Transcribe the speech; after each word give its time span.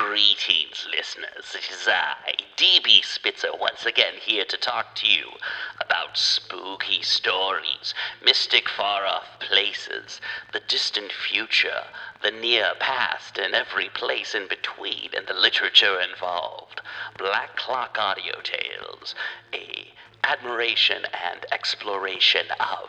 Greetings, 0.00 0.88
listeners. 0.90 1.54
It 1.54 1.70
is 1.70 1.86
I, 1.86 2.34
DB 2.56 3.04
Spitzer, 3.04 3.54
once 3.54 3.84
again 3.84 4.14
here 4.18 4.46
to 4.46 4.56
talk 4.56 4.94
to 4.94 5.06
you 5.06 5.32
about 5.78 6.16
spooky 6.16 7.02
stories, 7.02 7.92
mystic 8.24 8.66
far 8.70 9.04
off 9.04 9.38
places, 9.40 10.22
the 10.54 10.60
distant 10.60 11.12
future, 11.12 11.84
the 12.22 12.30
near 12.30 12.72
past, 12.80 13.36
and 13.36 13.54
every 13.54 13.90
place 13.90 14.34
in 14.34 14.48
between, 14.48 15.10
and 15.14 15.26
the 15.26 15.34
literature 15.34 16.00
involved. 16.00 16.80
Black 17.18 17.54
Clock 17.56 17.98
Audio 17.98 18.40
Tales, 18.42 19.14
a 19.52 19.92
admiration 20.24 21.04
and 21.12 21.44
exploration 21.52 22.46
of 22.58 22.88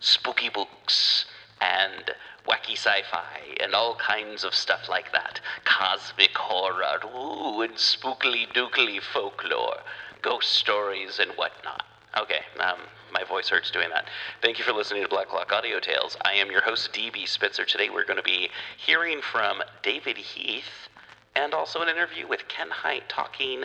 spooky 0.00 0.48
books 0.48 1.26
and 1.60 2.10
wacky 2.48 2.72
sci-fi 2.72 3.56
and 3.60 3.74
all 3.74 3.94
kinds 3.96 4.44
of 4.44 4.54
stuff 4.54 4.88
like 4.88 5.12
that. 5.12 5.40
Cosmic 5.64 6.36
horror, 6.36 7.00
ooh, 7.04 7.60
and 7.62 7.74
spookily 7.74 8.50
dookily 8.52 9.00
folklore, 9.00 9.80
ghost 10.22 10.50
stories 10.50 11.18
and 11.18 11.30
whatnot. 11.32 11.84
Okay, 12.18 12.40
um, 12.58 12.78
my 13.12 13.24
voice 13.24 13.48
hurts 13.48 13.70
doing 13.70 13.88
that. 13.90 14.06
Thank 14.42 14.58
you 14.58 14.64
for 14.64 14.72
listening 14.72 15.02
to 15.02 15.08
Black 15.08 15.28
Clock 15.28 15.52
Audio 15.52 15.78
Tales. 15.80 16.16
I 16.24 16.34
am 16.34 16.50
your 16.50 16.62
host, 16.62 16.92
DB 16.92 17.28
Spitzer. 17.28 17.64
Today 17.64 17.90
we're 17.90 18.04
going 18.04 18.16
to 18.16 18.22
be 18.22 18.50
hearing 18.76 19.20
from 19.20 19.62
David 19.82 20.16
Heath 20.16 20.88
and 21.36 21.54
also 21.54 21.82
an 21.82 21.88
interview 21.88 22.26
with 22.26 22.48
Ken 22.48 22.68
Hite 22.70 23.08
talking 23.08 23.64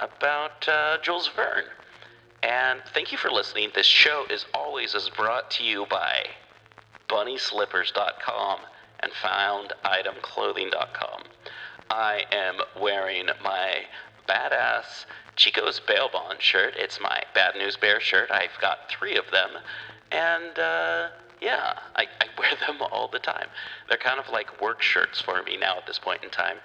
about 0.00 0.68
uh, 0.68 0.98
Jules 1.02 1.28
Verne. 1.28 1.64
And 2.42 2.80
thank 2.92 3.12
you 3.12 3.18
for 3.18 3.30
listening. 3.30 3.70
This 3.74 3.86
show 3.86 4.24
is 4.28 4.44
always 4.52 4.94
is 4.94 5.08
brought 5.08 5.50
to 5.52 5.64
you 5.64 5.86
by 5.88 6.26
bunnyslippers.com 7.08 8.60
and 9.00 9.12
founditemclothing.com. 9.12 11.22
I 11.90 12.22
am 12.32 12.56
wearing 12.80 13.26
my 13.42 13.84
badass 14.28 15.04
Chico's 15.36 15.80
Bail 15.80 16.08
Bond 16.12 16.40
shirt. 16.40 16.74
It's 16.76 17.00
my 17.00 17.22
Bad 17.34 17.56
News 17.56 17.76
Bear 17.76 18.00
shirt. 18.00 18.30
I've 18.30 18.58
got 18.60 18.88
three 18.88 19.16
of 19.16 19.30
them. 19.30 19.50
And, 20.10 20.58
uh, 20.58 21.08
yeah, 21.40 21.78
I, 21.96 22.06
I 22.20 22.26
wear 22.38 22.52
them 22.66 22.80
all 22.80 23.08
the 23.08 23.18
time. 23.18 23.48
They're 23.88 23.98
kind 23.98 24.18
of 24.18 24.28
like 24.30 24.60
work 24.60 24.80
shirts 24.80 25.20
for 25.20 25.42
me 25.42 25.56
now 25.56 25.76
at 25.76 25.86
this 25.86 25.98
point 25.98 26.24
in 26.24 26.30
time 26.30 26.58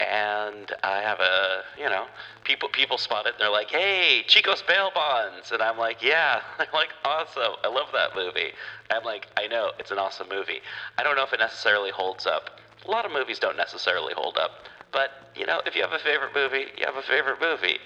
and 0.00 0.72
I 0.82 1.00
have 1.00 1.20
a, 1.20 1.62
you 1.78 1.88
know, 1.88 2.06
people 2.44 2.68
people 2.68 2.98
spot 2.98 3.26
it. 3.26 3.34
And 3.34 3.40
they're 3.40 3.50
like, 3.50 3.70
"Hey, 3.70 4.24
Chico's 4.26 4.62
bail 4.62 4.90
bonds," 4.94 5.52
and 5.52 5.62
I'm 5.62 5.78
like, 5.78 6.02
"Yeah." 6.02 6.42
I'm 6.58 6.66
like, 6.72 6.90
"Awesome! 7.04 7.54
I 7.64 7.68
love 7.68 7.88
that 7.92 8.14
movie." 8.14 8.52
I'm 8.90 9.04
like, 9.04 9.26
"I 9.36 9.46
know 9.46 9.72
it's 9.78 9.90
an 9.90 9.98
awesome 9.98 10.28
movie." 10.28 10.60
I 10.98 11.02
don't 11.02 11.16
know 11.16 11.24
if 11.24 11.32
it 11.32 11.40
necessarily 11.40 11.90
holds 11.90 12.26
up. 12.26 12.60
A 12.86 12.90
lot 12.90 13.06
of 13.06 13.12
movies 13.12 13.38
don't 13.38 13.56
necessarily 13.56 14.12
hold 14.14 14.36
up, 14.36 14.66
but 14.92 15.30
you 15.34 15.46
know, 15.46 15.62
if 15.66 15.74
you 15.74 15.82
have 15.82 15.92
a 15.92 15.98
favorite 15.98 16.34
movie, 16.34 16.66
you 16.76 16.84
have 16.84 16.96
a 16.96 17.02
favorite 17.02 17.40
movie. 17.40 17.78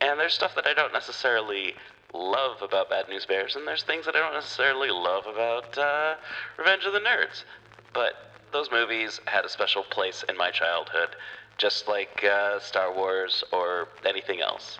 And 0.00 0.20
there's 0.20 0.34
stuff 0.34 0.54
that 0.54 0.66
I 0.66 0.74
don't 0.74 0.92
necessarily 0.92 1.74
love 2.12 2.62
about 2.62 2.90
Bad 2.90 3.08
News 3.08 3.26
Bears, 3.26 3.56
and 3.56 3.66
there's 3.66 3.82
things 3.82 4.04
that 4.06 4.14
I 4.14 4.20
don't 4.20 4.34
necessarily 4.34 4.90
love 4.90 5.26
about 5.26 5.76
uh, 5.76 6.14
Revenge 6.58 6.84
of 6.84 6.92
the 6.92 7.00
Nerds. 7.00 7.44
But 7.92 8.14
those 8.52 8.70
movies 8.70 9.20
had 9.26 9.44
a 9.44 9.48
special 9.48 9.82
place 9.82 10.24
in 10.28 10.36
my 10.36 10.50
childhood 10.50 11.16
just 11.58 11.88
like 11.88 12.24
uh, 12.24 12.60
Star 12.60 12.94
Wars 12.94 13.42
or 13.52 13.88
anything 14.04 14.40
else. 14.40 14.78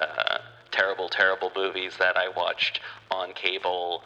Uh, 0.00 0.38
terrible, 0.70 1.08
terrible 1.08 1.50
movies 1.56 1.94
that 1.98 2.16
I 2.16 2.28
watched 2.28 2.80
on 3.10 3.32
cable. 3.32 4.02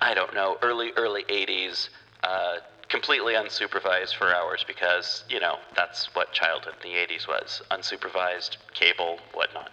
I 0.00 0.14
don't 0.14 0.34
know, 0.34 0.56
early, 0.62 0.92
early 0.96 1.24
80s, 1.24 1.88
uh, 2.22 2.56
completely 2.88 3.34
unsupervised 3.34 4.14
for 4.14 4.34
hours 4.34 4.64
because, 4.66 5.24
you 5.28 5.40
know, 5.40 5.56
that's 5.74 6.14
what 6.14 6.32
childhood 6.32 6.74
in 6.82 6.90
the 6.90 6.96
80s 6.96 7.26
was 7.26 7.62
unsupervised, 7.70 8.56
cable, 8.74 9.18
whatnot. 9.34 9.70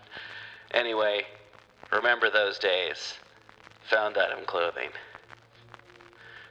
Anyway, 0.73 1.23
remember 1.91 2.29
those 2.29 2.57
days. 2.59 3.15
Found 3.89 4.17
Item 4.17 4.45
Clothing. 4.45 4.89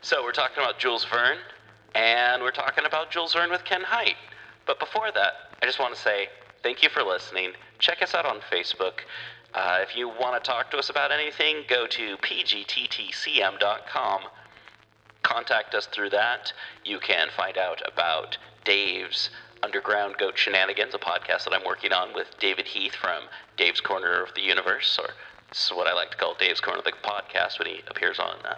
So, 0.03 0.23
we're 0.23 0.33
talking 0.33 0.63
about 0.63 0.79
Jules 0.79 1.05
Verne, 1.05 1.39
and 1.95 2.43
we're 2.43 2.53
talking 2.53 2.85
about 2.85 3.11
Jules 3.11 3.33
Verne 3.33 3.51
with 3.51 3.65
Ken 3.65 3.83
Hite. 3.83 4.17
But 4.67 4.79
before 4.79 5.11
that, 5.15 5.33
I 5.63 5.67
just 5.67 5.79
want 5.79 5.95
to 5.95 6.01
say 6.01 6.29
thank 6.63 6.83
you 6.83 6.89
for 6.89 7.03
listening. 7.03 7.53
Check 7.79 8.03
us 8.03 8.15
out 8.15 8.27
on 8.27 8.41
Facebook. 8.51 9.01
Uh, 9.55 9.79
if 9.83 9.97
you 9.97 10.09
want 10.09 10.43
to 10.43 10.51
talk 10.51 10.71
to 10.73 10.79
us 10.79 10.91
about 10.91 11.13
anything, 11.13 11.63
go 11.69 11.87
to 11.87 12.17
pgttcm.com. 12.17 14.21
Contact 15.23 15.75
us 15.75 15.87
through 15.87 16.11
that. 16.11 16.53
You 16.85 16.99
can 16.99 17.29
find 17.37 17.57
out 17.57 17.81
about 17.87 18.37
Dave's 18.65 19.31
Underground 19.63 20.17
Goat 20.19 20.37
Shenanigans, 20.37 20.95
a 20.95 20.99
podcast 20.99 21.45
that 21.45 21.55
I'm 21.55 21.65
working 21.65 21.93
on 21.93 22.13
with 22.15 22.27
David 22.39 22.67
Heath 22.67 22.95
from 22.95 23.25
Dave's 23.57 23.81
Corner 23.81 24.23
of 24.23 24.35
the 24.35 24.43
Universe, 24.43 24.99
or 25.01 25.11
this 25.49 25.67
is 25.67 25.73
what 25.73 25.87
I 25.87 25.95
like 25.95 26.11
to 26.11 26.17
call 26.17 26.35
Dave's 26.35 26.61
Corner 26.61 26.81
of 26.81 26.85
the 26.85 26.93
Podcast 27.03 27.59
when 27.59 27.69
he 27.69 27.81
appears 27.89 28.19
on 28.19 28.37
uh, 28.45 28.57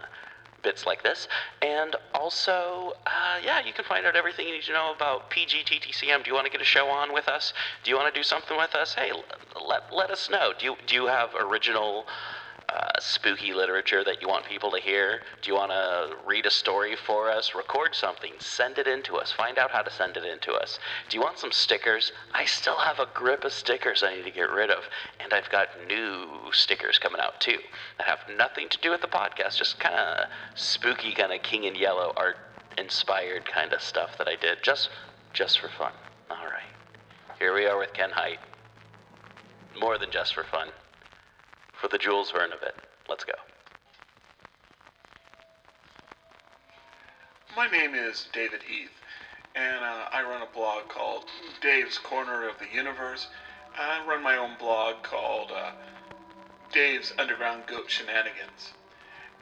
bits 0.63 0.87
like 0.87 1.03
this. 1.03 1.29
And 1.63 1.97
also, 2.15 2.95
uh, 3.07 3.39
yeah, 3.45 3.65
you 3.65 3.73
can 3.73 3.85
find 3.85 4.07
out 4.07 4.17
everything 4.17 4.47
you 4.47 4.55
need 4.55 4.63
to 4.65 4.73
know 4.73 4.93
about 4.95 5.31
PGTTCM. 5.31 6.25
Do 6.25 6.31
you 6.31 6.35
want 6.35 6.47
to 6.47 6.53
get 6.53 6.61
a 6.61 6.65
show 6.65 6.89
on 6.89 7.13
with 7.13 7.29
us? 7.29 7.53
Do 7.85 7.91
you 7.91 7.97
want 7.97 8.13
to 8.13 8.19
do 8.19 8.25
something 8.25 8.57
with 8.57 8.75
us? 8.75 8.95
Hey, 8.95 9.13
let, 9.67 9.93
let 9.93 10.11
us 10.11 10.31
know. 10.31 10.53
Do 10.59 10.67
you, 10.67 10.77
do 10.87 10.95
you 10.95 11.07
have 11.07 11.31
original 11.39 12.07
uh, 12.69 12.99
spooky 12.99 13.53
literature 13.53 14.03
that 14.03 14.21
you 14.21 14.29
want 14.29 14.45
people 14.45 14.71
to 14.71 14.81
hear? 14.81 15.21
Do 15.41 15.51
you 15.51 15.57
want 15.57 15.71
to 15.71 16.17
read 16.27 16.47
a 16.47 16.51
story 16.51 16.97
for 16.97 17.31
us? 17.31 17.55
Record 17.55 17.95
something, 17.95 18.33
send 18.39 18.79
it 18.79 18.87
in 18.87 19.03
to 19.05 19.17
us. 19.17 19.33
Find 19.33 19.59
out 19.59 19.71
how 19.71 19.83
to 19.83 19.91
send 19.91 20.17
it 20.17 20.25
in 20.25 20.39
to 20.41 20.53
us. 20.53 20.79
Do 21.09 21.17
you 21.17 21.23
want 21.23 21.39
some 21.39 21.53
stickers? 21.53 22.13
I 22.35 22.45
still 22.45 22.77
have 22.77 22.99
a 22.99 23.07
grip 23.15 23.45
of 23.45 23.53
stickers 23.53 24.03
I 24.03 24.17
need 24.17 24.25
to 24.25 24.31
get 24.31 24.51
rid 24.51 24.71
of, 24.71 24.85
and 25.21 25.33
I've 25.33 25.49
got 25.51 25.69
new 25.87 26.27
stickers 26.53 26.99
coming 26.99 27.21
out 27.21 27.41
too 27.41 27.59
that 27.99 28.07
have 28.07 28.21
nothing 28.37 28.69
to 28.71 28.79
do 28.79 28.91
with 28.91 29.01
the 29.01 29.09
podcast, 29.09 29.57
just 29.57 29.79
kind 29.79 29.95
of 29.95 30.27
spooky, 30.55 31.13
kind 31.13 31.33
of 31.33 31.43
King 31.43 31.65
in 31.65 31.75
Yellow 31.77 32.13
art 32.17 32.37
inspired 32.79 33.45
kind 33.45 33.73
of 33.73 33.81
stuff 33.81 34.19
that 34.19 34.29
I 34.29 34.37
did 34.37 34.59
just 34.63 34.91
just 35.33 35.61
for 35.61 35.69
fun. 35.69 35.93
All 36.31 36.47
right, 36.47 36.63
here 37.39 37.55
we 37.55 37.67
are 37.67 37.79
with 37.79 37.93
Ken 37.93 38.11
Hite. 38.11 38.41
More 39.79 39.99
than 39.99 40.11
just 40.11 40.35
for 40.35 40.45
fun 40.45 40.69
for 41.81 41.89
the 41.89 41.99
Jules 41.99 42.31
Verne 42.31 42.53
of 42.53 42.63
it. 42.63 42.75
Let's 43.09 43.25
go. 43.25 43.33
My 47.57 47.69
name 47.69 47.95
is 47.95 48.29
David 48.33 48.63
Heath, 48.63 48.91
and 49.55 49.85
uh, 49.85 50.09
I 50.13 50.23
run 50.23 50.43
a 50.43 50.55
blog 50.55 50.89
called 50.89 51.25
Dave's 51.63 51.99
Corner 51.99 52.49
of 52.49 52.59
the 52.59 52.67
Universe. 52.75 53.29
I 53.79 54.05
run 54.07 54.23
my 54.23 54.37
own 54.37 54.53
blog 54.59 55.03
called 55.03 55.53
uh, 55.55 55.71
Dave's 56.73 57.13
Underground 57.19 57.65
Goat 57.67 57.91
Shenanigans. 57.91 58.75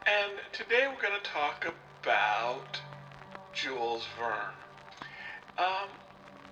And 0.07 0.33
today 0.53 0.87
we're 0.89 1.01
going 1.01 1.21
to 1.21 1.31
talk 1.31 1.67
about 2.03 2.81
Jules 3.53 4.07
Verne. 4.19 4.55
Um, 5.59 5.89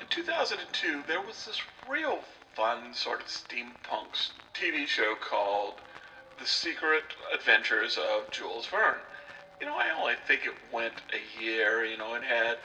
in 0.00 0.06
2002, 0.08 1.02
there 1.06 1.20
was 1.20 1.46
this 1.46 1.60
real 1.88 2.20
fun 2.54 2.92
sort 2.94 3.20
of 3.20 3.26
steampunk 3.26 4.30
TV 4.54 4.86
show 4.86 5.14
called 5.20 5.74
The 6.38 6.46
Secret 6.46 7.04
Adventures 7.34 7.98
of 7.98 8.30
Jules 8.30 8.66
Verne. 8.66 9.00
You 9.60 9.66
know, 9.66 9.74
I 9.74 9.90
only 9.98 10.14
think 10.26 10.44
it 10.44 10.54
went 10.72 10.94
a 11.12 11.42
year. 11.42 11.84
You 11.84 11.96
know, 11.96 12.14
it 12.14 12.22
had 12.22 12.58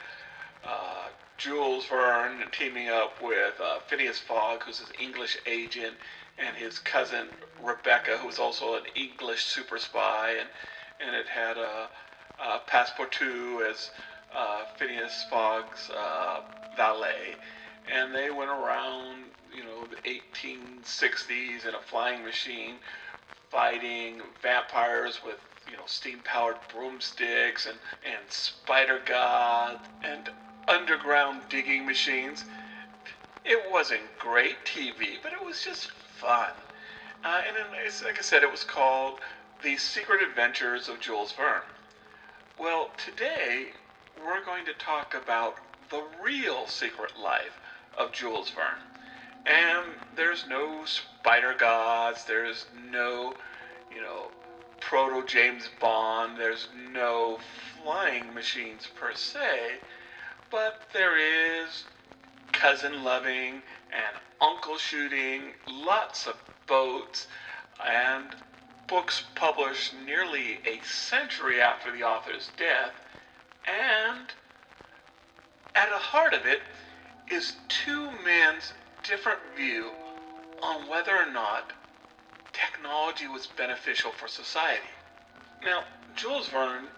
uh, 0.66 1.08
Jules 1.36 1.86
Verne 1.86 2.42
teaming 2.52 2.88
up 2.88 3.22
with 3.22 3.54
uh, 3.62 3.78
Phineas 3.86 4.18
Fogg, 4.18 4.64
who's 4.64 4.80
his 4.80 4.92
English 5.00 5.38
agent, 5.46 5.94
and 6.38 6.56
his 6.56 6.78
cousin 6.78 7.28
Rebecca, 7.62 8.18
who's 8.18 8.38
also 8.38 8.74
an 8.74 8.84
English 8.94 9.44
super 9.44 9.78
spy, 9.78 10.36
and 10.38 10.48
and 11.00 11.14
it 11.14 11.28
had 11.28 11.56
uh, 11.56 11.86
uh, 12.40 12.58
Passepartout 12.68 13.70
as 13.70 13.90
uh, 14.34 14.64
Phineas 14.76 15.24
Fogg's 15.30 15.90
uh, 15.90 16.40
valet, 16.76 17.36
and 17.92 18.14
they 18.14 18.30
went 18.30 18.50
around 18.50 19.24
you 19.54 19.64
know, 19.64 19.86
the 19.86 19.96
1860s 20.08 21.66
in 21.66 21.74
a 21.74 21.80
flying 21.80 22.24
machine 22.24 22.76
fighting 23.50 24.20
vampires 24.42 25.20
with, 25.24 25.38
you 25.68 25.76
know, 25.76 25.82
steam 25.86 26.20
powered 26.24 26.56
broomsticks 26.72 27.66
and, 27.66 27.78
and 28.04 28.30
spider 28.30 29.00
gods 29.06 29.80
and 30.02 30.30
underground 30.68 31.40
digging 31.48 31.86
machines. 31.86 32.44
It 33.44 33.70
wasn't 33.70 34.02
great 34.18 34.64
TV, 34.64 35.16
but 35.22 35.32
it 35.32 35.42
was 35.42 35.64
just 35.64 35.90
fun. 35.90 36.50
Uh, 37.24 37.40
and 37.46 37.56
then, 37.56 37.66
like 38.04 38.18
I 38.18 38.22
said, 38.22 38.42
it 38.42 38.50
was 38.50 38.64
called 38.64 39.20
The 39.62 39.76
Secret 39.76 40.22
Adventures 40.22 40.88
of 40.88 41.00
Jules 41.00 41.32
Verne. 41.32 41.62
Well, 42.60 42.90
today 43.02 43.68
we're 44.24 44.44
going 44.44 44.66
to 44.66 44.74
talk 44.74 45.14
about 45.14 45.56
the 45.90 46.02
real 46.22 46.66
secret 46.66 47.12
life 47.18 47.58
of 47.98 48.12
Jules 48.12 48.50
Verne. 48.50 48.82
And 49.46 49.86
there's 50.16 50.46
no 50.48 50.84
spider 50.84 51.54
gods, 51.58 52.24
there's 52.24 52.66
no, 52.90 53.34
you 53.94 54.00
know, 54.00 54.30
proto 54.80 55.26
James 55.26 55.68
Bond, 55.80 56.38
there's 56.38 56.68
no 56.92 57.38
flying 57.82 58.32
machines 58.32 58.86
per 58.94 59.14
se, 59.14 59.78
but 60.50 60.82
there 60.92 61.18
is 61.18 61.84
cousin 62.52 63.04
loving 63.04 63.62
and 63.92 64.16
uncle 64.40 64.76
shooting, 64.76 65.52
lots 65.68 66.26
of 66.26 66.36
boats, 66.66 67.26
and 67.86 68.34
books 68.86 69.24
published 69.34 69.94
nearly 70.04 70.58
a 70.64 70.80
century 70.84 71.60
after 71.60 71.92
the 71.92 72.02
author's 72.02 72.50
death. 72.56 72.92
And 73.66 74.26
at 75.74 75.90
the 75.90 75.96
heart 75.96 76.34
of 76.34 76.46
it 76.46 76.60
is 77.30 77.56
two 77.68 78.10
men's 78.24 78.72
different 79.02 79.38
view 79.56 79.90
on 80.62 80.88
whether 80.88 81.14
or 81.16 81.30
not 81.30 81.72
technology 82.52 83.26
was 83.28 83.46
beneficial 83.46 84.10
for 84.12 84.28
society. 84.28 84.82
Now, 85.64 85.82
Jules 86.16 86.48
Verne 86.48 86.88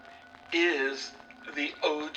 is 0.53 1.11
the 1.55 1.73
OG 1.83 2.15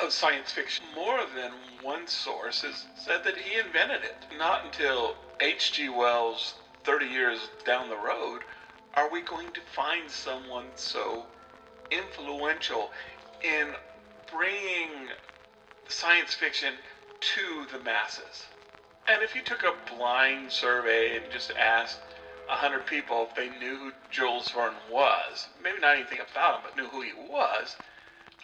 of 0.00 0.12
science 0.12 0.52
fiction. 0.52 0.84
More 0.94 1.20
than 1.34 1.52
one 1.82 2.06
source 2.06 2.62
has 2.62 2.86
said 2.96 3.24
that 3.24 3.36
he 3.36 3.58
invented 3.58 4.02
it. 4.04 4.16
Not 4.38 4.64
until 4.64 5.16
H.G. 5.40 5.88
Wells, 5.88 6.54
30 6.84 7.06
years 7.06 7.38
down 7.64 7.88
the 7.88 7.96
road, 7.96 8.40
are 8.94 9.10
we 9.10 9.20
going 9.22 9.52
to 9.52 9.60
find 9.74 10.10
someone 10.10 10.66
so 10.74 11.26
influential 11.90 12.90
in 13.42 13.68
bringing 14.32 15.08
science 15.88 16.34
fiction 16.34 16.74
to 17.20 17.66
the 17.72 17.82
masses. 17.84 18.46
And 19.08 19.22
if 19.22 19.34
you 19.34 19.42
took 19.42 19.62
a 19.62 19.74
blind 19.94 20.50
survey 20.50 21.16
and 21.16 21.24
just 21.30 21.52
asked 21.52 22.00
100 22.48 22.86
people 22.86 23.28
if 23.28 23.36
they 23.36 23.48
knew 23.58 23.76
who 23.76 23.92
Jules 24.10 24.50
Verne 24.50 24.74
was, 24.90 25.48
maybe 25.62 25.80
not 25.80 25.96
anything 25.96 26.18
about 26.18 26.56
him, 26.56 26.60
but 26.64 26.76
knew 26.76 26.88
who 26.88 27.02
he 27.02 27.12
was, 27.28 27.76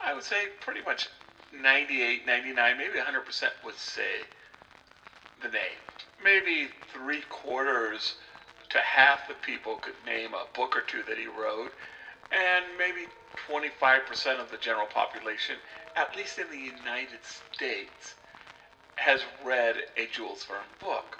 I 0.00 0.14
would 0.14 0.24
say 0.24 0.46
pretty 0.60 0.80
much 0.84 1.08
98, 1.52 2.26
99, 2.26 2.78
maybe 2.78 2.98
100% 2.98 3.42
would 3.64 3.76
say 3.76 4.26
the 5.42 5.48
name. 5.48 5.78
Maybe 6.22 6.68
three 6.92 7.22
quarters 7.28 8.14
to 8.70 8.78
half 8.78 9.28
the 9.28 9.34
people 9.34 9.76
could 9.76 9.94
name 10.06 10.30
a 10.34 10.46
book 10.56 10.76
or 10.76 10.82
two 10.82 11.02
that 11.08 11.18
he 11.18 11.26
wrote, 11.26 11.72
and 12.30 12.64
maybe 12.78 13.06
25% 13.48 14.40
of 14.40 14.50
the 14.50 14.56
general 14.56 14.86
population, 14.86 15.56
at 15.96 16.16
least 16.16 16.38
in 16.38 16.48
the 16.50 16.56
United 16.56 17.20
States, 17.52 18.14
has 18.96 19.22
read 19.44 19.76
a 19.96 20.06
Jules 20.06 20.44
Verne 20.44 20.60
book. 20.80 21.18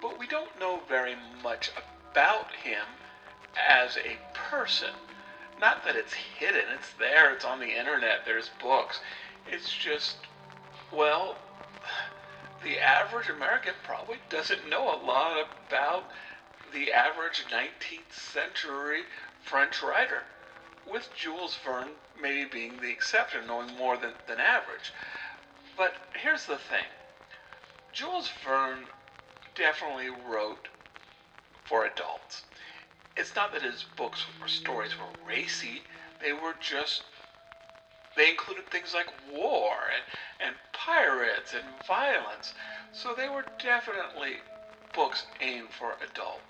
But 0.00 0.18
we 0.18 0.26
don't 0.26 0.58
know 0.58 0.80
very 0.88 1.16
much 1.42 1.70
about 2.12 2.52
him 2.52 2.84
as 3.68 3.96
a 3.96 4.18
person. 4.34 4.90
Not 5.60 5.84
that 5.84 5.96
it's 5.96 6.14
hidden, 6.14 6.64
it's 6.74 6.92
there, 6.98 7.32
it's 7.32 7.44
on 7.44 7.60
the 7.60 7.78
internet, 7.78 8.24
there's 8.24 8.50
books. 8.62 9.00
It's 9.50 9.72
just, 9.72 10.16
well, 10.92 11.36
the 12.62 12.78
average 12.78 13.28
American 13.28 13.74
probably 13.84 14.18
doesn't 14.30 14.68
know 14.68 14.84
a 14.84 15.04
lot 15.04 15.46
about 15.68 16.04
the 16.72 16.92
average 16.92 17.44
19th 17.50 18.12
century 18.12 19.02
French 19.42 19.82
writer, 19.82 20.22
with 20.90 21.08
Jules 21.14 21.56
Verne 21.64 21.90
maybe 22.20 22.48
being 22.50 22.76
the 22.80 22.90
exception, 22.90 23.46
knowing 23.46 23.74
more 23.76 23.96
than, 23.96 24.12
than 24.28 24.40
average. 24.40 24.92
But 25.76 25.94
here's 26.14 26.46
the 26.46 26.58
thing 26.58 26.84
Jules 27.92 28.30
Verne 28.44 28.86
definitely 29.54 30.08
wrote 30.08 30.68
for 31.64 31.84
adults. 31.84 32.44
It's 33.16 33.34
not 33.34 33.52
that 33.52 33.62
his 33.62 33.84
books 33.96 34.24
or 34.40 34.48
stories 34.48 34.92
were 34.98 35.26
racy, 35.26 35.82
they 36.20 36.32
were 36.32 36.54
just 36.60 37.02
they 38.16 38.28
included 38.28 38.70
things 38.70 38.92
like 38.92 39.06
war 39.32 39.72
and, 39.94 40.48
and 40.48 40.56
pirates 40.72 41.54
and 41.54 41.64
violence. 41.86 42.54
So 42.92 43.14
they 43.14 43.28
were 43.28 43.44
definitely 43.62 44.38
books 44.92 45.26
aimed 45.40 45.70
for 45.70 45.94
adults. 46.02 46.42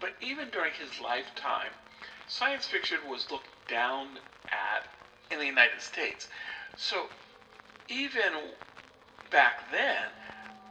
But 0.00 0.14
even 0.20 0.50
during 0.50 0.72
his 0.72 1.00
lifetime, 1.00 1.72
science 2.28 2.66
fiction 2.66 2.98
was 3.08 3.30
looked 3.30 3.48
down 3.68 4.18
at 4.50 4.84
in 5.30 5.38
the 5.38 5.46
United 5.46 5.80
States. 5.80 6.28
So 6.76 7.06
even 7.88 8.32
back 9.30 9.70
then, 9.72 10.08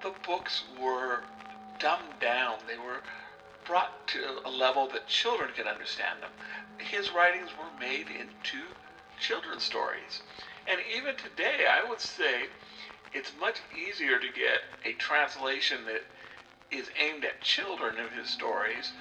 the 0.04 0.14
books 0.28 0.64
were 0.80 1.22
dumbed 1.80 2.20
down. 2.20 2.58
They 2.68 2.78
were 2.78 3.02
brought 3.66 4.06
to 4.10 4.20
a 4.46 4.50
level 4.50 4.88
that 4.90 5.08
children 5.08 5.50
could 5.56 5.66
understand 5.66 6.22
them. 6.22 6.32
His 6.78 7.12
writings 7.12 7.50
were 7.58 7.80
made 7.80 8.08
into 8.08 8.60
children's 9.20 9.64
stories. 9.64 10.22
And 10.68 10.80
even 10.96 11.16
today, 11.16 11.66
I 11.70 11.88
would 11.90 12.02
say 12.02 12.48
it's 13.14 13.32
much 13.40 13.60
easier 13.76 14.20
to 14.20 14.28
get 14.28 14.60
a 14.86 14.94
translation 14.94 15.86
that 15.86 16.04
is 16.70 16.90
aimed 17.00 17.24
at 17.24 17.42
children 17.42 17.98
of 18.00 18.12
his 18.12 18.30
stories 18.30 18.92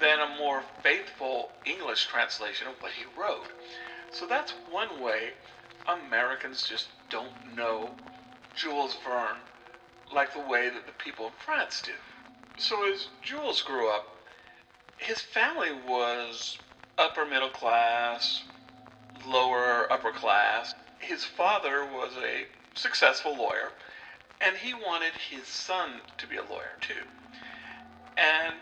than 0.00 0.18
a 0.18 0.36
more 0.38 0.62
faithful 0.82 1.50
English 1.64 2.06
translation 2.06 2.66
of 2.66 2.74
what 2.80 2.92
he 2.92 3.04
wrote. 3.20 3.46
So 4.10 4.26
that's 4.26 4.54
one 4.70 5.00
way 5.00 5.30
Americans 5.86 6.64
just 6.64 6.88
don't 7.10 7.56
know 7.56 7.90
Jules 8.56 8.96
Verne 9.04 9.38
like 10.14 10.32
the 10.32 10.40
way 10.40 10.68
that 10.68 10.86
the 10.86 10.92
people 10.92 11.26
in 11.26 11.32
France 11.44 11.82
do. 11.84 11.92
So 12.58 12.90
as 12.92 13.08
Jules 13.22 13.62
grew 13.62 13.88
up, 13.90 14.06
his 14.98 15.20
family 15.20 15.70
was 15.86 16.58
upper 16.98 17.24
middle 17.24 17.48
class, 17.48 18.42
lower 19.26 19.90
upper 19.92 20.12
class. 20.12 20.74
His 20.98 21.24
father 21.24 21.84
was 21.84 22.12
a 22.22 22.46
successful 22.74 23.36
lawyer, 23.36 23.72
and 24.40 24.56
he 24.56 24.74
wanted 24.74 25.12
his 25.30 25.46
son 25.46 26.00
to 26.18 26.26
be 26.26 26.36
a 26.36 26.42
lawyer 26.42 26.76
too. 26.80 26.94
And 28.16 28.54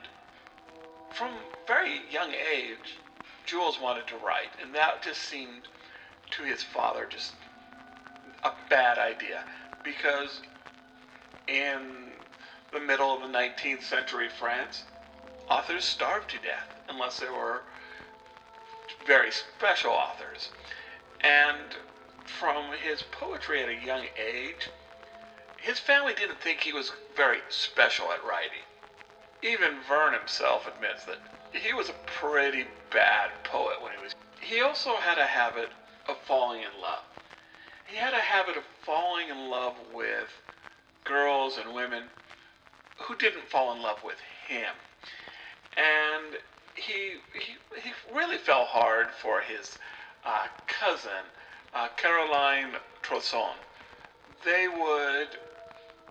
from 1.13 1.31
very 1.67 2.03
young 2.11 2.33
age, 2.33 2.99
Jules 3.47 3.81
wanted 3.81 4.07
to 4.07 4.17
write, 4.17 4.51
and 4.63 4.75
that 4.75 5.03
just 5.03 5.23
seemed 5.23 5.69
to 6.31 6.43
his 6.45 6.63
father 6.63 7.07
just 7.09 7.33
a 8.45 8.53
bad 8.69 8.99
idea 8.99 9.43
because 9.83 10.41
in 11.51 12.13
the 12.73 12.81
middle 12.81 13.13
of 13.13 13.21
the 13.21 13.39
19th 13.39 13.83
century 13.83 14.29
France, 14.29 14.85
authors 15.49 15.85
starved 15.85 16.31
to 16.31 16.39
death 16.39 16.69
unless 16.89 17.19
they 17.19 17.29
were 17.29 17.63
very 19.07 19.31
special 19.31 19.91
authors. 19.91 20.51
And 21.21 21.77
from 22.25 22.73
his 22.83 23.03
poetry 23.03 23.63
at 23.63 23.69
a 23.69 23.85
young 23.85 24.05
age, 24.17 24.71
his 25.57 25.79
family 25.79 26.15
didn't 26.15 26.41
think 26.41 26.61
he 26.61 26.73
was 26.73 26.93
very 27.17 27.39
special 27.49 28.13
at 28.13 28.25
writing. 28.25 28.65
Even 29.43 29.81
Verne 29.89 30.15
himself 30.15 30.67
admits 30.67 31.05
that 31.05 31.19
he 31.53 31.73
was 31.75 31.89
a 31.89 31.95
pretty 32.07 32.65
bad 32.93 33.31
poet 33.45 33.83
when 33.83 33.93
he 33.93 34.03
was. 34.03 34.15
He 34.41 34.61
also 34.61 34.97
had 34.97 35.19
a 35.19 35.27
habit 35.27 35.71
of 36.09 36.17
falling 36.27 36.61
in 36.61 36.81
love. 36.81 37.03
He 37.87 37.97
had 37.97 38.15
a 38.15 38.19
habit 38.19 38.57
of 38.57 38.63
falling 38.85 39.29
in 39.29 39.51
love 39.51 39.75
with 39.93 40.31
girls 41.05 41.59
and 41.63 41.75
women 41.75 42.05
who 42.99 43.17
didn't 43.17 43.49
fall 43.49 43.75
in 43.75 43.83
love 43.83 44.03
with 44.05 44.17
him. 44.47 44.75
And 45.77 46.37
he, 46.75 47.19
he, 47.33 47.55
he 47.83 47.93
really 48.15 48.39
fell 48.39 48.65
hard 48.65 49.09
for 49.23 49.41
his 49.41 49.79
uh, 50.25 50.47
cousin, 50.67 51.25
uh, 51.75 51.89
Caroline 51.97 52.73
Tronson. 53.03 53.55
They 54.45 54.69
would 54.69 55.29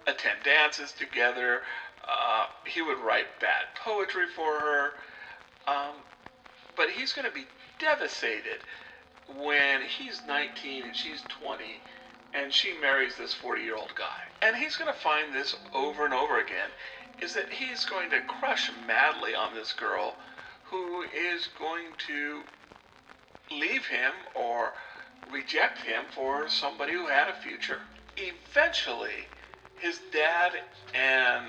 attend 0.08 0.40
dances 0.44 0.92
together. 0.92 1.62
Uh, 2.08 2.46
he 2.66 2.82
would 2.82 2.98
write 3.00 3.28
bad 3.40 3.66
poetry 3.84 4.26
for 4.36 4.60
her. 4.60 4.92
Um, 5.68 5.96
but 6.76 6.90
he's 6.90 7.14
going 7.14 7.28
to 7.28 7.34
be 7.34 7.46
devastated 7.80 8.60
when 9.38 9.82
he's 9.82 10.22
19 10.28 10.84
and 10.84 10.96
she's 10.96 11.22
20 11.42 11.64
and 12.34 12.54
she 12.54 12.74
marries 12.80 13.16
this 13.18 13.34
40 13.34 13.62
year 13.62 13.76
old 13.76 13.94
guy. 13.96 14.22
And 14.42 14.56
he's 14.56 14.76
going 14.76 14.92
to 14.92 15.00
find 15.00 15.34
this 15.34 15.56
over 15.74 16.06
and 16.06 16.14
over 16.14 16.40
again 16.40 16.70
is 17.22 17.34
that 17.34 17.50
he's 17.50 17.86
going 17.86 18.10
to 18.10 18.22
crush 18.22 18.72
madly 18.88 19.36
on 19.36 19.54
this 19.54 19.74
girl 19.74 20.16
who 20.64 21.02
is 21.02 21.50
going 21.58 21.88
to 22.08 22.42
leave 23.52 23.86
him 23.86 24.12
or 24.36 24.74
reject 25.32 25.80
him 25.80 26.04
for 26.12 26.48
somebody 26.48 26.94
who 26.94 27.08
had 27.08 27.28
a 27.28 27.34
future. 27.34 27.80
Eventually, 28.18 29.26
his 29.80 30.00
dad 30.12 30.54
and 30.94 31.46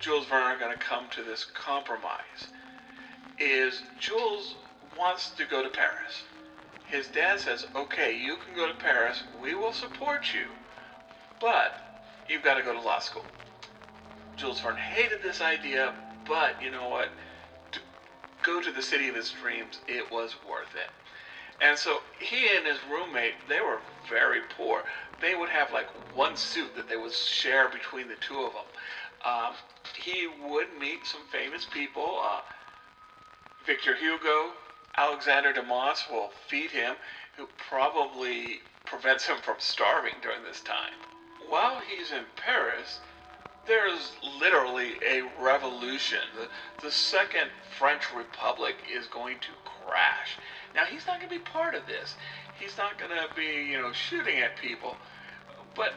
Jules 0.00 0.26
Verne 0.26 0.42
are 0.42 0.58
going 0.58 0.72
to 0.72 0.78
come 0.78 1.04
to 1.10 1.22
this 1.22 1.44
compromise. 1.44 2.48
Is 3.38 3.82
Jules 4.00 4.54
wants 4.98 5.30
to 5.30 5.44
go 5.46 5.62
to 5.62 5.68
Paris. 5.68 6.22
His 6.92 7.08
dad 7.08 7.40
says, 7.40 7.66
"Okay, 7.74 8.12
you 8.12 8.36
can 8.36 8.54
go 8.54 8.68
to 8.68 8.74
Paris. 8.74 9.22
We 9.40 9.54
will 9.54 9.72
support 9.72 10.34
you, 10.34 10.48
but 11.40 11.72
you've 12.28 12.42
got 12.42 12.56
to 12.56 12.62
go 12.62 12.74
to 12.74 12.80
law 12.80 12.98
school." 12.98 13.24
Jules 14.36 14.60
Verne 14.60 14.76
hated 14.76 15.22
this 15.22 15.40
idea, 15.40 15.94
but 16.26 16.62
you 16.62 16.70
know 16.70 16.90
what? 16.90 17.08
To 17.72 17.80
go 18.42 18.60
to 18.60 18.70
the 18.70 18.82
city 18.82 19.08
of 19.08 19.14
his 19.14 19.30
dreams, 19.30 19.80
it 19.88 20.12
was 20.12 20.36
worth 20.46 20.74
it. 20.74 20.90
And 21.62 21.78
so 21.78 22.02
he 22.18 22.54
and 22.54 22.66
his 22.66 22.78
roommate, 22.90 23.48
they 23.48 23.60
were 23.62 23.80
very 24.10 24.42
poor. 24.58 24.84
They 25.22 25.34
would 25.34 25.48
have 25.48 25.72
like 25.72 25.88
one 26.14 26.36
suit 26.36 26.76
that 26.76 26.90
they 26.90 26.98
would 26.98 27.14
share 27.14 27.70
between 27.70 28.08
the 28.08 28.16
two 28.16 28.42
of 28.42 28.52
them. 28.52 28.68
Um, 29.24 29.54
he 29.96 30.28
would 30.44 30.66
meet 30.78 31.06
some 31.06 31.22
famous 31.30 31.64
people. 31.64 32.20
Uh, 32.20 32.40
Victor 33.64 33.94
Hugo, 33.94 34.52
Alexander 34.96 35.52
Dumas 35.52 36.04
will 36.10 36.30
feed 36.48 36.70
him, 36.70 36.96
who 37.36 37.48
probably 37.56 38.60
prevents 38.84 39.26
him 39.26 39.38
from 39.42 39.56
starving 39.58 40.14
during 40.20 40.42
this 40.42 40.60
time. 40.60 40.92
While 41.48 41.80
he's 41.80 42.12
in 42.12 42.24
Paris, 42.36 43.00
there's 43.66 44.12
literally 44.40 44.94
a 45.06 45.22
revolution. 45.40 46.18
The, 46.36 46.48
the 46.84 46.92
Second 46.92 47.50
French 47.78 48.12
Republic 48.14 48.76
is 48.92 49.06
going 49.06 49.38
to 49.40 49.48
crash. 49.64 50.36
Now, 50.74 50.84
he's 50.84 51.06
not 51.06 51.18
going 51.18 51.30
to 51.30 51.38
be 51.38 51.44
part 51.44 51.74
of 51.74 51.86
this. 51.86 52.14
He's 52.58 52.76
not 52.76 52.98
going 52.98 53.10
to 53.10 53.34
be, 53.34 53.70
you 53.70 53.80
know, 53.80 53.92
shooting 53.92 54.38
at 54.38 54.56
people. 54.56 54.96
But 55.74 55.94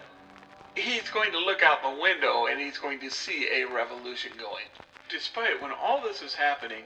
he's 0.76 1.10
going 1.10 1.32
to 1.32 1.40
look 1.40 1.64
out 1.64 1.82
the 1.82 2.02
window 2.02 2.48
and 2.48 2.60
he's 2.60 2.78
going 2.78 3.00
to 3.00 3.10
see 3.10 3.50
a 3.54 3.66
revolution 3.66 4.32
going. 4.38 4.66
Despite 5.10 5.62
when 5.62 5.72
all 5.72 6.02
this 6.02 6.22
is 6.22 6.34
happening, 6.34 6.84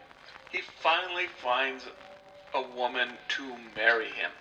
he 0.51 0.61
finally 0.81 1.27
finds 1.41 1.85
a 2.53 2.61
woman 2.61 3.09
to 3.29 3.55
marry 3.75 4.07
him 4.07 4.31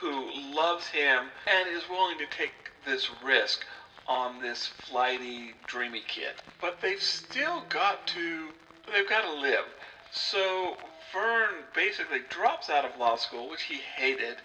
who 0.00 0.30
loves 0.54 0.86
him 0.86 1.24
and 1.46 1.68
is 1.68 1.88
willing 1.88 2.18
to 2.18 2.26
take 2.26 2.52
this 2.86 3.10
risk 3.24 3.64
on 4.06 4.40
this 4.40 4.66
flighty, 4.66 5.54
dreamy 5.66 6.02
kid. 6.06 6.34
But 6.60 6.80
they've 6.80 7.02
still 7.02 7.64
got 7.68 8.06
to, 8.08 8.48
they've 8.92 9.08
got 9.08 9.22
to 9.22 9.40
live. 9.40 9.64
So 10.12 10.76
Verne 11.12 11.64
basically 11.74 12.20
drops 12.28 12.70
out 12.70 12.84
of 12.84 12.98
law 12.98 13.16
school, 13.16 13.50
which 13.50 13.62
he 13.62 13.80
hated, 13.96 14.36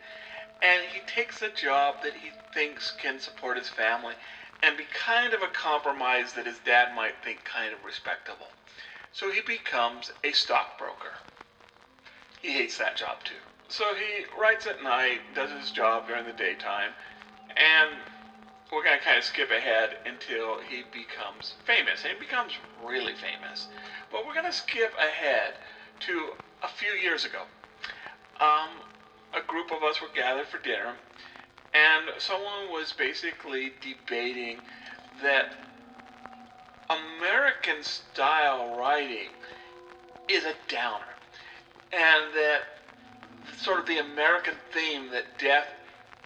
and 0.62 0.82
he 0.92 1.02
takes 1.06 1.42
a 1.42 1.50
job 1.50 1.96
that 2.04 2.14
he 2.14 2.32
thinks 2.54 2.92
can 2.92 3.20
support 3.20 3.58
his 3.58 3.70
family 3.70 4.16
and 4.64 4.76
be 4.76 4.86
kind 4.94 5.34
of 5.34 5.42
a 5.42 5.48
compromise 5.48 6.34
that 6.34 6.46
his 6.46 6.58
dad 6.66 6.96
might 6.96 7.14
think 7.24 7.44
kind 7.44 7.74
of 7.74 7.84
respectable. 7.86 8.48
So 9.14 9.32
he 9.32 9.42
becomes 9.42 10.12
a 10.24 10.32
stockbroker. 10.32 11.14
He 12.42 12.52
hates 12.52 12.78
that 12.80 12.98
job 12.98 13.24
too. 13.24 13.40
So 13.70 13.94
he 13.96 14.26
writes 14.40 14.66
at 14.66 14.84
night, 14.84 15.20
does 15.36 15.52
his 15.52 15.72
job 15.72 16.08
during 16.08 16.26
the 16.26 16.34
daytime, 16.34 16.92
and 17.56 17.92
we're 18.72 18.84
going 18.84 18.98
to 18.98 19.06
kind 19.06 19.18
of 19.18 19.24
skip 19.24 19.52
ahead 19.52 19.98
until 20.06 20.60
he 20.60 20.84
becomes 20.92 21.54
famous. 21.66 22.04
And 22.04 22.14
he 22.14 22.20
becomes 22.20 22.54
really 22.84 23.14
famous. 23.14 23.68
But 24.12 24.26
we're 24.26 24.34
going 24.34 24.46
to 24.46 24.52
skip 24.52 24.92
ahead 24.98 25.54
to 26.02 26.32
a 26.64 26.68
few 26.68 26.92
years 26.94 27.24
ago. 27.24 27.44
Um, 28.40 28.82
a 29.34 29.46
group 29.46 29.72
of 29.72 29.84
us 29.84 30.02
were 30.02 30.10
gathered 30.16 30.48
for 30.48 30.58
dinner, 30.58 30.96
and 31.74 32.10
someone 32.18 32.72
was 32.72 32.94
basically 32.94 33.74
debating 33.82 34.58
that 35.22 35.54
American 36.94 37.84
style 37.84 38.76
writing 38.78 39.30
is 40.28 40.46
a 40.46 40.54
downer, 40.68 41.04
and 41.92 42.34
that 42.36 42.62
sort 43.58 43.80
of 43.80 43.86
the 43.86 44.00
American 44.00 44.56
theme 44.72 45.10
that 45.12 45.38
death 45.38 45.68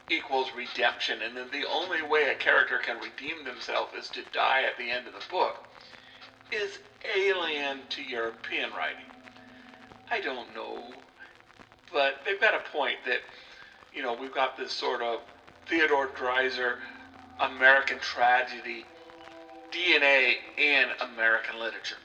equals 0.10 0.52
redemption, 0.56 1.22
and 1.22 1.36
then 1.36 1.48
the 1.52 1.66
only 1.68 2.02
way 2.02 2.30
a 2.30 2.36
character 2.36 2.78
can 2.78 2.98
redeem 3.00 3.44
themselves 3.44 3.94
is 3.98 4.10
to 4.10 4.22
die 4.34 4.64
at 4.64 4.78
the 4.78 4.90
end 4.90 5.08
of 5.08 5.14
the 5.14 5.24
book, 5.30 5.64
is 6.52 6.80
alien 7.16 7.80
to 7.90 8.02
European 8.02 8.70
writing. 8.72 9.06
I 10.10 10.22
don't 10.22 10.54
know, 10.56 10.84
but 11.92 12.22
they've 12.26 12.40
got 12.40 12.54
a 12.54 12.72
point 12.72 12.98
that, 13.06 13.20
you 13.94 14.02
know, 14.02 14.14
we've 14.14 14.34
got 14.34 14.58
this 14.58 14.72
sort 14.72 15.02
of 15.02 15.20
Theodore 15.68 16.08
Dreiser 16.08 16.76
American 17.40 18.00
tragedy 18.00 18.86
DNA 19.72 20.36
in 20.58 20.86
American 21.14 21.60
literature. 21.60 21.98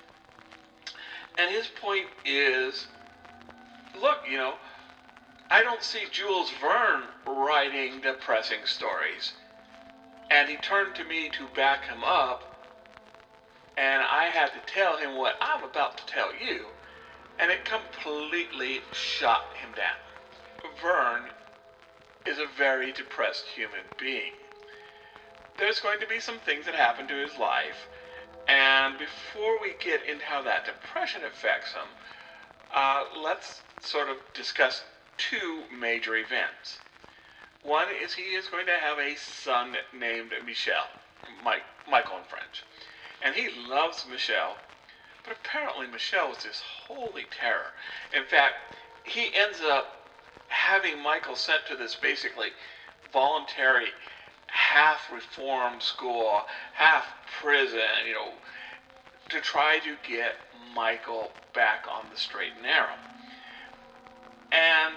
And 1.38 1.50
his 1.50 1.66
point 1.80 2.06
is 2.24 2.86
look, 4.00 4.18
you 4.28 4.36
know, 4.36 4.54
I 5.50 5.62
don't 5.62 5.82
see 5.82 6.00
Jules 6.10 6.50
Verne 6.60 7.04
writing 7.26 8.00
depressing 8.00 8.64
stories. 8.64 9.32
And 10.30 10.48
he 10.48 10.56
turned 10.56 10.94
to 10.96 11.04
me 11.04 11.28
to 11.30 11.46
back 11.54 11.84
him 11.84 12.02
up, 12.02 12.42
and 13.76 14.02
I 14.02 14.24
had 14.32 14.50
to 14.52 14.72
tell 14.72 14.96
him 14.96 15.16
what 15.16 15.34
I'm 15.40 15.62
about 15.62 15.98
to 15.98 16.06
tell 16.06 16.30
you, 16.34 16.66
and 17.38 17.50
it 17.50 17.66
completely 17.66 18.80
shot 18.92 19.44
him 19.54 19.70
down. 19.76 20.72
Verne 20.80 21.28
is 22.26 22.38
a 22.38 22.46
very 22.56 22.92
depressed 22.92 23.44
human 23.54 23.84
being. 23.98 24.32
There's 25.58 25.80
going 25.80 26.00
to 26.00 26.06
be 26.06 26.20
some 26.20 26.38
things 26.38 26.66
that 26.66 26.74
happen 26.74 27.06
to 27.08 27.14
his 27.14 27.38
life, 27.38 27.88
and 28.48 28.98
before 28.98 29.60
we 29.60 29.74
get 29.82 30.04
into 30.04 30.24
how 30.24 30.42
that 30.42 30.64
depression 30.64 31.22
affects 31.24 31.72
him, 31.72 31.88
uh, 32.74 33.04
let's 33.22 33.62
sort 33.80 34.08
of 34.08 34.16
discuss 34.34 34.82
two 35.18 35.62
major 35.78 36.16
events. 36.16 36.78
One 37.62 37.86
is 38.02 38.14
he 38.14 38.34
is 38.34 38.48
going 38.48 38.66
to 38.66 38.72
have 38.72 38.98
a 38.98 39.14
son 39.16 39.76
named 39.92 40.32
Michel, 40.44 40.86
Mike, 41.44 41.62
Michael 41.88 42.18
in 42.18 42.24
French. 42.24 42.64
And 43.22 43.36
he 43.36 43.50
loves 43.68 44.04
Michel, 44.10 44.56
but 45.24 45.36
apparently 45.36 45.86
Michel 45.86 46.32
is 46.32 46.42
this 46.42 46.62
holy 46.86 47.26
terror. 47.30 47.72
In 48.12 48.24
fact, 48.24 48.54
he 49.04 49.30
ends 49.34 49.60
up 49.60 50.08
having 50.48 51.00
Michael 51.00 51.36
sent 51.36 51.66
to 51.68 51.76
this 51.76 51.94
basically 51.94 52.48
voluntary 53.12 53.88
half 54.52 55.10
reform 55.10 55.80
school, 55.80 56.42
half 56.74 57.06
prison, 57.40 57.80
you 58.06 58.12
know, 58.12 58.32
to 59.30 59.40
try 59.40 59.78
to 59.78 59.96
get 60.06 60.34
Michael 60.74 61.30
back 61.54 61.86
on 61.90 62.04
the 62.12 62.18
straight 62.18 62.52
and 62.54 62.62
narrow. 62.62 62.94
And 64.52 64.94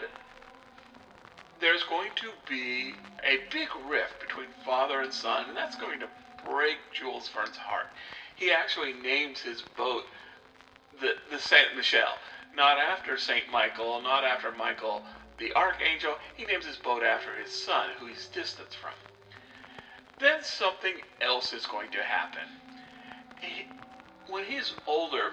there's 1.61 1.83
going 1.83 2.09
to 2.17 2.31
be 2.49 2.95
a 3.23 3.39
big 3.49 3.69
rift 3.89 4.19
between 4.19 4.47
father 4.65 4.99
and 4.99 5.13
son, 5.13 5.45
and 5.47 5.55
that's 5.55 5.77
going 5.77 6.01
to 6.01 6.07
break 6.45 6.77
Jules 6.93 7.29
Verne's 7.29 7.55
heart. 7.55 7.87
He 8.35 8.51
actually 8.51 8.91
names 8.91 9.39
his 9.39 9.61
boat 9.61 10.03
the, 10.99 11.13
the 11.31 11.39
Saint 11.39 11.75
Michel, 11.77 12.17
not 12.55 12.77
after 12.77 13.17
Saint 13.17 13.49
Michael, 13.49 14.01
not 14.01 14.25
after 14.25 14.51
Michael 14.51 15.03
the 15.37 15.53
Archangel. 15.53 16.15
He 16.35 16.45
names 16.45 16.65
his 16.65 16.77
boat 16.77 17.03
after 17.03 17.33
his 17.41 17.51
son, 17.51 17.89
who 17.99 18.07
he's 18.07 18.27
distanced 18.27 18.77
from. 18.77 18.91
Then 20.19 20.43
something 20.43 20.93
else 21.21 21.53
is 21.53 21.65
going 21.65 21.91
to 21.91 22.03
happen. 22.03 22.47
He, 23.41 23.65
when 24.31 24.45
he's 24.45 24.73
older, 24.87 25.31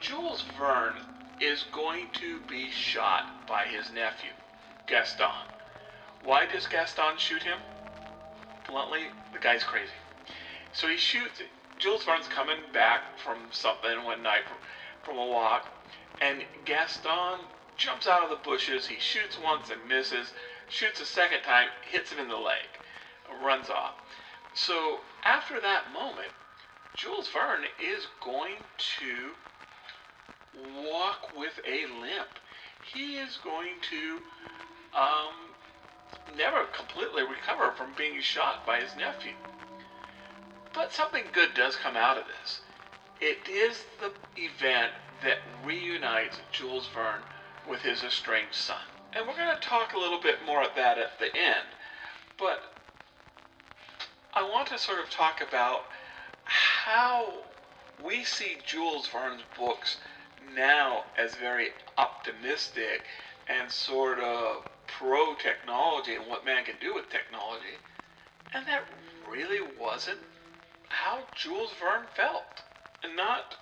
Jules 0.00 0.44
Verne 0.58 0.96
is 1.40 1.64
going 1.72 2.06
to 2.14 2.40
be 2.48 2.70
shot 2.70 3.46
by 3.48 3.64
his 3.64 3.92
nephew, 3.92 4.30
Gaston. 4.86 5.26
Why 6.22 6.46
does 6.46 6.66
Gaston 6.66 7.16
shoot 7.16 7.42
him? 7.42 7.58
Bluntly, 8.68 9.04
the 9.32 9.38
guy's 9.38 9.64
crazy. 9.64 9.92
So 10.72 10.86
he 10.86 10.96
shoots. 10.96 11.42
Jules 11.78 12.04
Verne's 12.04 12.28
coming 12.28 12.58
back 12.74 13.18
from 13.18 13.38
something 13.50 14.04
one 14.04 14.22
night 14.22 14.42
from, 14.46 14.58
from 15.02 15.18
a 15.18 15.26
walk, 15.26 15.66
and 16.20 16.44
Gaston 16.66 17.40
jumps 17.78 18.06
out 18.06 18.22
of 18.22 18.30
the 18.30 18.44
bushes. 18.44 18.86
He 18.86 19.00
shoots 19.00 19.38
once 19.42 19.70
and 19.70 19.80
misses. 19.88 20.32
Shoots 20.68 21.00
a 21.00 21.06
second 21.06 21.40
time, 21.42 21.68
hits 21.90 22.12
him 22.12 22.18
in 22.18 22.28
the 22.28 22.36
leg, 22.36 22.68
runs 23.44 23.70
off. 23.70 23.94
So 24.54 24.98
after 25.24 25.60
that 25.60 25.92
moment, 25.92 26.32
Jules 26.94 27.28
Verne 27.28 27.64
is 27.80 28.06
going 28.22 28.56
to 28.98 30.82
walk 30.82 31.36
with 31.36 31.60
a 31.66 31.86
limp. 32.00 32.38
He 32.92 33.16
is 33.16 33.38
going 33.44 33.74
to 33.90 34.98
um, 34.98 36.36
never 36.36 36.64
completely 36.76 37.22
recover 37.22 37.72
from 37.72 37.90
being 37.96 38.20
shot 38.20 38.66
by 38.66 38.80
his 38.80 38.96
nephew. 38.96 39.32
But 40.72 40.92
something 40.92 41.24
good 41.32 41.54
does 41.54 41.76
come 41.76 41.96
out 41.96 42.18
of 42.18 42.24
this. 42.26 42.60
It 43.20 43.38
is 43.48 43.84
the 44.00 44.12
event 44.40 44.92
that 45.22 45.38
reunites 45.64 46.38
Jules 46.52 46.88
Verne 46.94 47.22
with 47.68 47.80
his 47.80 48.02
estranged 48.02 48.54
son. 48.54 48.80
And 49.12 49.26
we're 49.26 49.36
going 49.36 49.54
to 49.54 49.60
talk 49.60 49.92
a 49.94 49.98
little 49.98 50.20
bit 50.20 50.36
more 50.46 50.62
at 50.62 50.76
that 50.76 50.98
at 50.98 51.18
the 51.18 51.26
end. 51.26 51.66
But 52.38 52.69
I 54.32 54.42
want 54.42 54.68
to 54.68 54.78
sort 54.78 55.00
of 55.00 55.10
talk 55.10 55.40
about 55.46 55.80
how 56.44 57.26
we 58.04 58.24
see 58.24 58.58
Jules 58.66 59.08
Verne's 59.08 59.42
books 59.58 59.96
now 60.54 61.04
as 61.18 61.34
very 61.34 61.68
optimistic 61.98 63.02
and 63.48 63.70
sort 63.70 64.20
of 64.20 64.62
pro 64.86 65.34
technology 65.34 66.14
and 66.14 66.26
what 66.26 66.44
man 66.44 66.64
can 66.64 66.76
do 66.80 66.94
with 66.94 67.10
technology. 67.10 67.78
And 68.54 68.66
that 68.66 68.84
really 69.30 69.60
wasn't 69.80 70.18
how 70.88 71.20
Jules 71.34 71.70
Verne 71.80 72.06
felt. 72.14 72.62
And 73.02 73.16
not 73.16 73.56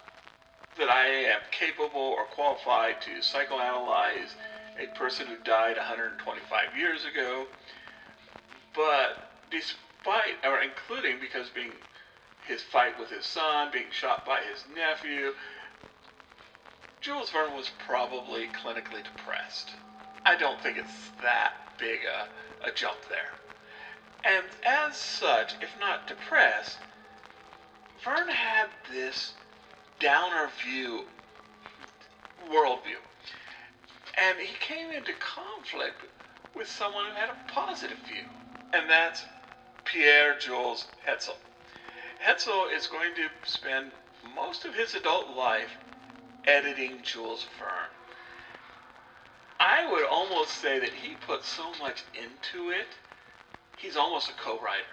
that 0.78 0.88
I 0.88 1.06
am 1.06 1.40
capable 1.50 2.00
or 2.00 2.24
qualified 2.24 3.00
to 3.02 3.10
psychoanalyze 3.20 4.34
a 4.78 4.86
person 4.96 5.26
who 5.26 5.36
died 5.44 5.76
125 5.76 6.78
years 6.78 7.04
ago. 7.04 7.46
But 8.74 9.30
despite, 9.50 9.87
or 10.06 10.60
including 10.60 11.20
because 11.20 11.48
being 11.50 11.72
his 12.46 12.62
fight 12.62 12.98
with 12.98 13.10
his 13.10 13.26
son, 13.26 13.70
being 13.72 13.90
shot 13.90 14.24
by 14.24 14.40
his 14.40 14.64
nephew, 14.74 15.32
Jules 17.00 17.30
Verne 17.30 17.54
was 17.54 17.70
probably 17.86 18.48
clinically 18.48 19.04
depressed. 19.04 19.70
I 20.24 20.36
don't 20.36 20.60
think 20.60 20.78
it's 20.78 21.10
that 21.22 21.52
big 21.78 22.00
a, 22.04 22.66
a 22.66 22.72
jump 22.72 22.98
there. 23.08 23.32
And 24.24 24.44
as 24.66 24.96
such, 24.96 25.54
if 25.62 25.70
not 25.78 26.08
depressed, 26.08 26.78
Verne 28.02 28.28
had 28.28 28.68
this 28.92 29.34
downer 30.00 30.50
view, 30.64 31.04
worldview. 32.50 32.98
And 34.16 34.38
he 34.38 34.54
came 34.58 34.90
into 34.90 35.12
conflict 35.20 36.02
with 36.54 36.68
someone 36.68 37.04
who 37.06 37.12
had 37.12 37.30
a 37.30 37.52
positive 37.52 37.98
view, 38.08 38.24
and 38.72 38.90
that's 38.90 39.24
Pierre 39.92 40.38
Jules 40.38 40.86
Hetzel. 41.06 41.36
Hetzel 42.20 42.66
is 42.70 42.86
going 42.86 43.14
to 43.14 43.28
spend 43.44 43.90
most 44.34 44.66
of 44.66 44.74
his 44.74 44.94
adult 44.94 45.34
life 45.34 45.78
editing 46.46 46.98
Jules 47.02 47.46
Verne. 47.58 47.88
I 49.58 49.90
would 49.90 50.04
almost 50.04 50.60
say 50.60 50.78
that 50.78 50.90
he 50.90 51.14
put 51.26 51.42
so 51.42 51.72
much 51.80 52.02
into 52.14 52.70
it, 52.70 52.86
he's 53.78 53.96
almost 53.96 54.28
a 54.28 54.34
co 54.34 54.58
writer. 54.60 54.84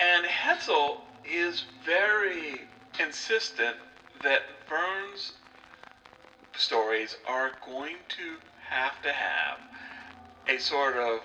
And 0.00 0.26
Hetzel 0.26 0.98
is 1.24 1.64
very 1.84 2.60
insistent 3.00 3.76
that 4.22 4.42
Verne's 4.68 5.32
stories 6.56 7.16
are 7.26 7.52
going 7.64 7.96
to 8.08 8.36
have 8.68 9.00
to 9.02 9.12
have 9.12 9.58
a 10.46 10.58
sort 10.58 10.96
of 10.96 11.20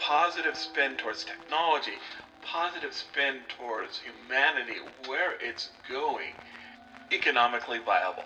positive 0.00 0.56
spin 0.56 0.96
towards 0.96 1.24
technology, 1.24 1.92
positive 2.42 2.94
spin 2.94 3.36
towards 3.48 3.98
humanity, 4.00 4.80
where 5.06 5.32
it's 5.40 5.70
going, 5.88 6.32
economically 7.12 7.78
viable. 7.84 8.24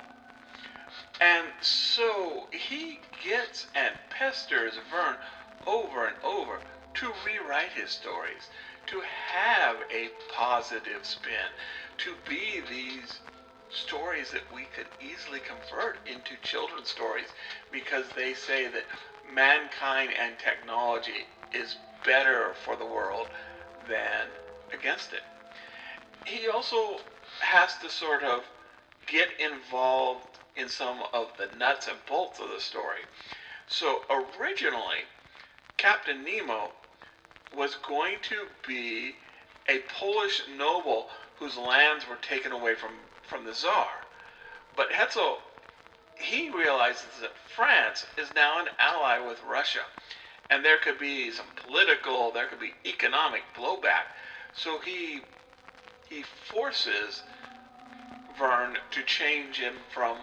And 1.20 1.46
so 1.60 2.46
he 2.50 2.98
gets 3.24 3.66
and 3.74 3.94
pesters 4.10 4.74
Verne 4.90 5.16
over 5.66 6.06
and 6.06 6.16
over 6.24 6.58
to 6.94 7.12
rewrite 7.26 7.72
his 7.74 7.90
stories, 7.90 8.48
to 8.86 9.00
have 9.32 9.76
a 9.94 10.10
positive 10.34 11.04
spin, 11.04 11.50
to 11.98 12.14
be 12.28 12.60
these 12.68 13.20
stories 13.70 14.30
that 14.32 14.42
we 14.54 14.64
could 14.76 14.86
easily 15.00 15.40
convert 15.40 15.96
into 16.06 16.34
children's 16.42 16.90
stories 16.90 17.28
because 17.72 18.04
they 18.14 18.34
say 18.34 18.66
that 18.68 18.84
mankind 19.34 20.10
and 20.20 20.34
technology 20.38 21.26
is 21.54 21.76
better 22.04 22.54
for 22.64 22.76
the 22.76 22.84
world 22.84 23.28
than 23.88 24.26
against 24.72 25.12
it. 25.12 25.22
He 26.24 26.48
also 26.48 26.98
has 27.40 27.76
to 27.78 27.90
sort 27.90 28.22
of 28.22 28.42
get 29.06 29.28
involved 29.40 30.38
in 30.56 30.68
some 30.68 31.00
of 31.12 31.28
the 31.38 31.54
nuts 31.56 31.88
and 31.88 31.96
bolts 32.08 32.38
of 32.40 32.48
the 32.50 32.60
story. 32.60 33.00
So 33.66 34.02
originally, 34.10 35.04
Captain 35.76 36.24
Nemo 36.24 36.70
was 37.56 37.76
going 37.86 38.16
to 38.22 38.46
be 38.66 39.14
a 39.68 39.80
Polish 39.98 40.42
noble 40.56 41.08
whose 41.38 41.56
lands 41.56 42.08
were 42.08 42.16
taken 42.16 42.52
away 42.52 42.74
from, 42.74 42.90
from 43.22 43.44
the 43.44 43.52
Tsar. 43.52 43.88
But 44.76 44.90
Hetzel, 44.90 45.38
he 46.16 46.50
realizes 46.50 47.20
that 47.20 47.32
France 47.54 48.06
is 48.16 48.32
now 48.34 48.60
an 48.60 48.68
ally 48.78 49.18
with 49.18 49.42
Russia. 49.48 49.82
And 50.50 50.64
there 50.64 50.78
could 50.78 50.98
be 50.98 51.30
some 51.30 51.46
political, 51.56 52.30
there 52.30 52.46
could 52.46 52.60
be 52.60 52.74
economic 52.84 53.42
blowback. 53.56 54.12
So 54.54 54.78
he 54.78 55.22
he 56.08 56.22
forces 56.50 57.22
Verne 58.38 58.76
to 58.90 59.02
change 59.02 59.56
him 59.58 59.74
from 59.94 60.18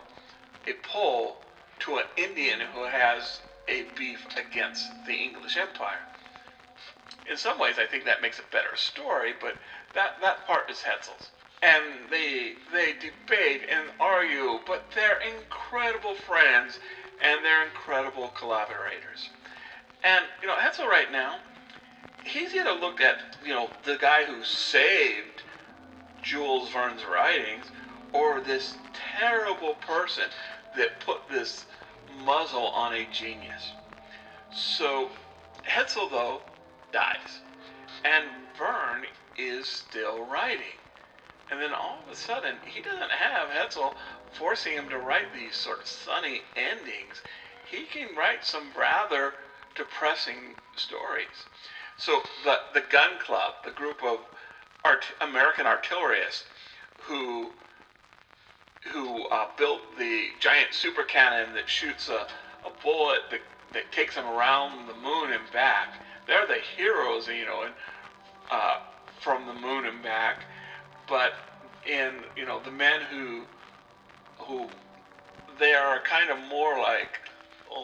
a 0.67 0.73
Pole 0.87 1.37
to 1.79 1.97
an 1.97 2.05
Indian 2.17 2.59
who 2.73 2.83
has 2.83 3.41
a 3.67 3.85
beef 3.97 4.25
against 4.37 4.85
the 5.07 5.13
English 5.13 5.57
Empire. 5.57 6.01
In 7.29 7.37
some 7.37 7.59
ways, 7.59 7.75
I 7.79 7.85
think 7.85 8.05
that 8.05 8.21
makes 8.21 8.39
a 8.39 8.51
better 8.51 8.75
story, 8.75 9.33
but 9.39 9.55
that, 9.93 10.19
that 10.21 10.45
part 10.47 10.69
is 10.69 10.81
Hetzel's. 10.81 11.29
And 11.61 11.83
they 12.09 12.53
they 12.71 12.93
debate 12.93 13.63
and 13.69 13.89
argue, 13.99 14.59
but 14.65 14.85
they're 14.95 15.19
incredible 15.19 16.15
friends 16.15 16.79
and 17.21 17.43
they're 17.43 17.65
incredible 17.65 18.29
collaborators. 18.29 19.29
And 20.03 20.25
you 20.41 20.47
know, 20.47 20.55
Hetzel 20.55 20.87
right 20.87 21.11
now, 21.11 21.37
he's 22.23 22.53
either 22.53 22.71
looked 22.71 23.01
at 23.01 23.17
you 23.43 23.53
know 23.53 23.69
the 23.83 23.97
guy 23.97 24.25
who 24.25 24.43
saved 24.43 25.43
Jules 26.21 26.69
Verne's 26.69 27.05
writings, 27.05 27.65
or 28.13 28.41
this 28.41 28.75
terrible 28.93 29.75
person 29.75 30.25
that 30.75 30.99
put 30.99 31.27
this 31.29 31.65
muzzle 32.23 32.67
on 32.67 32.93
a 32.93 33.07
genius. 33.11 33.71
So 34.51 35.09
Hetzel, 35.63 36.09
though, 36.09 36.41
dies. 36.91 37.39
And 38.03 38.25
Verne 38.57 39.05
is 39.37 39.67
still 39.67 40.25
writing. 40.25 40.77
And 41.51 41.59
then 41.59 41.73
all 41.73 41.99
of 42.05 42.11
a 42.11 42.15
sudden, 42.15 42.55
he 42.65 42.81
doesn't 42.81 43.11
have 43.11 43.49
Hetzel 43.49 43.95
forcing 44.33 44.73
him 44.73 44.89
to 44.89 44.97
write 44.97 45.33
these 45.33 45.55
sort 45.55 45.79
of 45.79 45.87
sunny 45.87 46.41
endings. 46.55 47.21
He 47.69 47.83
can 47.83 48.15
write 48.15 48.45
some 48.45 48.67
rather 48.77 49.33
depressing 49.79 50.55
stories. 50.75 51.47
So 51.97 52.21
the, 52.43 52.57
the 52.73 52.83
Gun 52.91 53.17
Club, 53.19 53.53
the 53.65 53.71
group 53.71 54.03
of 54.03 54.19
art, 54.83 55.05
American 55.21 55.65
artillerists 55.65 56.43
who 57.01 57.51
who 58.93 59.27
uh, 59.27 59.47
built 59.57 59.81
the 59.97 60.27
giant 60.39 60.73
super 60.73 61.03
cannon 61.03 61.53
that 61.53 61.67
shoots 61.67 62.07
a, 62.07 62.27
a 62.65 62.71
bullet 62.81 63.19
that, 63.29 63.41
that 63.73 63.91
takes 63.91 64.15
them 64.15 64.25
around 64.25 64.87
the 64.87 64.93
moon 64.93 65.33
and 65.33 65.51
back. 65.51 65.95
They're 66.27 66.47
the 66.47 66.59
heroes, 66.77 67.27
you 67.27 67.45
know, 67.45 67.63
and, 67.63 67.73
uh, 68.49 68.77
from 69.19 69.45
the 69.47 69.53
moon 69.53 69.85
and 69.85 70.01
back. 70.01 70.45
But 71.09 71.33
in 71.87 72.13
you 72.35 72.45
know 72.45 72.61
the 72.63 72.71
men 72.71 73.01
who 73.11 73.43
who 74.39 74.67
they 75.59 75.73
are 75.73 75.99
kind 76.01 76.29
of 76.29 76.37
more 76.49 76.77
like 76.79 77.19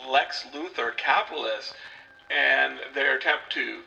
Lex 0.10 0.46
Luthor 0.54 0.96
capitalists, 0.98 1.74
and 2.30 2.80
their 2.94 3.18
attempt 3.18 3.52
to 3.54 3.82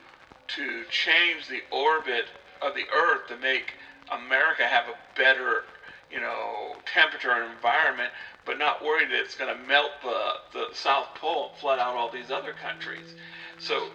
to 0.48 0.84
change 0.90 1.46
the 1.48 1.60
orbit 1.70 2.24
of 2.62 2.74
the 2.74 2.84
Earth 2.94 3.28
to 3.28 3.36
make 3.36 3.74
America 4.10 4.66
have 4.66 4.86
a 4.88 4.96
better 5.14 5.64
you 6.10 6.20
know, 6.20 6.76
temperature 6.92 7.30
and 7.32 7.52
environment, 7.52 8.10
but 8.46 8.58
not 8.58 8.82
worried 8.82 9.10
that 9.10 9.20
it's 9.20 9.34
going 9.34 9.54
to 9.54 9.68
melt 9.68 9.90
the, 10.02 10.32
the 10.52 10.66
South 10.72 11.08
Pole 11.16 11.50
and 11.50 11.60
flood 11.60 11.78
out 11.78 11.94
all 11.96 12.10
these 12.10 12.30
other 12.30 12.52
countries. 12.52 13.14
So 13.58 13.88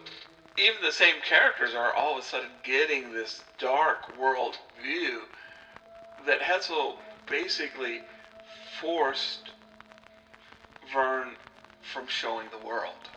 even 0.58 0.82
the 0.84 0.92
same 0.92 1.16
characters 1.28 1.74
are 1.74 1.94
all 1.94 2.18
of 2.18 2.24
a 2.24 2.28
sudden 2.28 2.50
getting 2.64 3.14
this 3.14 3.44
dark 3.58 4.20
world 4.20 4.58
view 4.82 5.22
that 6.28 6.40
Hetzel 6.42 6.98
basically 7.28 8.02
forced 8.80 9.50
Verne 10.94 11.32
from 11.92 12.08
showing 12.08 12.48
the 12.50 12.66
world. 12.66 13.10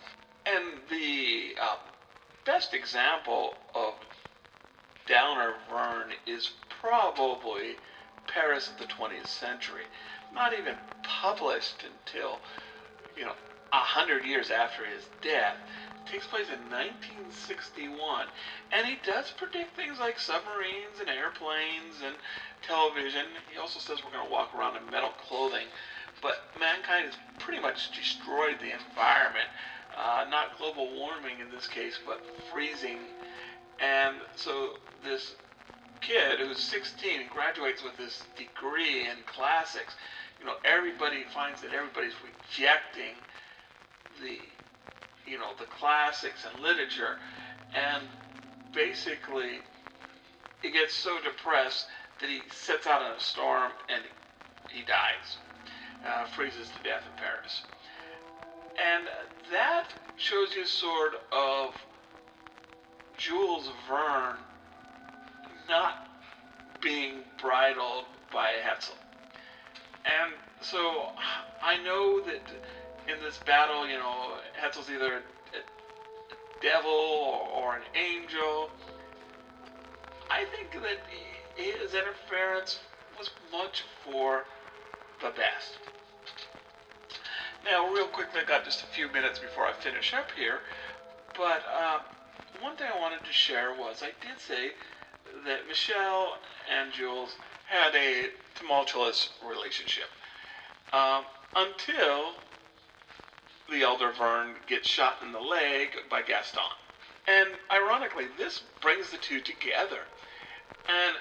And 0.44 0.64
the 0.90 1.56
uh, 1.60 1.76
best 2.44 2.74
example 2.74 3.54
of 3.74 3.94
Downer 5.06 5.54
Verne 5.70 6.12
is 6.26 6.50
probably 6.80 7.76
Paris 8.26 8.68
of 8.68 8.78
the 8.78 8.92
20th 8.92 9.26
century, 9.26 9.84
not 10.34 10.52
even 10.52 10.74
published 11.02 11.84
until, 11.84 12.38
you 13.16 13.24
know, 13.24 13.34
a 13.72 13.76
hundred 13.76 14.24
years 14.24 14.50
after 14.50 14.84
his 14.84 15.06
death. 15.22 15.56
Takes 16.06 16.26
place 16.26 16.46
in 16.46 16.62
1961, 16.70 18.26
and 18.70 18.86
he 18.86 18.96
does 19.04 19.32
predict 19.32 19.74
things 19.74 19.98
like 19.98 20.20
submarines 20.20 21.00
and 21.00 21.08
airplanes 21.10 21.98
and 22.04 22.14
television. 22.62 23.26
He 23.50 23.58
also 23.58 23.80
says 23.80 24.04
we're 24.04 24.12
going 24.12 24.24
to 24.24 24.32
walk 24.32 24.54
around 24.54 24.76
in 24.76 24.88
metal 24.88 25.10
clothing, 25.26 25.66
but 26.26 26.42
mankind 26.58 27.06
has 27.06 27.14
pretty 27.38 27.62
much 27.62 27.92
destroyed 27.92 28.56
the 28.58 28.74
environment. 28.74 29.46
Uh, 29.96 30.24
not 30.28 30.58
global 30.58 30.90
warming 30.98 31.38
in 31.40 31.48
this 31.54 31.68
case, 31.68 32.00
but 32.04 32.20
freezing. 32.52 32.98
And 33.78 34.16
so 34.34 34.70
this 35.04 35.36
kid 36.00 36.40
who's 36.40 36.58
16 36.58 37.28
graduates 37.32 37.84
with 37.84 37.96
this 37.96 38.24
degree 38.36 39.02
in 39.02 39.22
classics, 39.24 39.94
you 40.40 40.46
know, 40.46 40.54
everybody 40.64 41.22
finds 41.32 41.62
that 41.62 41.72
everybody's 41.72 42.16
rejecting 42.20 43.14
the, 44.20 44.38
you 45.30 45.38
know, 45.38 45.52
the 45.60 45.66
classics 45.66 46.44
and 46.50 46.60
literature, 46.60 47.18
and 47.72 48.02
basically 48.74 49.60
he 50.60 50.72
gets 50.72 50.92
so 50.92 51.18
depressed 51.22 51.86
that 52.20 52.28
he 52.28 52.40
sets 52.50 52.88
out 52.88 53.00
in 53.02 53.12
a 53.12 53.20
storm 53.20 53.70
and 53.88 54.02
he 54.68 54.82
dies, 54.82 55.38
uh, 56.04 56.26
freezes 56.26 56.68
to 56.68 56.82
death 56.82 57.02
in 57.04 57.22
Paris. 57.22 57.62
And 58.78 59.06
that 59.52 59.88
shows 60.16 60.54
you 60.54 60.66
sort 60.66 61.14
of 61.32 61.74
Jules 63.16 63.70
Verne 63.88 64.36
not 65.68 66.08
being 66.82 67.20
bridled 67.40 68.04
by 68.32 68.50
Hetzel. 68.62 68.94
And 70.04 70.34
so 70.60 71.08
I 71.62 71.78
know 71.82 72.20
that 72.20 72.42
in 73.08 73.20
this 73.22 73.38
battle, 73.46 73.88
you 73.88 73.98
know, 73.98 74.34
Hetzel's 74.60 74.90
either 74.90 75.16
a 75.16 76.62
devil 76.62 77.48
or 77.54 77.76
an 77.76 77.82
angel. 77.94 78.70
I 80.30 80.44
think 80.44 80.72
that 80.82 80.98
his 81.56 81.94
interference 81.94 82.80
was 83.18 83.30
much 83.50 83.84
for 84.04 84.44
the 85.20 85.30
best. 85.30 85.78
Now, 87.64 87.92
real 87.92 88.06
quickly, 88.06 88.40
I've 88.40 88.46
got 88.46 88.64
just 88.64 88.82
a 88.82 88.86
few 88.86 89.10
minutes 89.10 89.38
before 89.38 89.66
I 89.66 89.72
finish 89.72 90.14
up 90.14 90.30
here, 90.36 90.60
but 91.36 91.62
uh, 91.66 91.98
one 92.60 92.76
thing 92.76 92.86
I 92.94 93.00
wanted 93.00 93.24
to 93.24 93.32
share 93.32 93.74
was 93.74 94.02
I 94.02 94.12
did 94.24 94.38
say 94.38 94.70
that 95.44 95.66
Michel 95.68 96.38
and 96.72 96.92
Jules 96.92 97.36
had 97.66 97.94
a 97.94 98.30
tumultuous 98.54 99.30
relationship 99.46 100.08
um, 100.92 101.24
until 101.56 102.34
the 103.70 103.82
elder 103.82 104.12
Verne 104.16 104.54
gets 104.68 104.88
shot 104.88 105.16
in 105.22 105.32
the 105.32 105.40
leg 105.40 105.88
by 106.08 106.22
Gaston. 106.22 106.62
And 107.26 107.48
ironically, 107.72 108.26
this 108.38 108.62
brings 108.80 109.10
the 109.10 109.16
two 109.16 109.40
together. 109.40 110.00
And 110.88 111.16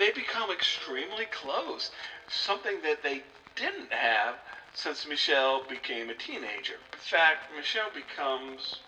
they 0.00 0.10
become 0.10 0.50
extremely 0.50 1.26
close, 1.26 1.90
something 2.26 2.80
that 2.82 3.02
they 3.02 3.22
didn't 3.54 3.92
have 3.92 4.36
since 4.72 5.06
Michel 5.06 5.62
became 5.68 6.08
a 6.08 6.14
teenager. 6.14 6.74
In 6.92 6.98
fact, 6.98 7.54
Michel 7.54 7.88
becomes 7.94 8.80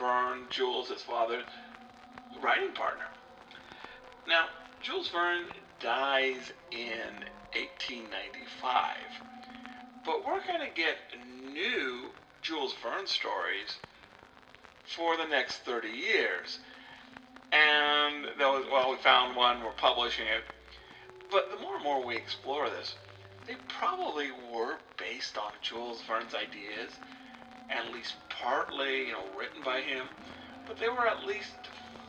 Verne, 0.00 0.44
Jules' 0.48 1.02
father, 1.02 1.42
writing 2.42 2.72
partner. 2.72 3.04
Now, 4.26 4.46
Jules 4.80 5.10
Verne 5.10 5.44
dies 5.80 6.52
in 6.72 7.26
1895, 7.52 8.96
but 10.06 10.24
we're 10.26 10.46
going 10.46 10.66
to 10.66 10.74
get 10.74 10.96
new 11.52 12.10
Jules 12.40 12.74
Verne 12.82 13.06
stories 13.06 13.76
for 14.86 15.18
the 15.18 15.26
next 15.26 15.58
30 15.58 15.88
years. 15.88 16.58
And 17.52 18.26
that 18.38 18.48
was, 18.48 18.66
well, 18.70 18.90
we 18.90 18.96
found 18.98 19.36
one, 19.36 19.62
we're 19.62 19.72
publishing 19.72 20.26
it. 20.26 20.44
But 21.30 21.50
the 21.50 21.60
more 21.60 21.76
and 21.76 21.84
more 21.84 22.04
we 22.04 22.16
explore 22.16 22.68
this, 22.68 22.96
they 23.46 23.56
probably 23.68 24.28
were 24.52 24.76
based 24.98 25.38
on 25.38 25.52
Jules 25.62 26.02
Verne's 26.06 26.34
ideas, 26.34 26.92
at 27.70 27.92
least 27.92 28.14
partly, 28.28 29.06
you 29.06 29.12
know, 29.12 29.24
written 29.38 29.62
by 29.64 29.80
him, 29.80 30.06
but 30.66 30.78
they 30.78 30.88
were 30.88 31.06
at 31.06 31.26
least 31.26 31.54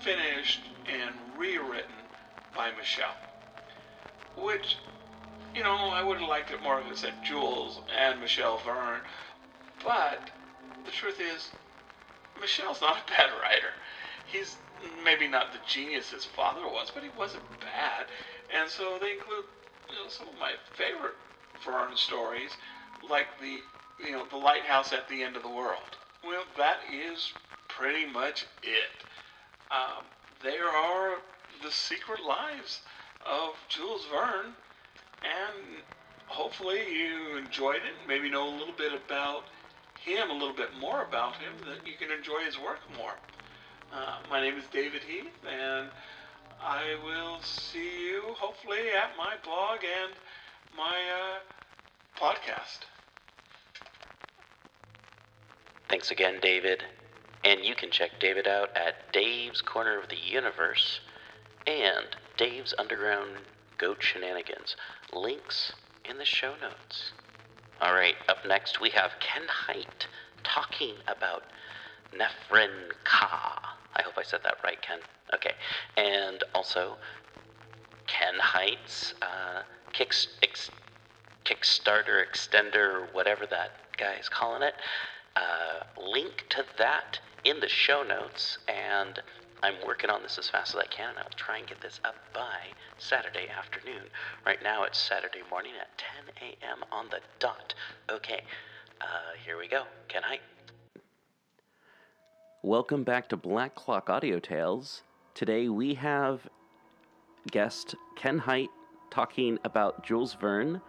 finished 0.02 0.62
and 0.88 1.16
rewritten 1.38 1.96
by 2.56 2.72
Michel. 2.78 3.14
Which, 4.38 4.78
you 5.56 5.64
know, 5.64 5.76
I 5.76 6.04
would 6.04 6.20
have 6.20 6.30
liked 6.30 6.52
it 6.52 6.62
more 6.62 6.80
if 6.80 6.92
it 6.92 6.98
said 6.98 7.14
Jules 7.24 7.82
and 7.98 8.20
Michel 8.20 8.60
Verne, 8.66 9.02
but 9.84 10.30
the 10.86 10.92
truth 10.92 11.20
is, 11.20 11.50
Michel's 12.40 12.82
not 12.82 12.98
a 12.98 13.10
bad 13.10 13.30
writer. 13.42 13.74
He's 14.32 14.56
maybe 15.04 15.28
not 15.28 15.54
the 15.54 15.60
genius 15.68 16.12
his 16.12 16.26
father 16.26 16.66
was, 16.68 16.92
but 16.94 17.04
he 17.04 17.10
wasn't 17.18 17.44
bad. 17.60 18.06
And 18.54 18.70
so 18.70 18.98
they 19.00 19.14
include 19.14 19.46
you 19.90 19.96
know, 19.96 20.10
some 20.10 20.28
of 20.28 20.40
my 20.40 20.54
favorite 20.74 21.16
Verne 21.64 21.96
stories, 21.96 22.52
like 23.10 23.28
the 23.42 23.60
you 24.04 24.12
know 24.12 24.26
the 24.30 24.38
lighthouse 24.38 24.94
at 24.94 25.10
the 25.10 25.24
end 25.24 25.36
of 25.36 25.44
the 25.44 25.50
world. 25.50 25.98
Well, 26.24 26.44
that 26.58 26.80
is 26.92 27.34
pretty 27.68 28.06
much 28.06 28.46
it. 28.64 29.04
Um, 29.72 30.04
there 30.44 30.70
are 30.70 31.18
the 31.64 31.72
secret 31.72 32.20
lives 32.24 32.82
of 33.26 33.56
Jules 33.68 34.06
Verne, 34.12 34.54
and 35.24 35.84
hopefully 36.28 36.80
you 36.92 37.38
enjoyed 37.38 37.78
it. 37.78 37.94
Maybe 38.08 38.30
know 38.30 38.48
a 38.48 38.56
little 38.58 38.74
bit 38.78 38.94
about 38.94 39.44
him, 40.00 40.30
a 40.30 40.34
little 40.34 40.56
bit 40.56 40.70
more 40.80 41.04
about 41.04 41.36
him, 41.36 41.54
that 41.66 41.86
you 41.86 41.94
can 42.00 42.12
enjoy 42.12 42.40
his 42.46 42.58
work 42.58 42.80
more. 42.98 43.14
Uh, 43.92 44.18
my 44.30 44.40
name 44.40 44.56
is 44.56 44.66
David 44.72 45.02
Heath, 45.02 45.34
and 45.50 45.90
I 46.62 46.96
will 47.04 47.40
see 47.42 48.08
you 48.08 48.22
hopefully 48.38 48.90
at 48.96 49.18
my 49.18 49.34
blog 49.44 49.80
and 49.84 50.14
my 50.78 50.96
uh, 51.18 52.20
podcast. 52.20 52.86
Thanks 55.90 56.12
again, 56.12 56.36
David. 56.40 56.84
And 57.44 57.62
you 57.64 57.74
can 57.74 57.90
check 57.90 58.12
David 58.20 58.48
out 58.48 58.70
at 58.76 59.12
Dave's 59.12 59.62
Corner 59.62 60.00
of 60.00 60.10
the 60.10 60.18
Universe 60.18 61.00
and 61.66 62.06
Dave's 62.38 62.76
Underground 62.78 63.38
Goat 63.80 64.04
Shenanigans. 64.04 64.76
Links 65.14 65.74
in 66.08 66.20
the 66.20 66.26
show 66.26 66.54
notes. 66.62 67.14
All 67.82 67.94
right, 67.94 68.16
up 68.28 68.46
next 68.46 68.80
we 68.80 68.92
have 68.92 69.14
Ken 69.20 69.48
Hite 69.48 70.08
talking 70.44 70.96
about 71.08 71.44
Nephrin 72.14 72.92
Ka. 73.04 73.79
I 74.00 74.02
hope 74.02 74.18
I 74.18 74.24
said 74.24 74.40
that 74.44 74.58
right, 74.64 74.82
Ken. 74.82 75.00
Okay. 75.36 75.52
And 75.98 76.42
also, 76.56 76.96
Ken 78.08 78.36
Hite's 78.40 79.14
uh, 79.22 79.64
kick, 79.92 80.14
ex, 80.42 80.72
Kickstarter 81.46 82.24
extender, 82.26 83.14
whatever 83.14 83.46
that 83.48 83.72
guy 83.98 84.14
is 84.14 84.30
calling 84.30 84.64
it. 84.64 84.76
Uh, 85.36 85.84
link 86.02 86.46
to 86.50 86.64
that 86.78 87.20
in 87.44 87.60
the 87.60 87.68
show 87.68 88.04
notes, 88.04 88.58
and 88.68 89.22
I'm 89.62 89.76
working 89.86 90.10
on 90.10 90.24
this 90.24 90.38
as 90.38 90.50
fast 90.50 90.76
as 90.76 90.82
I 90.82 90.86
can, 90.86 91.10
and 91.10 91.20
I'll 91.20 91.30
try 91.36 91.58
and 91.58 91.68
get 91.68 91.82
this 91.82 92.00
up 92.06 92.16
by 92.34 92.72
Saturday 92.98 93.48
afternoon. 93.50 94.04
Right 94.46 94.60
now 94.64 94.84
it's 94.84 94.98
Saturday 94.98 95.42
morning 95.50 95.74
at 95.80 95.90
10 95.98 96.48
a.m. 96.50 96.84
on 96.92 97.08
the 97.10 97.20
dot. 97.40 97.74
Okay, 98.10 98.44
uh, 99.02 99.36
here 99.46 99.58
we 99.58 99.68
go. 99.68 99.84
Ken 100.08 100.24
Hite. 100.24 100.42
Welcome 102.62 103.06
back 103.06 103.30
to 103.30 103.38
Black 103.38 103.74
Clock 103.74 104.10
Audio 104.10 104.38
Tales. 104.38 105.04
Today 105.34 105.70
we 105.70 105.94
have 105.94 106.46
guest 107.50 107.96
Ken 108.18 108.38
Hite 108.38 108.70
talking 109.10 109.58
about 109.64 110.04
Jules 110.04 110.34
Verne, 110.34 110.82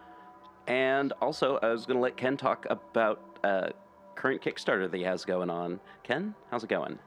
and 0.67 1.13
also 1.21 1.59
I 1.63 1.69
was 1.69 1.85
going 1.85 1.95
to 1.95 2.01
let 2.01 2.17
Ken 2.17 2.35
talk 2.35 2.67
about 2.69 3.39
uh, 3.45 3.69
current 4.15 4.41
Kickstarter 4.41 4.91
that 4.91 4.97
he 4.97 5.03
has 5.03 5.23
going 5.23 5.49
on. 5.49 5.79
Ken, 6.03 6.35
how's 6.49 6.65
it 6.65 6.69
going? 6.69 6.99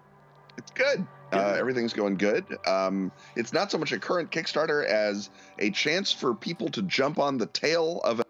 It's 0.57 0.71
good. 0.71 1.07
Uh, 1.31 1.57
everything's 1.59 1.93
going 1.93 2.17
good. 2.17 2.47
Um, 2.67 3.13
it's 3.37 3.53
not 3.53 3.71
so 3.71 3.77
much 3.77 3.93
a 3.93 3.99
current 3.99 4.31
Kickstarter 4.31 4.87
as 4.87 5.29
a 5.59 5.71
chance 5.73 6.11
for 6.11 6.35
people 6.35 6.71
to 6.71 6.81
jump 6.83 7.19
on 7.19 7.37
the 7.37 7.47
tail 7.47 8.01
of 8.03 8.24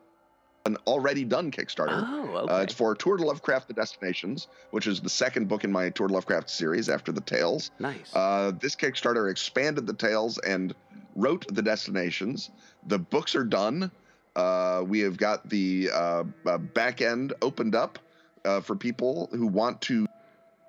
an 0.67 0.77
already 0.87 1.25
done 1.25 1.51
Kickstarter. 1.51 2.05
Oh, 2.09 2.37
okay. 2.39 2.53
Uh, 2.53 2.63
it's 2.63 2.75
for 2.75 2.95
Tour 2.95 3.17
de 3.17 3.25
Lovecraft: 3.25 3.69
The 3.69 3.75
Destinations, 3.75 4.49
which 4.71 4.87
is 4.87 5.01
the 5.01 5.11
second 5.11 5.49
book 5.49 5.65
in 5.65 5.71
my 5.73 5.91
Tour 5.91 6.09
de 6.09 6.15
Lovecraft 6.15 6.49
series 6.49 6.89
after 6.89 7.13
the 7.13 7.21
Tales. 7.21 7.71
nice. 7.79 8.15
Uh, 8.15 8.53
this 8.59 8.75
Kickstarter 8.75 9.31
expanded 9.31 9.87
the 9.87 9.95
Tales 9.95 10.39
and 10.39 10.75
wrote 11.17 11.47
the 11.55 11.63
Destinations. 11.63 12.51
The 12.87 12.99
books 12.99 13.35
are 13.35 13.45
done. 13.45 13.91
Uh, 14.35 14.83
we 14.87 15.01
have 15.01 15.17
got 15.17 15.49
the 15.49 15.91
uh, 15.93 16.25
uh, 16.47 16.59
back 16.59 17.01
end 17.01 17.35
opened 17.41 17.75
up 17.75 17.99
uh, 18.45 18.61
for 18.61 18.75
people 18.75 19.29
who 19.33 19.47
want 19.47 19.81
to 19.83 20.07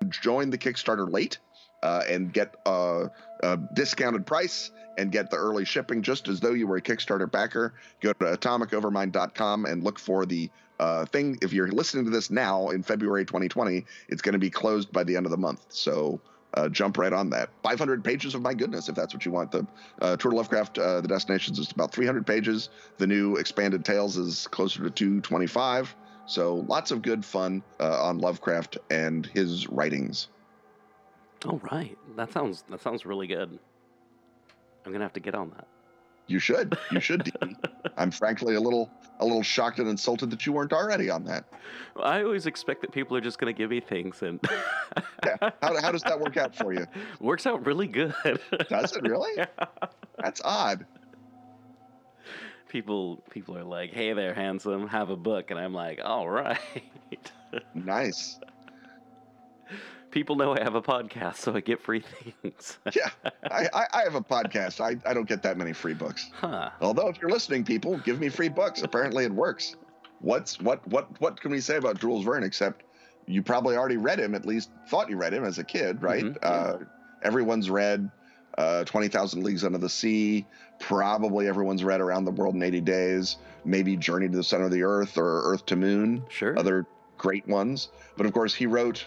join 0.08 0.50
the 0.50 0.58
Kickstarter 0.58 1.10
late 1.10 1.38
uh, 1.86 2.02
and 2.08 2.32
get 2.32 2.56
a, 2.66 3.08
a 3.44 3.56
discounted 3.74 4.26
price 4.26 4.72
and 4.98 5.12
get 5.12 5.30
the 5.30 5.36
early 5.36 5.64
shipping 5.64 6.02
just 6.02 6.26
as 6.26 6.40
though 6.40 6.52
you 6.52 6.66
were 6.66 6.78
a 6.78 6.82
Kickstarter 6.82 7.30
backer. 7.30 7.74
Go 8.00 8.12
to 8.12 8.24
atomicovermind.com 8.24 9.66
and 9.66 9.84
look 9.84 10.00
for 10.00 10.26
the 10.26 10.50
uh, 10.80 11.04
thing. 11.06 11.38
If 11.42 11.52
you're 11.52 11.70
listening 11.70 12.04
to 12.06 12.10
this 12.10 12.28
now 12.28 12.70
in 12.70 12.82
February 12.82 13.24
2020, 13.24 13.84
it's 14.08 14.20
going 14.20 14.32
to 14.32 14.38
be 14.40 14.50
closed 14.50 14.90
by 14.90 15.04
the 15.04 15.16
end 15.16 15.26
of 15.26 15.30
the 15.30 15.36
month. 15.36 15.64
So 15.68 16.20
uh, 16.54 16.68
jump 16.70 16.98
right 16.98 17.12
on 17.12 17.30
that. 17.30 17.50
500 17.62 18.02
pages 18.02 18.34
of 18.34 18.42
my 18.42 18.52
goodness, 18.52 18.88
if 18.88 18.96
that's 18.96 19.14
what 19.14 19.24
you 19.24 19.30
want. 19.30 19.52
The 19.52 19.64
uh, 20.02 20.16
Tour 20.16 20.32
de 20.32 20.36
Lovecraft, 20.38 20.78
uh, 20.78 21.00
the 21.02 21.08
Destinations 21.08 21.60
is 21.60 21.70
about 21.70 21.92
300 21.92 22.26
pages. 22.26 22.70
The 22.98 23.06
new 23.06 23.36
expanded 23.36 23.84
Tales 23.84 24.16
is 24.16 24.48
closer 24.48 24.82
to 24.82 24.90
225. 24.90 25.94
So 26.26 26.64
lots 26.66 26.90
of 26.90 27.02
good 27.02 27.24
fun 27.24 27.62
uh, 27.78 28.02
on 28.02 28.18
Lovecraft 28.18 28.78
and 28.90 29.24
his 29.24 29.68
writings. 29.68 30.26
All 31.46 31.60
right, 31.70 31.96
that 32.16 32.32
sounds 32.32 32.64
that 32.70 32.80
sounds 32.80 33.06
really 33.06 33.26
good. 33.26 33.58
I'm 34.84 34.92
gonna 34.92 35.04
have 35.04 35.12
to 35.14 35.20
get 35.20 35.34
on 35.34 35.50
that. 35.50 35.66
You 36.28 36.38
should. 36.40 36.76
You 36.90 37.00
should. 37.00 37.24
Dee. 37.24 37.56
I'm 37.96 38.10
frankly 38.10 38.56
a 38.56 38.60
little 38.60 38.90
a 39.20 39.24
little 39.24 39.42
shocked 39.42 39.78
and 39.78 39.88
insulted 39.88 40.30
that 40.30 40.44
you 40.44 40.52
weren't 40.52 40.72
already 40.72 41.08
on 41.08 41.24
that. 41.24 41.44
I 42.02 42.22
always 42.22 42.46
expect 42.46 42.80
that 42.82 42.92
people 42.92 43.16
are 43.16 43.20
just 43.20 43.38
gonna 43.38 43.52
give 43.52 43.70
me 43.70 43.80
things, 43.80 44.22
and 44.22 44.40
Yeah. 45.24 45.50
How, 45.62 45.80
how 45.80 45.92
does 45.92 46.02
that 46.02 46.18
work 46.18 46.36
out 46.36 46.54
for 46.54 46.72
you? 46.72 46.86
works 47.20 47.46
out 47.46 47.64
really 47.64 47.86
good. 47.86 48.14
Does 48.68 48.96
it 48.96 49.02
really? 49.02 49.32
Yeah. 49.36 49.46
That's 50.18 50.40
odd. 50.44 50.86
people 52.68 53.22
people 53.30 53.56
are 53.56 53.64
like, 53.64 53.92
"Hey 53.92 54.12
there, 54.12 54.34
handsome, 54.34 54.88
have 54.88 55.10
a 55.10 55.16
book," 55.16 55.50
and 55.50 55.58
I'm 55.60 55.72
like, 55.74 56.00
"All 56.04 56.28
right." 56.28 56.58
Nice. 57.74 58.38
People 60.16 60.34
know 60.34 60.56
I 60.56 60.62
have 60.62 60.74
a 60.74 60.80
podcast, 60.80 61.36
so 61.36 61.54
I 61.54 61.60
get 61.60 61.78
free 61.78 62.02
things. 62.40 62.78
Yeah, 62.94 63.10
I, 63.50 63.68
I, 63.74 63.84
I 63.92 64.02
have 64.04 64.14
a 64.14 64.22
podcast. 64.22 64.80
I, 64.80 64.96
I 65.08 65.12
don't 65.12 65.28
get 65.28 65.42
that 65.42 65.58
many 65.58 65.74
free 65.74 65.92
books. 65.92 66.30
huh? 66.32 66.70
Although, 66.80 67.08
if 67.08 67.20
you're 67.20 67.30
listening, 67.30 67.64
people, 67.64 67.98
give 67.98 68.18
me 68.18 68.30
free 68.30 68.48
books. 68.48 68.80
Apparently, 68.80 69.26
it 69.26 69.30
works. 69.32 69.76
What's 70.20 70.58
what 70.58 70.86
what 70.88 71.08
what 71.20 71.38
can 71.38 71.50
we 71.50 71.60
say 71.60 71.76
about 71.76 72.00
Jules 72.00 72.24
Verne 72.24 72.44
except 72.44 72.84
you 73.26 73.42
probably 73.42 73.76
already 73.76 73.98
read 73.98 74.18
him, 74.18 74.34
at 74.34 74.46
least 74.46 74.70
thought 74.88 75.10
you 75.10 75.18
read 75.18 75.34
him 75.34 75.44
as 75.44 75.58
a 75.58 75.64
kid, 75.64 76.00
right? 76.02 76.24
Mhm, 76.24 76.38
Uh, 76.42 76.76
everyone's 77.22 77.68
read 77.68 78.10
uh, 78.56 78.84
Twenty 78.84 79.08
Thousand 79.08 79.42
Leagues 79.44 79.64
Under 79.64 79.76
the 79.76 79.90
Sea. 79.90 80.46
Probably 80.80 81.46
everyone's 81.46 81.84
read 81.84 82.00
Around 82.00 82.24
the 82.24 82.30
World 82.30 82.54
in 82.54 82.62
80 82.62 82.80
Days. 82.80 83.36
Maybe 83.66 83.96
Journey 83.98 84.28
to 84.30 84.36
the 84.36 84.44
Center 84.44 84.64
of 84.64 84.70
the 84.70 84.82
Earth 84.82 85.18
or 85.18 85.42
Earth 85.52 85.66
to 85.66 85.76
Moon. 85.76 86.22
Sure. 86.30 86.58
Other 86.58 86.86
great 87.18 87.46
ones. 87.46 87.88
But 88.16 88.24
of 88.26 88.32
course, 88.32 88.54
he 88.54 88.64
wrote, 88.66 89.04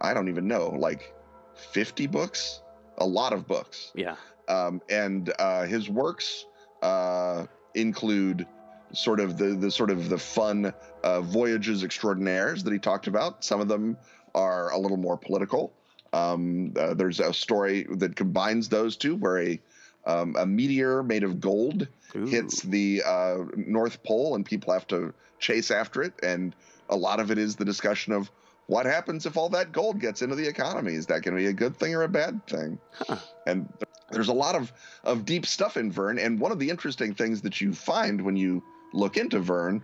I 0.00 0.14
don't 0.14 0.28
even 0.28 0.46
know, 0.46 0.70
like 0.70 1.14
50 1.54 2.06
books, 2.06 2.60
a 2.98 3.06
lot 3.06 3.32
of 3.32 3.46
books 3.46 3.92
yeah. 3.94 4.16
um, 4.48 4.80
and 4.88 5.32
uh, 5.38 5.64
his 5.64 5.88
works 5.88 6.46
uh, 6.82 7.46
include 7.74 8.46
sort 8.92 9.20
of 9.20 9.36
the, 9.36 9.48
the 9.48 9.70
sort 9.70 9.90
of 9.90 10.08
the 10.08 10.18
fun 10.18 10.72
uh, 11.02 11.20
voyages 11.20 11.84
extraordinaires 11.84 12.62
that 12.64 12.72
he 12.72 12.78
talked 12.78 13.06
about. 13.06 13.44
Some 13.44 13.60
of 13.60 13.68
them 13.68 13.96
are 14.34 14.70
a 14.70 14.78
little 14.78 14.96
more 14.96 15.16
political. 15.16 15.72
Um, 16.12 16.72
uh, 16.78 16.94
there's 16.94 17.20
a 17.20 17.32
story 17.32 17.86
that 17.90 18.16
combines 18.16 18.68
those 18.68 18.96
two, 18.96 19.16
where 19.16 19.38
a 19.40 19.60
um, 20.06 20.36
a 20.38 20.46
meteor 20.46 21.02
made 21.02 21.24
of 21.24 21.40
gold 21.40 21.88
hits 22.30 22.62
the 22.62 23.02
uh, 23.04 23.38
North 23.56 24.02
Pole, 24.04 24.36
and 24.36 24.46
people 24.46 24.72
have 24.72 24.86
to 24.86 25.12
chase 25.40 25.72
after 25.72 26.00
it. 26.02 26.14
And 26.22 26.54
a 26.88 26.96
lot 26.96 27.18
of 27.18 27.32
it 27.32 27.38
is 27.38 27.56
the 27.56 27.64
discussion 27.64 28.12
of 28.12 28.30
what 28.66 28.86
happens 28.86 29.26
if 29.26 29.36
all 29.36 29.48
that 29.50 29.72
gold 29.72 30.00
gets 30.00 30.22
into 30.22 30.34
the 30.34 30.46
economy. 30.46 30.94
Is 30.94 31.06
that 31.06 31.22
going 31.22 31.36
to 31.36 31.42
be 31.42 31.46
a 31.48 31.52
good 31.52 31.76
thing 31.76 31.94
or 31.94 32.02
a 32.02 32.08
bad 32.08 32.44
thing? 32.46 32.78
Huh. 33.06 33.16
And 33.46 33.72
there's 34.10 34.28
a 34.28 34.32
lot 34.32 34.54
of, 34.54 34.72
of 35.04 35.24
deep 35.24 35.46
stuff 35.46 35.76
in 35.76 35.90
Verne. 35.92 36.18
And 36.18 36.38
one 36.40 36.52
of 36.52 36.58
the 36.58 36.68
interesting 36.70 37.14
things 37.14 37.40
that 37.42 37.60
you 37.60 37.72
find 37.72 38.20
when 38.20 38.36
you 38.36 38.62
look 38.92 39.16
into 39.16 39.38
Verne 39.40 39.82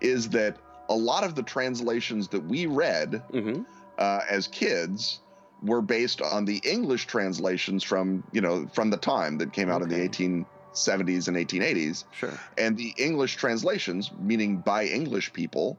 is 0.00 0.28
that 0.30 0.56
a 0.88 0.94
lot 0.94 1.24
of 1.24 1.34
the 1.34 1.42
translations 1.42 2.28
that 2.28 2.40
we 2.44 2.66
read 2.66 3.22
Mhm. 3.32 3.64
uh, 3.98 4.20
as 4.28 4.48
kids 4.48 5.20
were 5.62 5.82
based 5.82 6.20
on 6.20 6.44
the 6.44 6.60
English 6.64 7.06
translations 7.06 7.84
from, 7.84 8.24
you 8.32 8.40
know, 8.40 8.66
from 8.72 8.90
the 8.90 8.96
time 8.96 9.38
that 9.38 9.52
came 9.52 9.70
out 9.70 9.80
in 9.82 9.88
the 9.88 9.94
Okay. 9.94 10.08
1870s 10.08 11.28
and 11.28 11.36
1880s. 11.36 12.04
Sure. 12.12 12.32
And 12.58 12.76
the 12.76 12.92
English 12.96 13.36
translations, 13.36 14.10
meaning 14.18 14.56
by 14.56 14.86
English 14.86 15.32
people, 15.32 15.78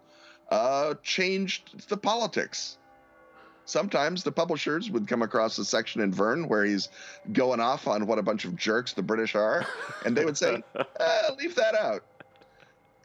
uh, 0.50 0.96
changed 1.04 1.88
the 1.90 1.98
politics. 1.98 2.78
Sometimes 3.66 4.24
the 4.24 4.32
publishers 4.32 4.92
would 4.92 5.08
come 5.08 5.22
across 5.22 5.58
a 5.58 5.64
section 5.64 6.02
in 6.02 6.12
Verne 6.12 6.50
where 6.50 6.66
he's 6.66 6.90
going 7.32 7.62
off 7.62 7.88
on 7.88 8.06
what 8.08 8.20
a 8.20 8.24
bunch 8.24 8.44
of 8.44 8.56
jerks 8.58 8.94
the 8.94 9.02
British 9.02 9.36
are, 9.36 9.66
and 10.06 10.18
they 10.18 10.26
would 10.26 10.38
say, 10.38 10.62
eh, 10.76 11.30
"Leave 11.38 11.56
that 11.56 11.76
out." 11.76 12.04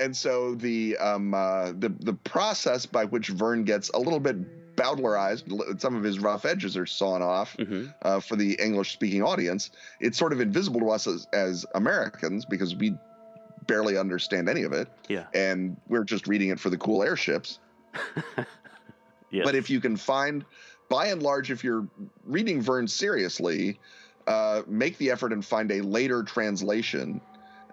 And 0.01 0.17
so 0.17 0.55
the 0.57 0.97
um, 0.99 1.33
uh, 1.33 1.73
the 1.73 1.91
the 2.01 2.15
process 2.15 2.87
by 2.87 3.05
which 3.05 3.29
Verne 3.29 3.65
gets 3.65 3.89
a 3.91 3.99
little 3.99 4.21
bit 4.21 4.37
Bowdlerized, 4.79 5.81
some 5.81 5.97
of 5.97 6.05
his 6.05 6.21
rough 6.21 6.45
edges 6.45 6.77
are 6.77 6.87
sawn 6.87 7.21
off 7.21 7.57
hmm 7.59 7.87
uh, 8.03 8.21
for 8.21 8.37
the 8.37 8.55
English 8.63 8.93
speaking 8.93 9.23
audience. 9.23 9.71
It's 10.01 10.17
sort 10.17 10.33
of 10.33 10.41
invisible 10.41 10.81
to 10.81 10.91
us 10.91 11.07
as, 11.07 11.27
as 11.33 11.67
Americans 11.75 12.45
because 12.45 12.77
we 12.77 12.97
barely 13.69 13.97
understand 13.97 14.49
any 14.49 14.65
of 14.65 14.73
it. 14.73 14.89
Yeah. 15.09 15.27
And 15.35 15.77
we're 15.87 16.03
just 16.03 16.27
reading 16.27 16.49
it 16.49 16.59
for 16.59 16.71
the 16.71 16.77
cool 16.79 17.05
airships. 17.05 17.61
Yes. 19.31 19.45
But 19.45 19.55
if 19.55 19.69
you 19.69 19.79
can 19.79 19.95
find, 19.95 20.43
by 20.89 21.09
and 21.09 21.23
large, 21.23 21.51
if 21.51 21.63
you're 21.63 21.87
reading 22.25 22.63
Verne 22.63 22.89
seriously, 22.89 23.79
uh, 24.27 24.63
make 24.67 24.97
the 24.97 25.11
effort 25.11 25.35
and 25.35 25.45
find 25.45 25.71
a 25.71 25.83
later 25.83 26.23
translation, 26.23 27.21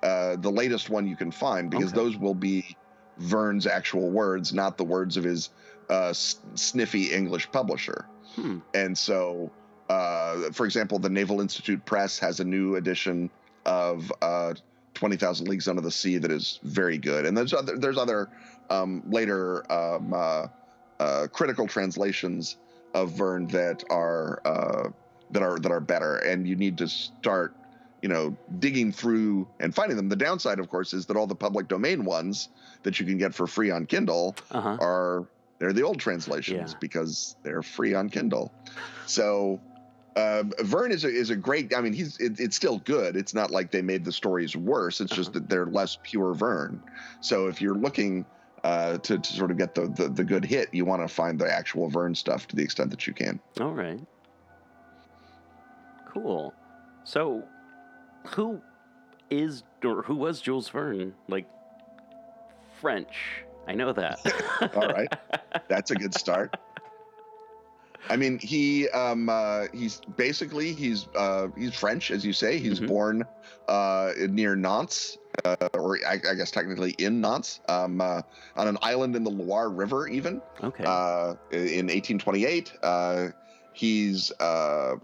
uh, 0.03 0.35
the 0.35 0.51
latest 0.51 0.89
one 0.89 1.07
you 1.07 1.15
can 1.15 1.31
find, 1.31 1.69
because 1.71 1.93
Okay. 1.93 1.95
those 1.95 2.17
will 2.17 2.35
be 2.35 2.75
Verne's 3.19 3.65
actual 3.67 4.09
words, 4.09 4.53
not 4.53 4.77
the 4.77 4.83
words 4.83 5.15
of 5.15 5.23
his 5.23 5.51
uh, 5.89 6.11
sniffy 6.11 7.13
English 7.13 7.49
publisher. 7.53 8.05
Hmm. 8.35 8.57
And 8.73 8.97
so, 8.97 9.49
uh, 9.89 10.51
for 10.51 10.65
example, 10.65 10.99
the 10.99 11.09
Naval 11.09 11.39
Institute 11.39 11.85
Press 11.85 12.19
has 12.19 12.41
a 12.41 12.43
new 12.43 12.75
edition 12.75 13.29
of 13.65 14.11
uh, 14.95 14.99
20,000 14.99 15.47
Leagues 15.47 15.67
Under 15.67 15.81
the 15.81 15.91
Sea 15.91 16.17
that 16.17 16.31
is 16.31 16.59
very 16.63 16.97
good. 16.97 17.25
And 17.25 17.37
there's 17.37 17.53
other, 17.53 17.77
there's 17.77 17.97
other 17.97 18.29
um, 18.69 19.03
later 19.07 19.69
um, 19.71 20.13
uh, 20.13 20.47
uh, 20.99 21.27
critical 21.31 21.67
translations 21.67 22.57
of 22.93 23.11
Verne 23.11 23.47
that 23.47 23.83
are 23.89 24.41
uh, 24.45 24.89
that 25.31 25.43
are 25.43 25.59
that 25.59 25.71
are 25.71 25.81
better. 25.81 26.17
And 26.17 26.47
you 26.47 26.55
need 26.55 26.77
to 26.77 26.87
start, 26.87 27.53
you 28.01 28.09
know, 28.09 28.35
digging 28.59 28.91
through 28.91 29.47
and 29.59 29.75
finding 29.75 29.97
them. 29.97 30.07
The 30.09 30.15
downside, 30.15 30.59
of 30.59 30.69
course, 30.69 30.93
is 30.93 31.05
that 31.07 31.17
all 31.17 31.27
the 31.27 31.35
public 31.35 31.67
domain 31.67 32.05
ones 32.05 32.49
that 32.83 32.99
you 32.99 33.05
can 33.05 33.17
get 33.17 33.33
for 33.35 33.47
free 33.47 33.71
on 33.71 33.85
Kindle 33.85 34.35
Uh-huh. 34.51 34.77
are 34.79 35.25
they're 35.59 35.73
the 35.73 35.83
old 35.83 35.99
translations 35.99 36.71
Yeah. 36.71 36.77
because 36.79 37.35
they're 37.43 37.61
free 37.63 37.93
on 37.93 38.09
Kindle. 38.09 38.51
So 39.05 39.59
uh, 40.15 40.43
Verne 40.61 40.91
is 40.91 41.03
a, 41.03 41.09
is 41.09 41.29
a 41.29 41.35
great. 41.35 41.75
I 41.75 41.81
mean, 41.81 41.93
he's 41.93 42.17
it, 42.19 42.39
it's 42.39 42.55
still 42.55 42.79
good. 42.79 43.15
It's 43.15 43.33
not 43.33 43.51
like 43.51 43.71
they 43.71 43.81
made 43.81 44.05
the 44.05 44.11
stories 44.11 44.55
worse. 44.55 45.01
It's 45.01 45.13
just 45.13 45.29
Uh-huh. 45.31 45.39
that 45.39 45.49
they're 45.49 45.65
less 45.65 45.97
pure 46.03 46.33
Verne. 46.33 46.81
So 47.21 47.47
if 47.47 47.61
you're 47.61 47.75
looking 47.75 48.25
uh, 48.63 48.97
to, 48.99 49.17
to 49.19 49.33
sort 49.33 49.51
of 49.51 49.57
get 49.57 49.75
the, 49.75 49.87
the 49.87 50.07
the 50.09 50.23
good 50.23 50.45
hit, 50.45 50.73
you 50.73 50.85
want 50.85 51.01
to 51.01 51.07
find 51.13 51.37
the 51.39 51.51
actual 51.51 51.89
Verne 51.89 52.15
stuff 52.15 52.47
to 52.47 52.55
the 52.55 52.63
extent 52.63 52.91
that 52.91 53.05
you 53.07 53.13
can. 53.13 53.39
All 53.59 53.73
right. 53.73 53.99
Cool. 56.07 56.53
So, 57.03 57.43
who 58.27 58.61
is 59.29 59.63
or 59.83 60.01
who 60.03 60.15
was 60.15 60.39
Jules 60.41 60.69
Verne? 60.69 61.13
Like 61.27 61.45
French. 62.79 63.43
I 63.67 63.73
know 63.73 63.91
that. 63.93 64.19
All 64.75 64.87
right, 64.87 65.11
that's 65.67 65.91
a 65.91 65.95
good 65.95 66.13
start. 66.13 66.55
I 68.09 68.15
mean, 68.17 68.39
he 68.39 68.87
um, 68.89 69.29
uh, 69.29 69.65
he's 69.73 70.01
basically 70.15 70.73
he's 70.73 71.07
uh, 71.15 71.47
he's 71.57 71.73
French, 71.75 72.11
as 72.11 72.25
you 72.25 72.33
say. 72.33 72.59
He's 72.59 72.79
Mhm. 72.79 72.87
born 72.87 73.25
uh, 73.67 74.11
near 74.29 74.55
Nantes, 74.55 75.17
uh, 75.43 75.55
or 75.73 75.97
I, 76.05 76.13
I 76.29 76.35
guess 76.35 76.51
technically 76.51 76.91
in 76.91 77.19
Nantes, 77.19 77.59
um, 77.67 77.99
uh, 77.99 78.21
on 78.55 78.67
an 78.67 78.77
island 78.81 79.15
in 79.15 79.23
the 79.23 79.31
Loire 79.31 79.69
River, 79.69 80.07
even 80.07 80.41
Okay. 80.63 80.83
uh, 80.85 81.33
in 81.51 81.87
1828. 81.87 82.73
Uh, 82.83 83.27
he's 83.73 84.31
uh, 84.39 84.95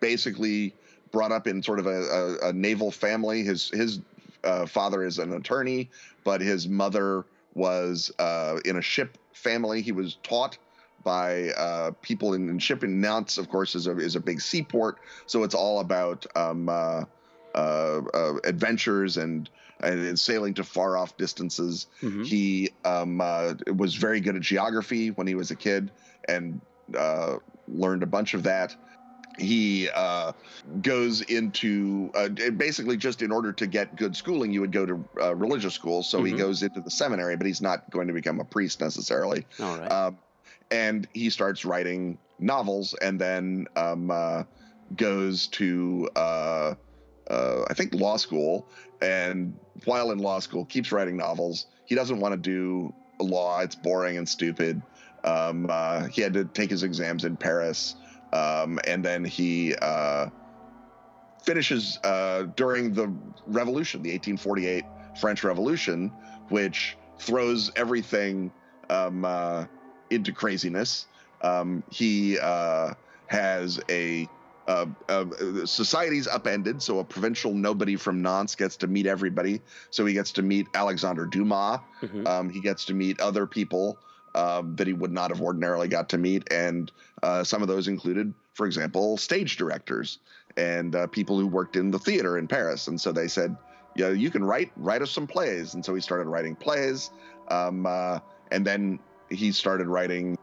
basically 0.00 0.74
brought 1.12 1.32
up 1.32 1.46
in 1.46 1.62
sort 1.62 1.78
of 1.78 1.86
a, 1.86 2.02
a, 2.42 2.48
a 2.48 2.52
naval 2.52 2.90
family. 2.90 3.42
His 3.42 3.68
his 3.70 4.00
uh, 4.44 4.66
father 4.66 5.04
is 5.04 5.18
an 5.18 5.32
attorney, 5.32 5.90
but 6.24 6.40
his 6.40 6.68
mother 6.68 7.24
was 7.54 8.10
uh, 8.18 8.58
in 8.64 8.76
a 8.76 8.82
ship 8.82 9.16
family. 9.32 9.82
He 9.82 9.92
was 9.92 10.16
taught 10.22 10.56
by 11.02 11.50
uh, 11.50 11.92
people 12.02 12.34
in, 12.34 12.48
in 12.48 12.58
shipping. 12.58 13.00
Nantes, 13.00 13.38
of 13.38 13.48
course, 13.48 13.74
is 13.74 13.86
a 13.86 13.96
is 13.98 14.16
a 14.16 14.20
big 14.20 14.40
seaport, 14.40 14.98
so 15.26 15.42
it's 15.44 15.54
all 15.54 15.80
about 15.80 16.26
um, 16.36 16.68
uh, 16.68 17.04
uh, 17.54 18.00
uh, 18.14 18.34
adventures 18.44 19.16
and 19.16 19.48
and 19.82 20.18
sailing 20.18 20.54
to 20.54 20.64
far 20.64 20.96
off 20.96 21.16
distances. 21.16 21.86
Mhm. 22.02 22.26
He 22.26 22.70
um, 22.84 23.20
uh, 23.20 23.54
was 23.76 23.94
very 23.94 24.20
good 24.20 24.36
at 24.36 24.42
geography 24.42 25.10
when 25.10 25.26
he 25.26 25.34
was 25.34 25.50
a 25.50 25.56
kid 25.56 25.90
and 26.28 26.60
uh, 26.96 27.36
learned 27.66 28.02
a 28.02 28.06
bunch 28.06 28.34
of 28.34 28.42
that. 28.42 28.76
He 29.38 29.88
uh, 29.94 30.32
goes 30.82 31.22
into 31.22 32.10
uh, 32.14 32.28
basically 32.28 32.98
just 32.98 33.22
in 33.22 33.32
order 33.32 33.52
to 33.54 33.66
get 33.66 33.96
good 33.96 34.14
schooling, 34.16 34.52
you 34.52 34.60
would 34.60 34.72
go 34.72 34.84
to 34.84 35.08
uh, 35.18 35.34
religious 35.34 35.72
school. 35.72 36.02
So 36.02 36.22
he 36.24 36.32
Mhm. 36.32 36.38
goes 36.38 36.62
into 36.62 36.80
the 36.82 36.90
seminary, 36.90 37.36
but 37.36 37.46
he's 37.46 37.62
not 37.62 37.88
going 37.90 38.08
to 38.08 38.12
become 38.12 38.38
a 38.40 38.44
priest 38.44 38.80
necessarily. 38.80 39.46
All 39.60 39.78
right. 39.78 39.90
And 40.70 41.08
he 41.12 41.30
starts 41.30 41.64
writing 41.64 42.18
novels 42.38 42.94
and 43.02 43.20
then 43.20 43.66
um, 43.76 44.10
uh, 44.10 44.44
goes 44.96 45.46
to, 45.48 46.08
uh, 46.16 46.74
uh, 47.28 47.64
I 47.68 47.74
think, 47.74 47.94
law 47.94 48.16
school. 48.16 48.66
And 49.00 49.58
while 49.84 50.10
in 50.10 50.18
law 50.18 50.38
school, 50.40 50.64
keeps 50.64 50.92
writing 50.92 51.16
novels. 51.16 51.66
He 51.86 51.94
doesn't 51.94 52.20
want 52.20 52.32
to 52.32 52.38
do 52.38 52.92
law, 53.20 53.60
it's 53.60 53.74
boring 53.74 54.16
and 54.16 54.28
stupid. 54.28 54.80
Um, 55.24 55.66
uh, 55.68 56.06
he 56.06 56.22
had 56.22 56.32
to 56.34 56.44
take 56.44 56.70
his 56.70 56.82
exams 56.82 57.24
in 57.24 57.36
Paris. 57.36 57.96
Um, 58.32 58.78
and 58.86 59.04
then 59.04 59.24
he 59.24 59.74
uh, 59.82 60.28
finishes 61.42 61.98
uh, 62.04 62.44
during 62.56 62.92
the 62.92 63.12
revolution, 63.46 64.02
the 64.02 64.10
1848 64.10 64.84
French 65.20 65.44
Revolution, 65.44 66.12
which 66.48 66.96
throws 67.18 67.70
everything 67.76 68.52
um, 68.88 69.24
into 70.10 70.32
craziness. 70.32 71.06
Um, 71.42 71.82
he 71.90 72.38
uh, 72.38 72.94
has 73.26 73.80
a 73.88 74.28
uh, 74.68 74.86
uh, 75.08 75.24
society's 75.66 76.28
upended, 76.28 76.80
so 76.80 77.00
a 77.00 77.04
provincial 77.04 77.52
nobody 77.52 77.96
from 77.96 78.22
Nantes 78.22 78.54
gets 78.54 78.76
to 78.76 78.86
meet 78.86 79.06
everybody. 79.06 79.62
So 79.90 80.06
he 80.06 80.14
gets 80.14 80.32
to 80.32 80.42
meet 80.42 80.68
Alexander 80.74 81.26
Dumas. 81.26 81.80
Mhm. 82.02 82.26
Um, 82.26 82.50
he 82.50 82.60
gets 82.60 82.84
to 82.86 82.94
meet 82.94 83.20
other 83.20 83.46
people 83.46 83.98
um, 84.34 84.76
that 84.76 84.86
he 84.86 84.92
would 84.92 85.12
not 85.12 85.30
have 85.30 85.40
ordinarily 85.40 85.88
got 85.88 86.10
to 86.10 86.18
meet, 86.18 86.52
and 86.52 86.92
uh, 87.22 87.42
some 87.42 87.62
of 87.62 87.68
those 87.68 87.88
included, 87.88 88.32
for 88.54 88.66
example, 88.66 89.16
stage 89.16 89.56
directors 89.56 90.18
and 90.56 90.94
uh, 90.94 91.06
people 91.08 91.38
who 91.38 91.46
worked 91.46 91.74
in 91.74 91.90
the 91.90 91.98
theater 91.98 92.38
in 92.38 92.46
Paris. 92.46 92.86
And 92.86 93.00
so 93.00 93.10
they 93.10 93.26
said, 93.26 93.56
"Yeah, 93.96 94.10
you 94.10 94.30
can 94.30 94.44
write 94.44 94.70
write 94.76 95.02
us 95.02 95.10
some 95.10 95.26
plays." 95.26 95.74
And 95.74 95.84
so 95.84 95.94
he 95.94 96.00
started 96.00 96.28
writing 96.28 96.54
plays, 96.54 97.10
um, 97.48 97.86
uh, 97.86 98.20
and 98.52 98.64
then 98.64 99.00
he 99.30 99.52
started 99.52 99.86
writing. 99.86 100.36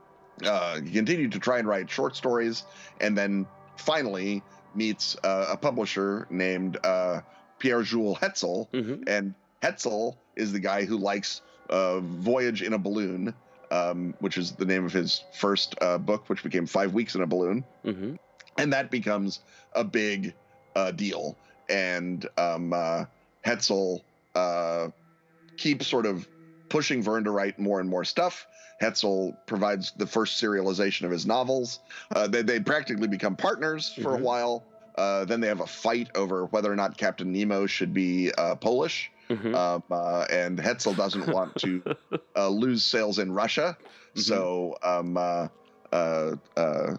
Uh, 0.44 0.80
he 0.82 0.92
continued 0.92 1.32
to 1.34 1.40
try 1.40 1.60
and 1.60 1.68
write 1.68 1.90
short 1.90 2.16
stories, 2.16 2.64
and 3.02 3.18
then 3.18 3.46
finally 3.76 4.42
meets 4.76 5.18
uh, 5.24 5.48
a 5.50 5.58
publisher 5.58 6.28
named 6.30 6.78
uh, 6.84 7.22
Pierre 7.60 7.82
Jules 7.84 8.18
Hetzel, 8.20 8.68
Mhm. 8.72 9.04
and 9.08 9.34
Hetzel 9.62 10.18
is 10.36 10.52
the 10.52 10.60
guy 10.60 10.86
who 10.86 10.98
likes 10.98 11.42
uh, 11.70 12.00
Voyage 12.00 12.62
in 12.62 12.74
a 12.74 12.78
Balloon, 12.78 13.34
um, 13.72 14.14
which 14.20 14.38
is 14.38 14.54
the 14.54 14.66
name 14.66 14.86
of 14.86 14.94
his 14.94 15.24
first 15.34 15.76
uh, 15.82 15.98
book, 15.98 16.30
which 16.30 16.44
became 16.44 16.66
Five 16.66 16.94
Weeks 16.94 17.16
in 17.16 17.22
a 17.22 17.28
Balloon, 17.28 17.66
Mhm. 17.84 18.18
and 18.58 18.72
that 18.74 18.90
becomes 18.92 19.42
a 19.74 19.84
big 19.84 20.34
uh, 20.76 20.92
deal. 20.92 21.36
And 21.70 22.26
um, 22.38 22.72
uh, 22.72 23.06
Hetzel 23.44 24.02
uh, 24.36 24.90
keeps 25.58 25.88
sort 25.88 26.06
of 26.06 26.28
pushing 26.70 27.02
Verne 27.02 27.24
to 27.24 27.32
write 27.32 27.58
more 27.60 27.80
and 27.80 27.90
more 27.90 28.06
stuff. 28.06 28.46
Hetzel 28.82 29.36
provides 29.46 29.92
the 29.98 30.06
first 30.08 30.42
serialization 30.42 31.04
of 31.04 31.12
his 31.12 31.26
novels. 31.26 31.80
Uh, 32.16 32.28
they, 32.28 32.42
they 32.42 32.60
practically 32.60 33.08
become 33.08 33.36
partners 33.36 33.90
for 33.90 34.12
Mhm. 34.12 34.20
a 34.20 34.24
while. 34.24 34.64
Uh, 34.98 35.26
then 35.26 35.40
they 35.42 35.48
have 35.48 35.62
a 35.62 35.68
fight 35.68 36.10
over 36.16 36.46
whether 36.46 36.72
or 36.72 36.76
not 36.76 36.98
Captain 36.98 37.32
Nemo 37.32 37.66
should 37.68 37.94
be 37.94 38.32
uh, 38.38 38.56
Polish. 38.56 39.12
Mhm. 39.30 39.54
Um, 39.56 39.84
uh, 39.92 40.26
and 40.32 40.58
Hetzel 40.58 40.96
doesn't 40.96 41.28
want 41.28 41.56
to 41.58 41.84
uh, 42.36 42.48
lose 42.50 42.84
sales 42.84 43.20
in 43.20 43.32
Russia. 43.32 43.78
So 44.16 44.76
um, 44.82 45.16
uh, 45.18 45.48
uh, 45.92 46.36
uh, 46.56 46.96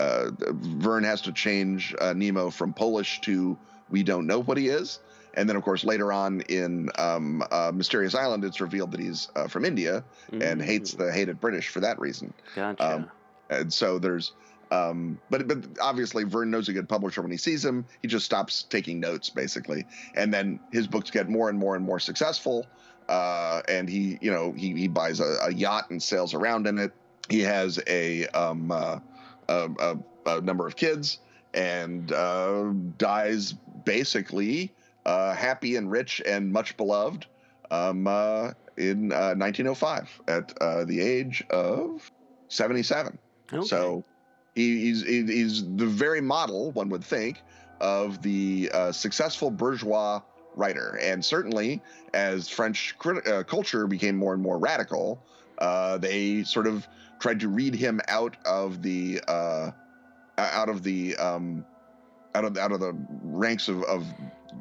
uh, 0.00 0.30
Verne 0.38 1.04
has 1.04 1.22
to 1.22 1.32
change 1.32 1.94
uh, 2.00 2.12
Nemo 2.12 2.50
from 2.50 2.74
Polish 2.74 3.20
to 3.22 3.56
we 3.88 4.02
don't 4.02 4.26
know 4.26 4.40
what 4.40 4.58
he 4.58 4.68
is. 4.68 4.98
And 5.38 5.48
then, 5.48 5.54
of 5.54 5.62
course, 5.62 5.84
later 5.84 6.12
on 6.12 6.40
in 6.48 6.90
um, 6.98 7.44
uh, 7.52 7.70
Mysterious 7.72 8.16
Island, 8.16 8.44
it's 8.44 8.60
revealed 8.60 8.90
that 8.90 8.98
he's 8.98 9.28
uh, 9.36 9.46
from 9.46 9.64
India 9.64 10.02
and 10.32 10.60
Mhm. 10.60 10.64
hates 10.64 10.94
the 10.94 11.12
hated 11.12 11.40
British 11.40 11.68
for 11.68 11.78
that 11.78 11.98
reason. 12.00 12.34
Gotcha. 12.56 12.84
um, 12.84 13.10
And 13.48 13.72
so 13.72 14.00
there's, 14.00 14.32
um, 14.72 15.18
but 15.30 15.46
but 15.46 15.64
obviously 15.80 16.24
Verne 16.24 16.50
knows 16.50 16.68
a 16.68 16.72
good 16.72 16.88
publisher 16.88 17.22
when 17.22 17.30
he 17.30 17.36
sees 17.36 17.64
him. 17.64 17.86
He 18.02 18.08
just 18.08 18.26
stops 18.26 18.64
taking 18.64 18.98
notes 18.98 19.30
basically, 19.30 19.86
and 20.14 20.34
then 20.34 20.58
his 20.72 20.88
books 20.88 21.08
get 21.10 21.28
more 21.28 21.48
and 21.48 21.58
more 21.58 21.76
and 21.76 21.84
more 21.84 22.00
successful. 22.00 22.66
Uh, 23.08 23.62
and 23.68 23.88
he, 23.88 24.18
you 24.20 24.32
know, 24.32 24.52
he 24.52 24.74
he 24.74 24.88
buys 24.88 25.20
a, 25.20 25.36
a 25.44 25.52
yacht 25.54 25.88
and 25.90 26.02
sails 26.02 26.34
around 26.34 26.66
in 26.66 26.78
it. 26.78 26.92
He 27.30 27.40
has 27.42 27.80
a 27.86 28.26
um 28.28 28.72
uh, 28.72 28.98
a, 29.48 29.70
a, 29.78 29.96
a 30.26 30.40
number 30.40 30.66
of 30.66 30.74
kids 30.74 31.20
and 31.54 32.12
uh, 32.12 32.72
dies 32.98 33.54
basically 33.84 34.74
uh, 35.08 35.34
happy 35.34 35.76
and 35.76 35.90
rich 35.90 36.20
and 36.26 36.52
much 36.52 36.76
beloved 36.76 37.26
um, 37.70 38.06
uh, 38.06 38.52
in 38.76 39.10
uh, 39.10 39.34
1905 39.34 40.20
at 40.28 40.52
uh, 40.60 40.84
the 40.84 41.00
age 41.00 41.42
of 41.48 42.10
77. 42.48 43.18
okay. 43.52 43.66
So 43.66 44.04
he, 44.54 44.80
he's 44.80 45.02
he's 45.02 45.62
the 45.76 45.86
very 45.86 46.20
model, 46.20 46.72
one 46.72 46.90
would 46.90 47.04
think, 47.04 47.40
of 47.80 48.20
the 48.20 48.70
uh, 48.74 48.92
successful 48.92 49.50
bourgeois 49.50 50.20
writer. 50.54 50.98
And 51.02 51.24
certainly, 51.24 51.80
as 52.12 52.48
French 52.48 52.94
crit- 52.98 53.26
uh, 53.26 53.44
culture 53.44 53.86
became 53.86 54.14
more 54.16 54.34
and 54.34 54.42
more 54.42 54.58
radical, 54.58 55.22
uh, 55.58 55.96
they 55.96 56.42
sort 56.42 56.66
of 56.66 56.86
tried 57.18 57.40
to 57.40 57.48
read 57.48 57.74
him 57.74 58.00
out 58.08 58.36
of 58.44 58.82
the 58.82 59.22
uh, 59.26 59.70
out 60.36 60.68
of 60.68 60.82
the 60.82 61.16
um, 61.16 61.64
out 62.34 62.44
of 62.44 62.58
out 62.58 62.72
of 62.72 62.80
the 62.80 62.94
ranks 63.22 63.68
of, 63.68 63.82
of 63.84 64.04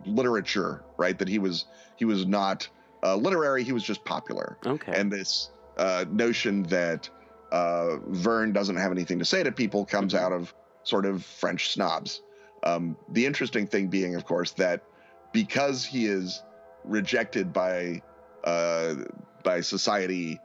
literature. 0.06 0.84
Right, 0.97 1.17
that 1.19 1.28
he 1.28 1.39
was 1.39 1.65
he 1.95 2.06
was 2.06 2.26
not 2.26 2.67
uh, 3.04 3.15
literary; 3.15 3.63
he 3.63 3.71
was 3.71 3.84
just 3.84 4.04
popular 4.06 4.58
okay. 4.65 4.93
and 4.95 5.12
this 5.12 5.52
uh, 5.78 6.06
notion 6.10 6.63
that 6.63 7.10
uh, 7.52 7.97
Verne 8.08 8.52
doesn't 8.52 8.76
have 8.78 8.91
anything 8.91 9.19
to 9.19 9.26
say 9.26 9.43
to 9.43 9.52
people 9.52 9.86
comes 9.86 10.13
Mhm. 10.13 10.19
out 10.19 10.32
of 10.34 10.54
sort 10.84 11.06
of 11.06 11.23
French 11.23 11.71
snobs. 11.73 12.21
Um, 12.63 12.97
the 13.10 13.26
interesting 13.26 13.67
thing 13.67 13.88
being, 13.88 14.15
of 14.15 14.26
course, 14.26 14.52
that 14.54 14.84
because 15.32 15.86
he 15.86 16.08
is 16.08 16.41
rejected 16.84 17.54
by 17.54 18.02
uh, 18.43 18.95
by 19.43 19.62
society 19.62 20.39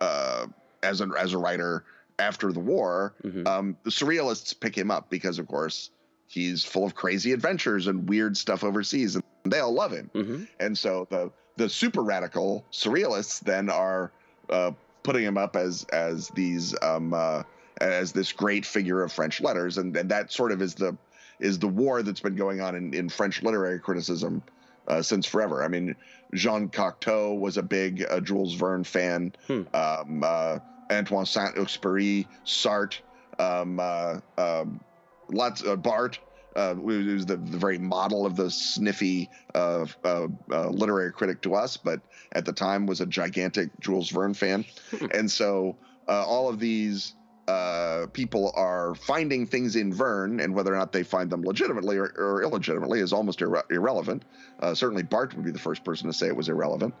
uh, 0.00 0.46
as 0.82 1.00
a 1.00 1.08
as 1.18 1.32
a 1.34 1.38
writer 1.38 1.84
after 2.18 2.52
the 2.52 2.60
war, 2.60 3.14
Mhm. 3.24 3.46
um, 3.46 3.76
the 3.84 3.90
surrealists 3.90 4.58
pick 4.58 4.76
him 4.76 4.90
up 4.90 5.08
because, 5.10 5.38
of 5.38 5.46
course, 5.46 5.90
he's 6.28 6.62
full 6.64 6.84
of 6.84 6.94
crazy 6.94 7.32
adventures 7.32 7.88
and 7.88 8.08
weird 8.08 8.36
stuff 8.36 8.62
overseas, 8.62 9.16
and 9.16 9.24
they 9.44 9.58
all 9.58 9.72
love 9.72 9.90
him. 9.90 10.10
Mhm. 10.14 10.48
And 10.60 10.78
so 10.78 11.06
the 11.10 11.32
the 11.56 11.68
super 11.68 12.02
radical 12.02 12.64
surrealists 12.70 13.40
then 13.40 13.68
are 13.68 14.12
uh, 14.48 14.70
putting 15.02 15.24
him 15.24 15.36
up 15.36 15.56
as 15.56 15.84
as 15.92 16.28
these 16.28 16.74
um, 16.82 17.12
uh, 17.12 17.42
as 17.80 18.12
this 18.12 18.32
great 18.32 18.64
figure 18.64 19.02
of 19.02 19.12
French 19.12 19.40
letters, 19.40 19.78
and, 19.78 19.96
and 19.96 20.08
that 20.10 20.30
sort 20.32 20.52
of 20.52 20.62
is 20.62 20.74
the 20.74 20.96
is 21.40 21.58
the 21.58 21.68
war 21.68 22.02
that's 22.02 22.20
been 22.20 22.36
going 22.36 22.60
on 22.60 22.74
in, 22.74 22.92
in 22.94 23.08
French 23.08 23.42
literary 23.42 23.78
criticism 23.78 24.42
uh, 24.88 25.00
since 25.02 25.26
forever. 25.26 25.62
I 25.62 25.68
mean, 25.68 25.94
Jean 26.34 26.68
Cocteau 26.68 27.38
was 27.38 27.56
a 27.56 27.62
big 27.62 28.04
uh, 28.10 28.20
Jules 28.20 28.54
Verne 28.54 28.84
fan. 28.84 29.32
Hmm. 29.46 29.62
Um, 29.72 30.22
uh, 30.24 30.58
Antoine 30.90 31.26
Saint-Exupéry, 31.26 32.26
Sartre, 32.46 33.00
um, 33.38 33.78
uh, 33.78 34.20
um, 34.38 34.80
lots 35.30 35.64
uh, 35.64 35.76
Barthes, 35.76 36.18
uh, 36.56 36.74
who 36.74 37.14
was 37.14 37.26
the, 37.26 37.36
the 37.36 37.58
very 37.58 37.78
model 37.78 38.26
of 38.26 38.36
the 38.36 38.50
sniffy 38.50 39.30
uh, 39.54 39.86
uh, 40.04 40.28
uh, 40.50 40.68
literary 40.68 41.12
critic 41.12 41.42
to 41.42 41.54
us, 41.54 41.76
but 41.76 42.00
at 42.32 42.44
the 42.44 42.52
time 42.52 42.86
was 42.86 43.00
a 43.00 43.06
gigantic 43.06 43.70
Jules 43.80 44.10
Verne 44.10 44.34
fan. 44.34 44.64
and 45.14 45.30
so 45.30 45.76
uh, 46.08 46.24
all 46.26 46.48
of 46.48 46.58
these 46.58 47.14
uh, 47.48 48.06
people 48.12 48.52
are 48.56 48.94
finding 48.94 49.46
things 49.46 49.74
in 49.74 49.92
Verne, 49.92 50.40
and 50.40 50.54
whether 50.54 50.72
or 50.72 50.76
not 50.76 50.92
they 50.92 51.02
find 51.02 51.30
them 51.30 51.42
legitimately 51.42 51.96
or, 51.96 52.12
or 52.18 52.42
illegitimately 52.42 53.00
is 53.00 53.12
almost 53.12 53.38
irre- 53.38 53.70
irrelevant. 53.70 54.24
Uh, 54.60 54.74
certainly, 54.74 55.02
Barthes 55.02 55.34
would 55.34 55.46
be 55.46 55.50
the 55.50 55.58
first 55.58 55.82
person 55.82 56.08
to 56.08 56.12
say 56.12 56.26
it 56.26 56.36
was 56.36 56.50
irrelevant. 56.50 56.94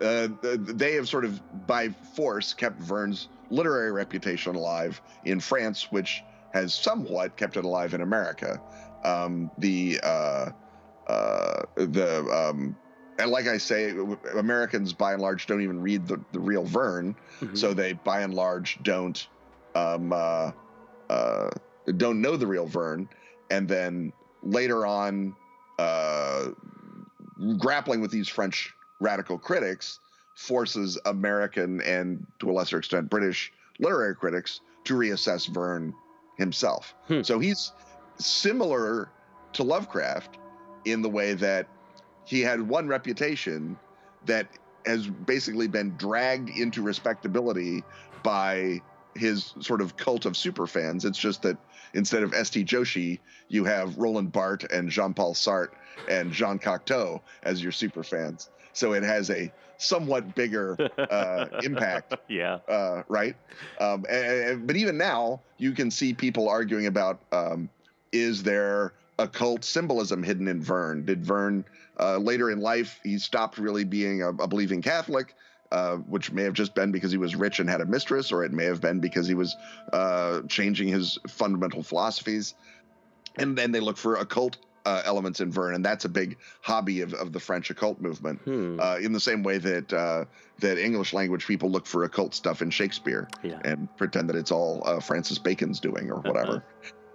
Uh, 0.00 0.28
they 0.42 0.94
have 0.94 1.08
sort 1.08 1.24
of, 1.24 1.40
by 1.66 1.88
force, 2.14 2.54
kept 2.54 2.78
Verne's 2.80 3.28
literary 3.50 3.90
reputation 3.90 4.54
alive 4.54 5.00
in 5.24 5.40
France, 5.40 5.90
which 5.90 6.22
has 6.52 6.74
somewhat 6.74 7.36
kept 7.36 7.56
it 7.56 7.64
alive 7.64 7.94
in 7.94 8.00
America. 8.00 8.60
Um, 9.02 9.50
the 9.58 9.98
uh, 10.02 10.50
uh, 11.06 11.62
the 11.76 12.24
um, 12.30 12.76
and 13.18 13.30
like 13.30 13.46
I 13.46 13.58
say, 13.58 13.94
Americans 14.36 14.92
by 14.92 15.12
and 15.12 15.22
large 15.22 15.46
don't 15.46 15.62
even 15.62 15.80
read 15.80 16.06
the, 16.06 16.22
the 16.32 16.40
real 16.40 16.64
Verne, 16.64 17.16
Mhm. 17.40 17.56
so 17.56 17.74
they 17.74 17.92
by 17.94 18.20
and 18.20 18.34
large 18.34 18.82
don't 18.82 19.26
um, 19.74 20.12
uh, 20.12 20.52
uh, 21.08 21.50
don't 21.96 22.20
know 22.20 22.36
the 22.36 22.46
real 22.46 22.66
Verne, 22.66 23.08
and 23.50 23.68
then 23.68 24.12
later 24.42 24.86
on, 24.86 25.34
uh, 25.78 26.48
grappling 27.58 28.00
with 28.00 28.10
these 28.10 28.28
French 28.28 28.74
radical 29.00 29.38
critics 29.38 30.00
forces 30.34 30.98
American 31.04 31.80
and 31.82 32.26
to 32.38 32.50
a 32.50 32.52
lesser 32.52 32.78
extent 32.78 33.08
British 33.10 33.52
literary 33.78 34.14
critics 34.14 34.60
to 34.84 34.94
reassess 34.94 35.46
Verne 35.46 35.94
himself. 36.40 36.94
Hmm. 37.06 37.22
So 37.22 37.38
he's 37.38 37.72
similar 38.18 39.10
to 39.52 39.62
Lovecraft 39.62 40.38
in 40.84 41.02
the 41.02 41.08
way 41.08 41.34
that 41.34 41.68
he 42.24 42.40
had 42.40 42.60
one 42.60 42.88
reputation 42.88 43.76
that 44.26 44.48
has 44.86 45.06
basically 45.06 45.68
been 45.68 45.96
dragged 45.96 46.48
into 46.48 46.82
respectability 46.82 47.84
by 48.22 48.80
his 49.14 49.54
sort 49.60 49.80
of 49.80 49.96
cult 49.96 50.24
of 50.24 50.32
superfans. 50.32 51.04
It's 51.04 51.18
just 51.18 51.42
that 51.42 51.58
instead 51.94 52.22
of 52.22 52.32
S.T. 52.32 52.64
Joshi, 52.64 53.18
you 53.48 53.64
have 53.64 53.98
Roland 53.98 54.32
Barthes 54.32 54.66
and 54.72 54.88
Jean-Paul 54.88 55.34
Sartre 55.34 55.70
and 56.08 56.32
Jean 56.32 56.58
Cocteau 56.58 57.20
as 57.42 57.62
your 57.62 57.72
superfans. 57.72 58.48
So 58.80 58.94
it 58.94 59.02
has 59.02 59.28
a 59.28 59.52
somewhat 59.76 60.34
bigger 60.34 60.74
uh, 60.98 61.46
impact 61.62 62.14
yeah. 62.28 62.60
uh, 62.66 63.02
right? 63.08 63.36
Um, 63.78 64.06
and, 64.08 64.26
and- 64.26 64.66
but 64.66 64.74
even 64.76 64.96
now, 64.96 65.42
you 65.58 65.72
can 65.72 65.90
see 65.90 66.14
people 66.14 66.48
arguing 66.48 66.86
about 66.86 67.20
um, 67.30 67.68
is 68.10 68.42
there 68.42 68.94
occult 69.18 69.64
symbolism 69.64 70.22
hidden 70.22 70.48
in 70.48 70.62
Verne? 70.62 71.04
Did 71.04 71.22
Verne 71.26 71.62
uh, 71.98 72.16
later 72.16 72.50
in 72.50 72.60
life 72.60 72.98
he 73.04 73.18
stopped 73.18 73.58
really 73.58 73.84
being 73.84 74.22
a, 74.22 74.30
a 74.30 74.48
believing 74.48 74.80
Catholic? 74.80 75.34
Uh, 75.72 75.98
which 75.98 76.32
may 76.32 76.42
have 76.42 76.52
just 76.54 76.74
been 76.74 76.90
because 76.90 77.12
he 77.12 77.18
was 77.18 77.36
rich 77.36 77.60
and 77.60 77.70
had 77.70 77.80
a 77.80 77.86
mistress, 77.86 78.32
or 78.32 78.42
it 78.42 78.50
may 78.50 78.64
have 78.64 78.80
been 78.80 78.98
because 78.98 79.28
he 79.28 79.34
was 79.34 79.56
uh, 79.92 80.40
changing 80.48 80.88
his 80.88 81.16
fundamental 81.28 81.80
philosophies. 81.80 82.54
and 83.36 83.56
then 83.56 83.70
they 83.70 83.78
look 83.78 83.96
for 83.96 84.16
occult 84.16 84.56
uh, 84.86 85.02
elements 85.04 85.40
in 85.40 85.50
Verne, 85.50 85.74
and 85.74 85.84
that's 85.84 86.04
a 86.04 86.08
big 86.08 86.38
hobby 86.62 87.00
of, 87.00 87.12
of 87.14 87.32
the 87.32 87.40
French 87.40 87.70
occult 87.70 88.00
movement. 88.00 88.40
Hmm. 88.42 88.78
Uh, 88.80 88.96
in 89.00 89.12
the 89.12 89.20
same 89.20 89.42
way 89.42 89.58
that 89.58 89.92
uh, 89.92 90.24
that 90.60 90.78
English 90.78 91.12
language 91.12 91.46
people 91.46 91.70
look 91.70 91.86
for 91.86 92.04
occult 92.04 92.34
stuff 92.34 92.62
in 92.62 92.70
Shakespeare 92.70 93.28
Yeah. 93.42 93.60
and 93.64 93.88
pretend 93.96 94.28
that 94.28 94.36
it's 94.36 94.50
all 94.52 94.82
uh, 94.86 95.00
Francis 95.00 95.38
Bacon's 95.38 95.80
doing 95.80 96.10
or 96.10 96.20
whatever. 96.20 96.64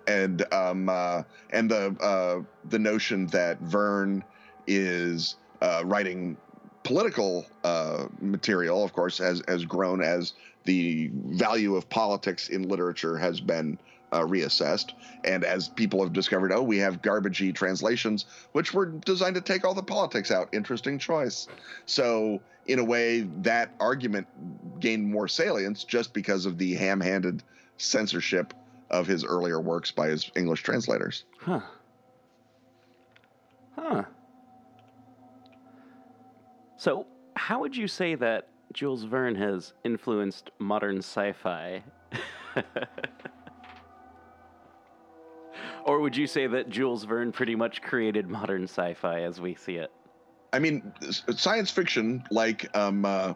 And 0.08 0.46
um, 0.54 0.90
uh, 0.90 1.24
and 1.50 1.70
the 1.70 1.96
uh, 2.02 2.44
the 2.70 2.80
notion 2.80 3.28
that 3.28 3.60
Verne 3.62 4.24
is 4.68 5.36
uh, 5.62 5.82
writing 5.86 6.38
political 6.84 7.46
uh, 7.64 8.06
material, 8.22 8.84
of 8.84 8.94
course, 8.94 9.18
has 9.18 9.42
has 9.48 9.66
grown 9.66 10.04
as 10.04 10.34
the 10.66 11.10
value 11.14 11.76
of 11.76 11.90
politics 11.90 12.50
in 12.50 12.68
literature 12.68 13.18
has 13.18 13.40
been 13.40 13.78
uh, 14.16 14.22
reassessed, 14.22 14.94
and 15.26 15.44
as 15.44 15.68
people 15.68 16.02
have 16.02 16.14
discovered, 16.14 16.54
oh, 16.54 16.64
we 16.64 16.78
have 16.78 17.02
garbagey 17.02 17.54
translations 17.54 18.26
which 18.54 18.74
were 18.74 18.86
designed 18.86 19.36
to 19.36 19.42
take 19.42 19.66
all 19.66 19.74
the 19.74 19.84
politics 19.84 20.32
out. 20.32 20.48
Interesting 20.54 20.98
choice. 20.98 21.50
So, 21.86 22.42
in 22.68 22.80
a 22.80 22.84
way, 22.84 23.22
that 23.42 23.72
argument 23.82 24.26
gained 24.80 25.12
more 25.12 25.28
salience 25.28 25.84
just 25.84 26.14
because 26.14 26.46
of 26.46 26.58
the 26.58 26.76
ham-handed 26.76 27.44
censorship 27.78 28.54
of 28.90 29.06
his 29.06 29.26
earlier 29.26 29.60
works 29.60 29.92
by 29.92 30.08
his 30.08 30.32
English 30.38 30.64
translators. 30.64 31.26
Huh. 31.38 31.60
Huh. 33.76 34.04
So, 36.78 37.06
how 37.36 37.60
would 37.60 37.76
you 37.76 37.90
say 37.90 38.16
that 38.16 38.48
Jules 38.72 39.04
Verne 39.04 39.36
has 39.36 39.74
influenced 39.84 40.52
modern 40.58 41.00
sci 41.00 41.34
fi? 41.34 41.84
or 45.86 46.00
would 46.02 46.18
you 46.18 46.28
say 46.28 46.48
that 46.48 46.70
Jules 46.70 47.04
Verne 47.04 47.32
pretty 47.32 47.56
much 47.56 47.82
created 47.82 48.28
modern 48.28 48.64
sci 48.64 48.94
fi 48.96 49.22
as 49.22 49.40
we 49.40 49.56
see 49.56 49.76
it? 49.76 49.92
I 50.52 50.60
mean, 50.60 50.94
science 51.36 51.70
fiction, 51.70 52.24
like 52.32 52.76
um, 52.76 53.06
uh, 53.06 53.34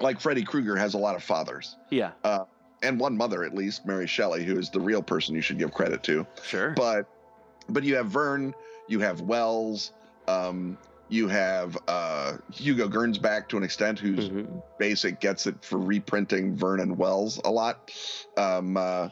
like 0.00 0.20
Freddy 0.20 0.44
Krueger, 0.44 0.76
has 0.76 0.94
a 0.94 0.98
lot 0.98 1.16
of 1.16 1.22
fathers, 1.22 1.76
Yeah, 1.90 2.12
uh, 2.22 2.44
and 2.82 3.00
one 3.00 3.16
mother 3.16 3.44
at 3.44 3.54
least, 3.54 3.86
Mary 3.86 4.06
Shelley, 4.06 4.44
who 4.44 4.58
is 4.58 4.70
the 4.70 4.80
real 4.80 5.02
person 5.02 5.34
you 5.34 5.40
should 5.40 5.58
give 5.58 5.72
credit 5.72 6.02
to. 6.04 6.26
sure. 6.42 6.72
But 6.76 7.06
but 7.68 7.82
you 7.82 7.96
have 7.96 8.08
Verne, 8.08 8.54
you 8.88 9.00
have 9.00 9.22
Wells, 9.22 9.90
um, 10.28 10.76
you 11.08 11.28
have 11.28 11.78
uh, 11.88 12.34
Hugo 12.52 12.88
Gernsback 12.88 13.48
to 13.48 13.56
an 13.56 13.62
extent, 13.62 13.98
who's 13.98 14.28
Mhm. 14.28 14.62
basic 14.78 15.20
gets 15.20 15.46
it 15.46 15.64
for 15.64 15.78
reprinting 15.78 16.56
Verne 16.56 16.80
and 16.80 16.98
Wells 16.98 17.40
a 17.44 17.50
lot. 17.50 17.90
Um, 18.36 18.76
uh, 18.76 19.08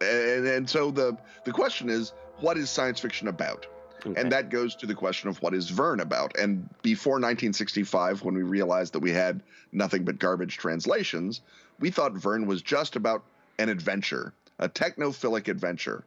and, 0.00 0.46
and 0.46 0.70
so 0.70 0.90
the 0.90 1.16
the 1.44 1.52
question 1.52 1.88
is, 1.88 2.12
what 2.38 2.56
is 2.56 2.70
science 2.70 3.00
fiction 3.00 3.28
about? 3.28 3.66
Okay. 4.06 4.18
And 4.18 4.32
that 4.32 4.48
goes 4.48 4.74
to 4.76 4.86
the 4.86 4.94
question 4.94 5.28
of 5.28 5.40
what 5.42 5.54
is 5.54 5.68
Verne 5.68 6.00
about. 6.00 6.36
And 6.38 6.68
before 6.82 7.14
1965, 7.14 8.22
when 8.22 8.34
we 8.34 8.42
realized 8.42 8.94
that 8.94 9.00
we 9.00 9.10
had 9.10 9.42
nothing 9.72 10.04
but 10.04 10.18
garbage 10.18 10.56
translations, 10.56 11.42
we 11.78 11.90
thought 11.90 12.12
Verne 12.12 12.46
was 12.46 12.62
just 12.62 12.96
about 12.96 13.24
an 13.58 13.68
adventure, 13.68 14.32
a 14.58 14.70
technophilic 14.70 15.48
adventure. 15.48 16.04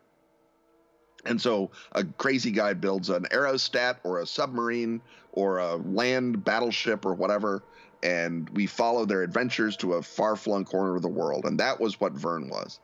And 1.25 1.39
so 1.39 1.71
a 1.91 2.03
crazy 2.03 2.51
guy 2.51 2.73
builds 2.73 3.09
an 3.09 3.25
aerostat 3.31 3.97
or 4.03 4.19
a 4.19 4.25
submarine 4.25 4.99
or 5.31 5.59
a 5.59 5.75
land 5.75 6.43
battleship 6.43 7.05
or 7.05 7.13
whatever, 7.13 7.63
and 8.01 8.49
we 8.49 8.65
follow 8.65 9.05
their 9.05 9.21
adventures 9.21 9.77
to 9.77 9.93
a 9.93 10.01
far 10.01 10.35
flung 10.35 10.65
corner 10.65 10.95
of 10.95 11.01
the 11.01 11.07
world. 11.07 11.45
And 11.45 11.59
that 11.59 11.79
was 11.79 11.99
what 11.99 12.13
Verne 12.13 12.49
was. 12.49 12.79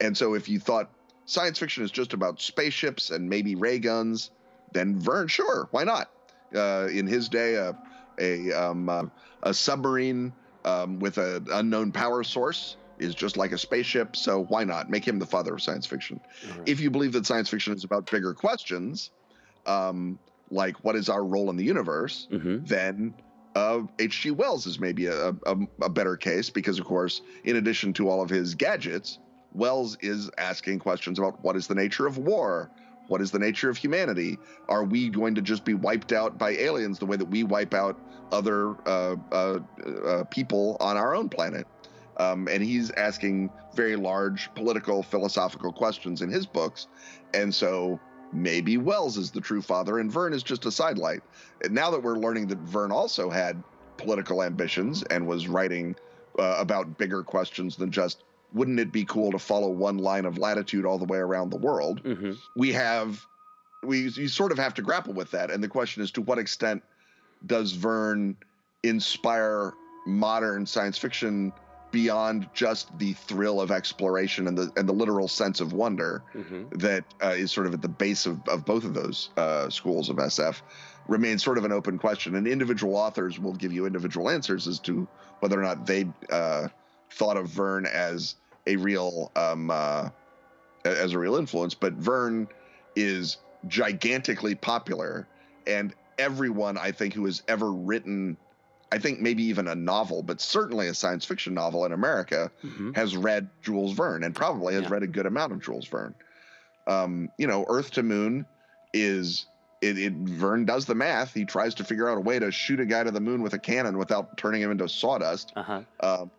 And 0.00 0.16
so 0.16 0.34
if 0.34 0.48
you 0.48 0.58
thought 0.58 0.90
science 1.26 1.58
fiction 1.58 1.84
is 1.84 1.90
just 1.90 2.12
about 2.12 2.40
spaceships 2.40 3.10
and 3.10 3.28
maybe 3.28 3.54
ray 3.54 3.78
guns, 3.78 4.30
then 4.72 4.98
Verne, 4.98 5.28
sure, 5.28 5.68
why 5.70 5.84
not? 5.84 6.10
Uh, 6.54 6.88
in 6.92 7.06
his 7.06 7.28
day, 7.28 7.54
a 7.54 7.76
a, 8.18 8.52
um, 8.52 8.88
uh, 8.88 9.04
a 9.44 9.54
submarine 9.54 10.30
um, 10.66 10.98
with 10.98 11.16
an 11.16 11.46
unknown 11.52 11.90
power 11.90 12.22
source 12.22 12.76
is 12.98 13.14
just 13.14 13.38
like 13.38 13.52
a 13.52 13.56
spaceship, 13.56 14.14
so 14.14 14.44
why 14.44 14.62
not 14.62 14.90
make 14.90 15.06
him 15.06 15.18
the 15.18 15.24
father 15.24 15.54
of 15.54 15.62
science 15.62 15.86
fiction? 15.86 16.20
Alright. 16.50 16.68
If 16.68 16.80
you 16.80 16.90
believe 16.90 17.12
that 17.12 17.24
science 17.24 17.48
fiction 17.48 17.72
is 17.72 17.82
about 17.84 18.10
bigger 18.10 18.34
questions, 18.34 19.10
um, 19.64 20.18
like 20.50 20.76
what 20.84 20.96
is 20.96 21.08
our 21.08 21.24
role 21.24 21.48
in 21.48 21.56
the 21.56 21.64
universe, 21.64 22.28
Mhm. 22.30 22.66
then 22.68 23.14
uh, 23.56 23.82
H.G. 23.98 24.32
Wells 24.32 24.66
is 24.66 24.78
maybe 24.78 25.06
a, 25.06 25.28
a, 25.30 25.56
a 25.80 25.88
better 25.88 26.16
case 26.16 26.50
because, 26.50 26.78
of 26.78 26.84
course, 26.84 27.22
in 27.44 27.56
addition 27.56 27.94
to 27.94 28.08
all 28.10 28.20
of 28.20 28.28
his 28.28 28.54
gadgets, 28.54 29.18
Wells 29.52 29.96
is 30.00 30.30
asking 30.38 30.78
questions 30.78 31.18
about 31.18 31.42
what 31.42 31.56
is 31.56 31.66
the 31.66 31.74
nature 31.74 32.06
of 32.06 32.18
war? 32.18 32.70
What 33.08 33.20
is 33.20 33.32
the 33.32 33.38
nature 33.38 33.68
of 33.68 33.76
humanity? 33.76 34.38
Are 34.68 34.84
we 34.84 35.08
going 35.08 35.34
to 35.34 35.42
just 35.42 35.64
be 35.64 35.74
wiped 35.74 36.12
out 36.12 36.38
by 36.38 36.50
aliens 36.50 36.98
the 36.98 37.06
way 37.06 37.16
that 37.16 37.24
we 37.24 37.42
wipe 37.42 37.74
out 37.74 37.98
other 38.30 38.76
uh, 38.86 39.16
uh, 39.32 39.58
uh, 40.06 40.24
people 40.30 40.76
on 40.78 40.96
our 40.96 41.14
own 41.14 41.28
planet? 41.28 41.66
Um, 42.18 42.46
and 42.48 42.62
he's 42.62 42.90
asking 42.92 43.50
very 43.74 43.96
large 43.96 44.54
political, 44.54 45.02
philosophical 45.02 45.72
questions 45.72 46.22
in 46.22 46.30
his 46.30 46.46
books. 46.46 46.86
And 47.34 47.52
so 47.52 47.98
maybe 48.32 48.76
Wells 48.76 49.16
is 49.16 49.30
the 49.30 49.40
true 49.40 49.62
father 49.62 49.98
and 49.98 50.12
Verne 50.12 50.32
is 50.32 50.42
just 50.42 50.66
a 50.66 50.70
sidelight. 50.70 51.22
And 51.64 51.72
now 51.72 51.90
that 51.90 52.02
we're 52.02 52.18
learning 52.18 52.46
that 52.48 52.58
Verne 52.58 52.92
also 52.92 53.30
had 53.30 53.62
political 53.96 54.42
ambitions 54.42 55.02
and 55.04 55.26
was 55.26 55.48
writing 55.48 55.96
uh, 56.38 56.56
about 56.58 56.96
bigger 56.96 57.22
questions 57.22 57.76
than 57.76 57.90
just 57.90 58.22
wouldn't 58.52 58.80
it 58.80 58.92
be 58.92 59.04
cool 59.04 59.32
to 59.32 59.38
follow 59.38 59.68
one 59.70 59.98
line 59.98 60.24
of 60.24 60.38
latitude 60.38 60.84
all 60.84 60.98
the 60.98 61.04
way 61.04 61.18
around 61.18 61.50
the 61.50 61.56
world, 61.56 62.02
Mhm. 62.02 62.36
we 62.56 62.72
have 62.72 63.24
we 63.82 64.00
you 64.08 64.28
sort 64.28 64.52
of 64.52 64.58
have 64.58 64.74
to 64.74 64.82
grapple 64.82 65.14
with 65.14 65.30
that. 65.30 65.50
And 65.50 65.64
the 65.64 65.68
question 65.68 66.02
is 66.02 66.10
to 66.12 66.20
what 66.20 66.38
extent 66.38 66.82
does 67.46 67.72
Verne 67.72 68.36
inspire 68.82 69.72
modern 70.06 70.66
science 70.66 70.98
fiction 70.98 71.52
beyond 71.92 72.48
just 72.54 72.96
the 72.98 73.14
thrill 73.14 73.60
of 73.60 73.70
exploration 73.70 74.46
and 74.46 74.56
the 74.56 74.70
and 74.76 74.88
the 74.88 74.92
literal 74.92 75.28
sense 75.28 75.60
of 75.60 75.72
wonder 75.72 76.22
Mhm. 76.34 76.78
that 76.78 77.04
uh, 77.22 77.28
is 77.36 77.50
sort 77.50 77.66
of 77.66 77.74
at 77.74 77.82
the 77.82 77.88
base 77.88 78.26
of, 78.26 78.38
of 78.48 78.64
both 78.64 78.84
of 78.84 78.94
those 78.94 79.30
uh, 79.36 79.68
schools 79.70 80.08
of 80.08 80.16
SF 80.18 80.62
remains 81.08 81.42
sort 81.42 81.58
of 81.58 81.64
an 81.64 81.72
open 81.72 81.98
question. 81.98 82.36
And 82.36 82.46
individual 82.46 82.94
authors 82.96 83.38
will 83.40 83.54
give 83.54 83.72
you 83.72 83.86
individual 83.86 84.30
answers 84.30 84.68
as 84.68 84.78
to 84.80 85.08
whether 85.40 85.58
or 85.58 85.62
not 85.62 85.86
they 85.86 86.06
uh, 86.30 86.68
thought 87.12 87.36
of 87.36 87.48
Verne 87.48 87.86
as 87.86 88.36
a 88.66 88.76
real 88.76 89.30
um, 89.36 89.70
uh, 89.70 90.08
as 90.84 91.12
a 91.12 91.18
real 91.18 91.36
influence. 91.36 91.74
But 91.74 91.94
Verne 91.94 92.48
is 92.96 93.38
gigantically 93.66 94.54
popular, 94.54 95.26
and 95.66 95.94
everyone 96.18 96.76
I 96.78 96.92
think 96.92 97.14
who 97.14 97.24
has 97.26 97.42
ever 97.48 97.70
written. 97.72 98.36
I 98.92 98.98
think 98.98 99.20
maybe 99.20 99.44
even 99.44 99.68
a 99.68 99.74
novel, 99.76 100.20
but 100.24 100.40
certainly 100.40 100.88
a 100.88 100.94
science 100.94 101.24
fiction 101.24 101.54
novel 101.54 101.84
in 101.84 101.92
America, 101.92 102.50
Mhm. 102.64 102.96
has 102.96 103.16
read 103.16 103.48
Jules 103.62 103.92
Verne 103.92 104.24
and 104.24 104.34
probably 104.34 104.74
has 104.74 104.82
Yeah. 104.82 104.88
read 104.90 105.04
a 105.04 105.06
good 105.06 105.26
amount 105.26 105.52
of 105.52 105.60
Jules 105.62 105.86
Verne. 105.86 106.12
Um, 106.88 107.30
you 107.38 107.46
know, 107.46 107.64
Earth 107.68 107.92
to 107.92 108.02
Moon 108.02 108.46
is 108.92 109.46
it, 109.80 109.96
it 109.96 110.12
Verne 110.12 110.64
does 110.64 110.86
the 110.86 110.94
math. 110.96 111.32
He 111.32 111.44
tries 111.44 111.74
to 111.76 111.84
figure 111.84 112.08
out 112.10 112.18
a 112.18 112.20
way 112.20 112.38
to 112.40 112.50
shoot 112.50 112.80
a 112.80 112.84
guy 112.84 113.04
to 113.04 113.10
the 113.12 113.20
moon 113.20 113.42
with 113.42 113.54
a 113.54 113.58
cannon 113.60 113.96
without 113.96 114.36
turning 114.36 114.60
him 114.60 114.72
into 114.72 114.88
sawdust. 114.88 115.52
Uh-huh. 115.56 115.82
Um, 116.00 116.30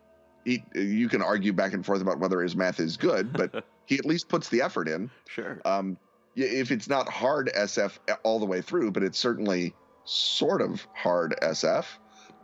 he, 0.44 0.62
you 0.74 1.08
can 1.08 1.22
argue 1.22 1.52
back 1.52 1.72
and 1.72 1.84
forth 1.84 2.00
about 2.02 2.18
whether 2.18 2.40
his 2.40 2.56
math 2.56 2.80
is 2.80 2.96
good, 2.96 3.32
but 3.32 3.64
he 3.86 3.96
at 3.98 4.04
least 4.04 4.28
puts 4.28 4.48
the 4.48 4.62
effort 4.62 4.88
in. 4.88 5.10
Sure. 5.28 5.60
Um, 5.64 5.96
if 6.34 6.70
it's 6.70 6.88
not 6.88 7.08
hard 7.08 7.50
SF 7.54 7.98
all 8.22 8.38
the 8.38 8.46
way 8.46 8.62
through, 8.62 8.90
but 8.92 9.02
it's 9.02 9.18
certainly 9.18 9.74
sort 10.04 10.62
of 10.62 10.86
hard 10.94 11.34
SF. 11.42 11.84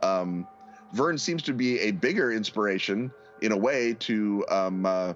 Um, 0.03 0.47
Verne 0.93 1.17
seems 1.17 1.43
to 1.43 1.53
be 1.53 1.79
a 1.79 1.91
bigger 1.91 2.31
inspiration 2.31 3.11
in 3.41 3.51
a 3.51 3.57
way 3.57 3.93
to 3.99 4.45
um, 4.49 4.85
uh, 4.85 5.13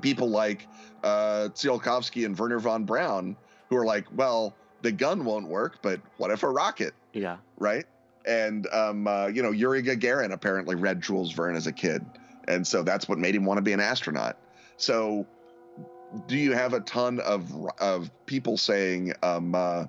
people 0.00 0.28
like 0.30 0.66
uh, 1.04 1.48
Tsiolkovsky 1.54 2.24
and 2.26 2.38
Wernher 2.38 2.58
von 2.58 2.84
Braun, 2.84 3.36
who 3.68 3.76
are 3.76 3.84
like, 3.84 4.06
well, 4.14 4.54
the 4.82 4.92
gun 4.92 5.24
won't 5.24 5.46
work, 5.48 5.78
but 5.82 6.00
what 6.16 6.30
if 6.30 6.42
a 6.42 6.48
rocket, 6.48 6.92
Yeah. 7.12 7.36
right? 7.58 7.84
And 8.26 8.66
um, 8.72 9.06
uh, 9.06 9.26
you 9.26 9.42
know, 9.42 9.50
Yuri 9.50 9.82
Gagarin 9.82 10.32
apparently 10.32 10.74
read 10.74 11.00
Jules 11.00 11.32
Verne 11.32 11.56
as 11.56 11.66
a 11.66 11.72
kid, 11.72 12.04
and 12.48 12.66
so 12.66 12.82
that's 12.82 13.08
what 13.08 13.18
made 13.18 13.34
him 13.34 13.44
want 13.44 13.58
to 13.58 13.62
be 13.62 13.72
an 13.72 13.80
astronaut. 13.80 14.36
So, 14.76 15.26
do 16.26 16.36
you 16.36 16.52
have 16.52 16.72
a 16.72 16.80
ton 16.80 17.20
of 17.20 17.52
of 17.80 18.10
people 18.26 18.56
saying 18.56 19.12
um, 19.22 19.54
uh, 19.54 19.86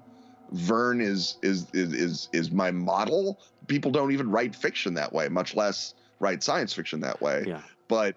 Verne 0.52 1.02
is, 1.02 1.38
is 1.42 1.68
is 1.74 1.94
is 1.94 2.30
is 2.34 2.52
my 2.52 2.72
model? 2.72 3.40
People 3.68 3.92
don't 3.92 4.12
even 4.12 4.30
write 4.30 4.56
fiction 4.56 4.94
that 4.96 5.14
way, 5.14 5.30
much 5.30 5.56
less 5.56 5.94
write 6.20 6.44
science 6.44 6.74
fiction 6.74 7.02
that 7.02 7.22
way. 7.22 7.44
Yeah. 7.46 7.62
But 7.88 8.16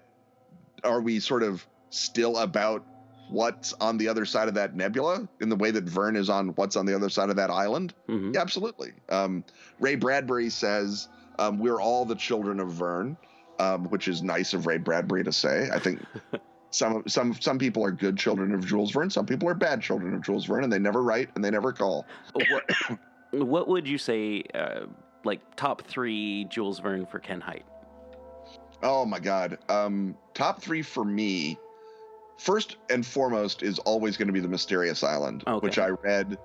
are 0.83 1.01
we 1.01 1.19
sort 1.19 1.43
of 1.43 1.65
still 1.89 2.37
about 2.37 2.85
what's 3.29 3.73
on 3.81 3.97
the 3.97 4.07
other 4.07 4.25
side 4.25 4.47
of 4.47 4.53
that 4.55 4.75
nebula 4.75 5.27
in 5.39 5.49
the 5.49 5.55
way 5.55 5.71
that 5.71 5.83
Verne 5.83 6.15
is 6.15 6.29
on 6.29 6.49
what's 6.49 6.75
on 6.75 6.85
the 6.85 6.95
other 6.95 7.09
side 7.09 7.29
of 7.29 7.35
that 7.35 7.49
island? 7.49 7.93
Mhm. 8.09 8.33
Yeah, 8.33 8.41
absolutely. 8.41 8.93
Um, 9.09 9.43
Ray 9.79 9.95
Bradbury 9.95 10.49
says 10.49 11.07
um, 11.39 11.59
we're 11.59 11.79
all 11.79 12.05
the 12.05 12.15
children 12.15 12.59
of 12.59 12.71
Verne, 12.71 13.17
um, 13.59 13.85
which 13.85 14.07
is 14.07 14.23
nice 14.23 14.53
of 14.53 14.65
Ray 14.65 14.77
Bradbury 14.77 15.23
to 15.23 15.31
say. 15.31 15.69
I 15.73 15.79
think 15.79 16.03
some 16.71 17.03
some 17.07 17.33
some 17.33 17.57
people 17.57 17.83
are 17.83 17.91
good 17.91 18.17
children 18.17 18.53
of 18.53 18.65
Jules 18.65 18.91
Verne. 18.91 19.09
Some 19.09 19.25
people 19.25 19.49
are 19.49 19.53
bad 19.55 19.81
children 19.81 20.13
of 20.13 20.21
Jules 20.21 20.45
Verne, 20.45 20.63
and 20.63 20.73
they 20.73 20.79
never 20.79 21.03
write 21.03 21.29
and 21.35 21.43
they 21.43 21.51
never 21.51 21.73
call. 21.73 22.05
What, 22.33 22.63
what 23.31 23.67
would 23.67 23.87
you 23.87 23.97
say, 23.97 24.43
uh, 24.53 24.85
like 25.23 25.41
top 25.55 25.83
three 25.83 26.45
Jules 26.45 26.79
Verne 26.79 27.05
for 27.05 27.19
Ken 27.19 27.41
Hite? 27.41 27.65
Oh 28.83 29.05
my 29.05 29.19
God. 29.19 29.57
Um, 29.69 30.15
top 30.33 30.61
three 30.61 30.81
for 30.81 31.03
me. 31.03 31.57
First 32.37 32.77
and 32.89 33.05
foremost 33.05 33.63
is 33.63 33.79
always 33.79 34.15
going 34.17 34.27
to 34.27 34.33
be 34.33 34.39
the 34.39 34.47
Mysterious 34.47 35.03
Island, 35.03 35.43
Okay. 35.47 35.65
which 35.65 35.79
I 35.79 35.89
read 35.89 36.37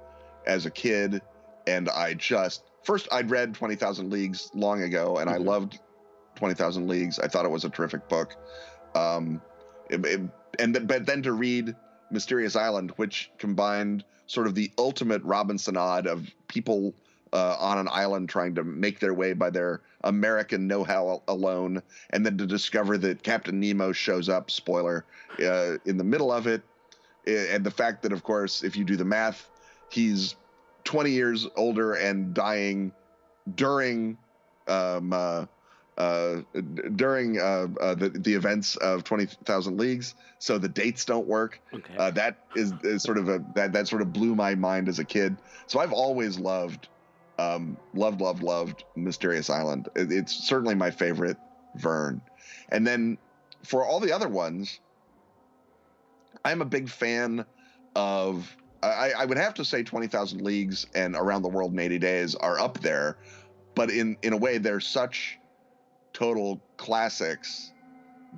as 0.47 0.67
a 0.67 0.71
kid, 0.71 1.21
and 1.67 1.89
I 1.91 2.15
just 2.15 2.65
first 2.83 3.07
I'd 3.13 3.31
read 3.31 3.55
Twenty 3.55 3.77
Thousand 3.77 4.11
Leagues 4.11 4.51
long 4.55 4.83
ago, 4.83 5.19
and 5.19 5.29
I 5.31 5.39
Mhm. 5.39 5.45
loved 5.45 5.79
Twenty 6.35 6.55
Thousand 6.55 6.89
Leagues. 6.89 7.19
I 7.19 7.29
thought 7.29 7.45
it 7.45 7.51
was 7.51 7.65
a 7.65 7.71
terrific 7.71 8.09
book. 8.09 8.35
Um, 8.95 9.41
it- 9.91 10.05
it- 10.05 10.21
and 10.59 10.75
th- 10.75 10.87
but 10.87 11.07
then 11.07 11.23
to 11.23 11.33
read 11.33 11.77
Mysterious 12.11 12.57
Island, 12.57 12.93
which 12.97 13.31
combined 13.39 14.05
sort 14.27 14.47
of 14.47 14.55
the 14.55 14.71
ultimate 14.79 15.23
Robinsonade 15.23 16.07
of 16.07 16.27
people 16.49 16.95
uh, 17.33 17.57
on 17.59 17.79
an 17.79 17.89
island 17.91 18.29
trying 18.29 18.55
to 18.55 18.65
make 18.65 19.01
their 19.01 19.15
way 19.15 19.33
by 19.33 19.51
their 19.51 19.81
American 20.05 20.67
know-how 20.67 21.23
alone, 21.29 21.83
and 22.11 22.25
then 22.25 22.37
to 22.39 22.47
discover 22.47 22.99
that 22.99 23.23
Captain 23.23 23.59
Nemo 23.59 23.93
shows 23.93 24.29
up, 24.29 24.51
spoiler, 24.51 25.05
uh, 25.41 25.77
in 25.85 25.97
the 25.97 26.05
middle 26.05 26.33
of 26.33 26.47
it, 26.47 26.63
and 27.27 27.65
the 27.65 27.71
fact 27.71 28.03
that, 28.03 28.13
of 28.13 28.23
course, 28.23 28.63
if 28.65 28.77
you 28.77 28.85
do 28.85 28.97
the 28.97 29.05
math, 29.05 29.49
he's 29.89 30.37
20 30.85 31.11
years 31.11 31.47
older 31.57 31.95
and 31.95 32.35
dying 32.35 32.93
during 33.55 34.17
um, 34.69 35.13
uh, 35.13 35.47
uh, 35.99 36.43
during 36.97 37.39
uh, 37.39 37.67
uh, 37.81 37.95
the 37.95 38.09
the 38.09 38.35
events 38.35 38.77
of 38.77 39.05
20,000 39.05 39.77
Leagues, 39.77 40.15
so 40.39 40.57
the 40.59 40.69
dates 40.69 41.05
don't 41.05 41.27
work. 41.27 41.61
Okay. 41.73 41.95
Uh, 41.97 42.11
that 42.11 42.39
is, 42.57 42.73
is 42.83 43.03
sort 43.03 43.19
of 43.19 43.29
a 43.29 43.45
that 43.55 43.73
that 43.73 43.89
sort 43.89 44.03
of 44.03 44.13
blew 44.13 44.35
my 44.35 44.55
mind 44.55 44.89
as 44.89 44.99
a 44.99 45.05
kid. 45.05 45.37
So 45.67 45.81
I've 45.81 45.93
always 45.93 46.39
loved, 46.39 46.89
um, 47.39 47.77
loved, 47.95 48.21
loved, 48.21 48.43
loved 48.43 48.85
Mysterious 48.97 49.51
Island. 49.51 49.89
It's 49.95 50.33
certainly 50.33 50.75
my 50.75 50.91
favorite 50.91 51.37
Verne. 51.77 52.21
And 52.71 52.87
then 52.87 53.19
for 53.65 53.85
all 53.85 54.01
the 54.01 54.13
other 54.13 54.29
ones, 54.29 54.81
I'm 56.45 56.63
a 56.63 56.67
big 56.67 56.89
fan 56.89 57.45
of. 57.95 58.57
I, 58.83 59.13
I 59.17 59.25
would 59.27 59.39
have 59.39 59.55
to 59.55 59.65
say 59.65 59.85
Twenty 59.85 60.09
Thousand 60.09 60.41
Leagues 60.41 60.87
and 60.95 61.15
Around 61.15 61.43
the 61.43 61.49
World 61.49 61.73
in 61.73 61.79
80 61.79 61.99
Days 62.01 62.35
are 62.35 62.59
up 62.59 62.81
there, 62.81 63.17
but 63.77 63.91
in 63.91 64.17
in 64.23 64.33
a 64.33 64.37
way 64.37 64.59
they're 64.59 64.81
such 64.81 65.39
total 66.13 66.61
classics 66.79 67.71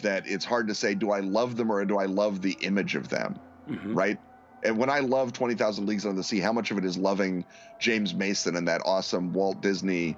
that 0.03 0.26
it's 0.26 0.45
hard 0.45 0.68
to 0.68 0.74
say 0.74 0.95
do 0.95 1.12
I 1.12 1.20
love 1.20 1.57
them 1.57 1.70
or 1.72 1.82
do 1.86 1.97
I 1.97 2.05
love 2.05 2.42
the 2.42 2.53
image 2.61 2.95
of 2.95 3.09
them, 3.09 3.38
Mhm. 3.70 3.97
right? 3.97 4.18
And 4.65 4.79
when 4.79 4.89
I 4.89 5.01
love 5.01 5.33
20,000 5.33 5.87
Leagues 5.87 6.07
Under 6.07 6.17
the 6.17 6.25
Sea, 6.25 6.41
how 6.41 6.53
much 6.53 6.71
of 6.71 6.79
it 6.79 6.85
is 6.85 6.97
loving 6.97 7.45
James 7.79 8.15
Mason 8.15 8.57
and 8.57 8.67
that 8.67 8.81
awesome 8.85 9.33
Walt 9.33 9.61
Disney 9.61 10.17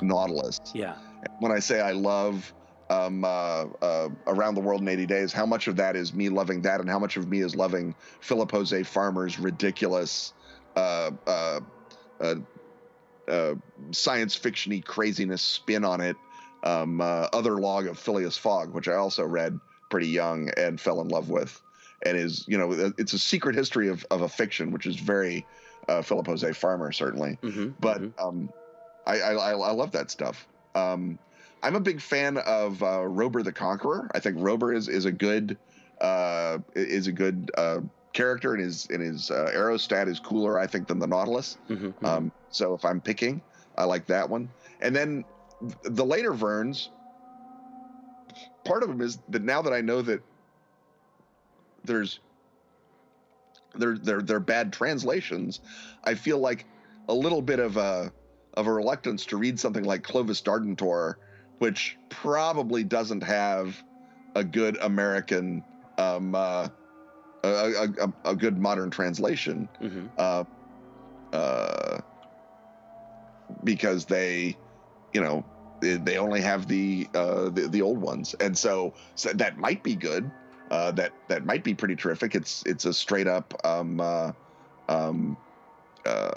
Nautilus? 0.00 0.58
Yeah. 0.74 0.96
When 1.40 1.52
I 1.52 1.58
say 1.58 1.80
I 1.80 1.92
love 1.92 2.52
um, 2.88 3.22
uh, 3.24 3.66
uh, 3.82 4.08
Around 4.26 4.54
the 4.54 4.62
World 4.62 4.80
in 4.80 4.88
80 4.88 5.06
Days, 5.06 5.32
how 5.32 5.44
much 5.44 5.68
of 5.68 5.76
that 5.76 5.94
is 5.94 6.14
me 6.14 6.30
loving 6.30 6.62
that 6.62 6.80
and 6.80 6.88
how 6.88 6.98
much 6.98 7.16
of 7.16 7.28
me 7.28 7.40
is 7.40 7.54
loving 7.54 7.94
Philip 8.20 8.50
Jose 8.50 8.82
Farmer's 8.82 9.38
ridiculous 9.38 10.32
uh, 10.74 11.10
uh, 11.26 11.60
uh, 12.18 12.34
uh, 13.28 13.54
science 13.90 14.34
fiction-y 14.34 14.82
craziness 14.84 15.42
spin 15.42 15.84
on 15.84 16.00
it? 16.00 16.16
Um, 16.64 17.00
uh, 17.00 17.28
Other 17.32 17.60
Log 17.60 17.88
of 17.88 17.98
Phileas 17.98 18.38
Fogg, 18.38 18.72
which 18.72 18.88
I 18.88 18.94
also 18.94 19.24
read 19.24 19.58
pretty 19.90 20.08
young 20.08 20.48
and 20.56 20.80
fell 20.80 21.00
in 21.02 21.08
love 21.08 21.28
with 21.28 21.60
and 22.04 22.16
is 22.16 22.44
you 22.48 22.58
know 22.58 22.92
it's 22.98 23.12
a 23.12 23.18
secret 23.18 23.54
history 23.54 23.88
of, 23.88 24.04
of 24.10 24.22
a 24.22 24.28
fiction 24.28 24.70
which 24.72 24.86
is 24.86 24.96
very 24.96 25.46
uh, 25.88 26.02
Philip 26.02 26.26
Jose 26.26 26.52
Farmer 26.52 26.92
certainly. 26.92 27.38
Hmm 27.42 27.70
but 27.80 28.02
um, 28.18 28.50
I, 29.06 29.20
I 29.20 29.32
I 29.34 29.72
love 29.72 29.92
that 29.92 30.10
stuff. 30.10 30.46
Um, 30.74 31.18
I'm 31.62 31.76
a 31.76 31.80
big 31.80 32.00
fan 32.00 32.38
of 32.38 32.82
uh, 32.82 33.00
Robur 33.00 33.44
the 33.44 33.52
Conqueror. 33.52 34.10
I 34.14 34.20
think 34.20 34.36
Robur 34.38 34.74
is 34.74 34.88
is 34.88 35.04
a 35.04 35.12
good 35.12 35.58
uh, 36.00 36.58
is 36.74 37.06
a 37.06 37.12
good 37.12 37.50
uh, 37.56 37.80
character 38.12 38.54
and 38.54 38.62
his 38.62 38.86
and 38.90 39.02
his 39.02 39.30
uh, 39.30 39.50
aerostat 39.54 40.08
is 40.08 40.20
cooler 40.20 40.58
I 40.58 40.66
think 40.66 40.88
than 40.88 40.98
the 40.98 41.06
Nautilus. 41.06 41.56
Hmm 41.68 41.90
um, 42.04 42.32
so 42.48 42.74
if 42.74 42.84
I'm 42.84 43.00
picking, 43.00 43.42
I 43.76 43.84
like 43.84 44.06
that 44.06 44.28
one. 44.28 44.50
And 44.80 44.94
then 44.94 45.24
the 45.84 46.04
later 46.04 46.32
Vernes, 46.32 46.90
part 48.64 48.82
of 48.82 48.88
them 48.88 49.00
is 49.00 49.18
that 49.28 49.42
now 49.42 49.62
that 49.62 49.72
I 49.72 49.80
know 49.80 50.02
that 50.02 50.20
there's 51.84 52.20
they're 53.74 53.98
they're 53.98 54.22
they're 54.22 54.40
bad 54.40 54.72
translations, 54.72 55.60
I 56.04 56.14
feel 56.14 56.38
like 56.38 56.66
a 57.08 57.14
little 57.14 57.42
bit 57.42 57.58
of 57.58 57.76
a 57.76 58.12
of 58.54 58.66
a 58.66 58.72
reluctance 58.72 59.26
to 59.26 59.36
read 59.36 59.58
something 59.58 59.84
like 59.84 60.02
Clovis 60.02 60.42
Dardentor, 60.42 61.14
which 61.58 61.96
probably 62.10 62.84
doesn't 62.84 63.22
have 63.22 63.82
a 64.34 64.44
good 64.44 64.76
American 64.78 65.64
um, 65.98 66.34
uh, 66.34 66.68
a, 67.44 67.88
a, 67.98 68.12
a, 68.30 68.36
good 68.36 68.58
modern 68.58 68.90
translation. 68.90 69.68
Hmm 69.78 70.06
uh, 70.18 70.44
uh, 71.32 71.98
because 73.64 74.04
they, 74.04 74.56
you 75.12 75.20
know, 75.20 75.44
they, 75.80 75.96
they 75.96 76.18
only 76.18 76.40
have 76.40 76.68
the, 76.68 77.08
uh, 77.14 77.48
the 77.50 77.68
the 77.68 77.82
old 77.82 77.98
ones, 77.98 78.34
and 78.34 78.56
so, 78.56 78.94
so 79.14 79.32
that 79.32 79.58
might 79.58 79.82
be 79.82 79.94
good. 79.94 80.30
Uh, 80.72 80.90
that 80.90 81.12
that 81.28 81.44
might 81.44 81.62
be 81.62 81.74
pretty 81.74 81.94
terrific. 81.94 82.34
It's 82.34 82.62
it's 82.64 82.86
a 82.86 82.94
straight 82.94 83.26
up 83.26 83.52
um, 83.62 84.00
uh, 84.00 84.32
um, 84.88 85.36
uh, 86.06 86.30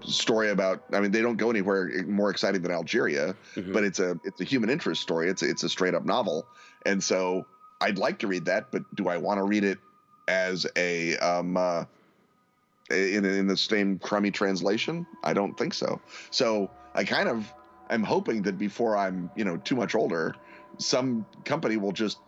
story 0.00 0.48
about. 0.48 0.82
I 0.94 1.00
mean, 1.00 1.10
they 1.10 1.20
don't 1.20 1.36
go 1.36 1.50
anywhere 1.50 1.90
more 2.06 2.30
exciting 2.30 2.62
than 2.62 2.72
Algeria, 2.72 3.36
hmm 3.54 3.70
but 3.74 3.84
it's 3.84 3.98
a 3.98 4.18
it's 4.24 4.40
a 4.40 4.44
human 4.44 4.70
interest 4.70 5.02
story. 5.02 5.28
It's 5.28 5.42
a, 5.42 5.50
it's 5.50 5.62
a 5.62 5.68
straight 5.68 5.94
up 5.94 6.06
novel, 6.06 6.46
and 6.86 7.04
so 7.04 7.44
I'd 7.82 7.98
like 7.98 8.18
to 8.20 8.28
read 8.28 8.46
that. 8.46 8.70
But 8.70 8.82
do 8.96 9.08
I 9.08 9.18
want 9.18 9.36
to 9.36 9.44
read 9.44 9.62
it 9.62 9.78
as 10.26 10.66
a 10.76 11.18
um, 11.18 11.58
uh, 11.58 11.84
in 12.90 13.26
in 13.26 13.46
the 13.46 13.58
same 13.58 13.98
crummy 13.98 14.30
translation? 14.30 15.06
I 15.22 15.34
don't 15.34 15.54
think 15.58 15.74
so. 15.74 16.00
So 16.30 16.70
I 16.94 17.04
kind 17.04 17.28
of 17.28 17.52
I'm 17.90 18.04
hoping 18.04 18.40
that 18.42 18.56
before 18.56 18.96
I'm 18.96 19.30
you 19.36 19.44
know 19.44 19.58
too 19.58 19.76
much 19.76 19.94
older, 19.94 20.34
some 20.78 21.26
company 21.44 21.76
will 21.76 21.92
just 21.92 22.20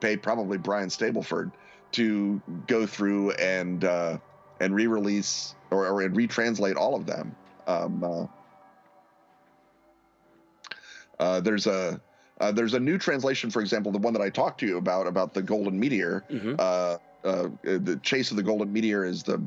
pay 0.00 0.16
probably 0.16 0.58
Brian 0.58 0.88
Stableford 0.88 1.52
to 1.92 2.40
go 2.66 2.86
through 2.86 3.32
and 3.32 3.84
uh, 3.84 4.18
and 4.60 4.74
re-release 4.74 5.54
or, 5.70 5.86
or 5.86 6.02
and 6.02 6.16
retranslate 6.16 6.76
all 6.76 6.94
of 6.94 7.06
them. 7.06 7.34
Um, 7.66 8.02
uh, 8.02 8.26
uh, 11.18 11.40
there's 11.40 11.66
a 11.66 12.00
uh, 12.40 12.52
there's 12.52 12.74
a 12.74 12.80
new 12.80 12.98
translation, 12.98 13.50
for 13.50 13.60
example, 13.62 13.90
the 13.90 13.98
one 13.98 14.12
that 14.12 14.20
I 14.22 14.28
talked 14.28 14.60
to 14.60 14.66
you 14.66 14.76
about 14.76 15.06
about 15.06 15.32
the 15.34 15.42
Golden 15.42 15.78
Meteor. 15.78 16.24
hmm 16.28 16.54
Uh, 16.58 16.98
uh, 17.24 17.48
the 17.64 17.98
Chase 18.04 18.30
of 18.30 18.36
the 18.36 18.42
Golden 18.42 18.72
Meteor 18.72 19.04
is 19.04 19.24
the 19.24 19.42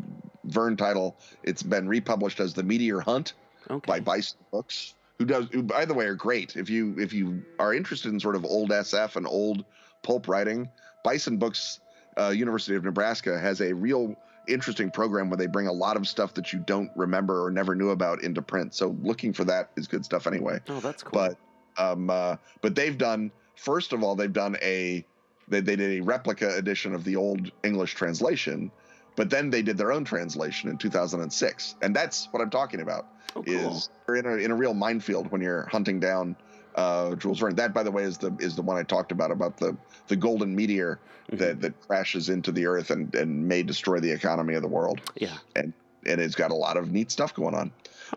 Verne 0.46 0.76
title. 0.76 1.16
It's 1.44 1.64
been 1.64 1.88
republished 1.88 2.42
as 2.42 2.54
the 2.54 2.64
Meteor 2.64 3.00
Hunt 3.00 3.34
Okay. 3.70 3.88
by 3.88 4.00
Bison 4.02 4.40
Books, 4.52 4.96
who 5.18 5.24
does, 5.26 5.46
who 5.54 5.64
by 5.64 5.86
the 5.86 5.94
way 5.94 6.06
are 6.06 6.16
great. 6.16 6.58
If 6.58 6.70
you 6.70 6.96
if 6.98 7.14
you 7.14 7.42
are 7.60 7.74
interested 7.74 8.12
in 8.12 8.20
sort 8.20 8.36
of 8.36 8.44
old 8.44 8.72
SF 8.72 9.16
and 9.16 9.26
old 9.28 9.64
pulp 10.02 10.28
writing, 10.28 10.70
Bison 11.04 11.38
Books, 11.38 11.80
uh, 12.18 12.30
University 12.30 12.76
of 12.76 12.84
Nebraska 12.84 13.40
has 13.40 13.62
a 13.62 13.74
real 13.74 14.16
interesting 14.48 14.90
program 14.90 15.30
where 15.30 15.38
they 15.38 15.46
bring 15.48 15.68
a 15.68 15.72
lot 15.72 15.96
of 15.96 16.08
stuff 16.08 16.34
that 16.34 16.52
you 16.52 16.60
don't 16.60 16.90
remember 16.96 17.44
or 17.46 17.52
never 17.52 17.76
knew 17.76 17.92
about 17.92 18.24
into 18.24 18.42
print. 18.42 18.74
So 18.74 18.98
looking 19.02 19.32
for 19.32 19.44
that 19.46 19.70
is 19.78 19.88
good 19.88 20.04
stuff 20.04 20.26
anyway 20.28 20.60
Oh, 20.70 20.80
that's 20.80 21.04
cool. 21.04 21.12
but 21.12 21.38
um, 21.78 22.10
uh, 22.10 22.36
but 22.62 22.76
they've 22.76 22.98
done 22.98 23.32
first 23.56 23.94
of 23.94 24.04
all 24.04 24.16
they've 24.16 24.34
done 24.34 24.58
a 24.62 25.06
they, 25.48 25.62
they 25.62 25.76
did 25.76 26.00
a 26.00 26.02
replica 26.02 26.56
edition 26.56 26.94
of 26.96 27.04
the 27.04 27.16
old 27.16 27.52
English 27.64 27.94
translation, 27.96 28.72
but 29.16 29.30
then 29.30 29.50
they 29.50 29.62
did 29.62 29.78
their 29.78 29.92
own 29.92 30.04
translation 30.06 30.70
in 30.70 30.78
2006, 30.78 31.76
and 31.82 31.96
that's 31.96 32.28
what 32.32 32.42
I'm 32.42 32.50
talking 32.52 32.82
about. 32.82 33.08
oh, 33.36 33.44
cool. 33.44 33.54
Is 33.76 33.90
you're 34.08 34.18
in 34.18 34.26
a 34.26 34.36
in 34.36 34.52
a 34.52 34.56
real 34.56 34.74
minefield 34.74 35.32
when 35.32 35.42
you're 35.42 35.66
hunting 35.72 36.00
down 36.00 36.36
uh, 36.76 37.16
Jules 37.16 37.40
Verne. 37.40 37.56
That, 37.56 37.74
by 37.74 37.84
the 37.84 37.92
way, 37.92 38.04
is 38.04 38.18
the 38.18 38.36
is 38.40 38.56
the 38.56 38.62
one 38.62 38.78
I 38.78 38.84
talked 38.84 39.12
about 39.12 39.32
about 39.32 39.58
the 39.58 39.76
the 40.08 40.16
golden 40.16 40.56
meteor 40.56 41.00
Mhm. 41.32 41.38
that 41.38 41.62
that 41.62 41.80
crashes 41.82 42.30
into 42.30 42.52
the 42.52 42.66
earth 42.66 42.90
and 42.90 43.14
and 43.14 43.48
may 43.48 43.62
destroy 43.62 44.00
the 44.00 44.10
economy 44.12 44.56
of 44.56 44.64
the 44.64 44.68
world 44.68 45.00
yeah. 45.16 45.38
and 45.56 45.74
and 46.08 46.20
it's 46.20 46.34
got 46.34 46.50
a 46.50 46.56
lot 46.56 46.76
of 46.76 46.92
neat 46.92 47.12
stuff 47.12 47.36
going 47.36 47.54
on. 47.54 47.72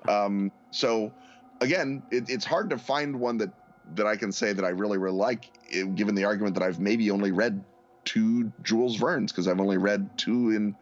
Um, 0.09 0.53
so 0.71 1.13
again, 1.61 2.03
it, 2.11 2.31
it's 2.31 2.45
hard 2.47 2.71
to 2.71 2.79
find 2.79 3.21
one 3.21 3.37
that 3.39 3.51
that 3.97 4.07
I 4.07 4.17
can 4.17 4.33
say 4.33 4.53
that 4.55 4.65
I 4.65 4.71
really 4.71 4.97
really 4.97 5.17
like, 5.17 5.51
eh, 5.73 5.83
given 5.83 6.15
the 6.15 6.25
argument 6.25 6.55
that 6.55 6.63
I've 6.63 6.81
maybe 6.81 7.11
only 7.11 7.33
read 7.33 7.63
two 8.05 8.51
Jules 8.63 8.97
Verne's 8.97 9.31
because 9.31 9.47
I've 9.47 9.61
only 9.61 9.77
read 9.79 10.09
two 10.17 10.51
in 10.51 10.75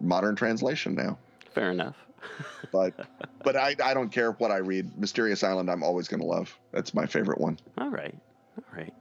modern 0.00 0.34
translation 0.34 0.94
now. 0.94 1.18
Fair 1.54 1.70
enough. 1.70 1.96
But 2.72 2.94
but 3.44 3.56
I 3.56 3.76
I 3.82 3.94
don't 3.94 4.10
care 4.10 4.32
what 4.32 4.50
I 4.50 4.58
read. 4.58 4.98
Mysterious 4.98 5.42
Island 5.42 5.70
I'm 5.70 5.82
always 5.82 6.08
going 6.08 6.20
to 6.20 6.26
love. 6.26 6.58
That's 6.72 6.94
my 6.94 7.06
favorite 7.06 7.40
one. 7.40 7.58
All 7.78 7.90
right. 7.90 8.14
All 8.58 8.76
right. 8.76 8.92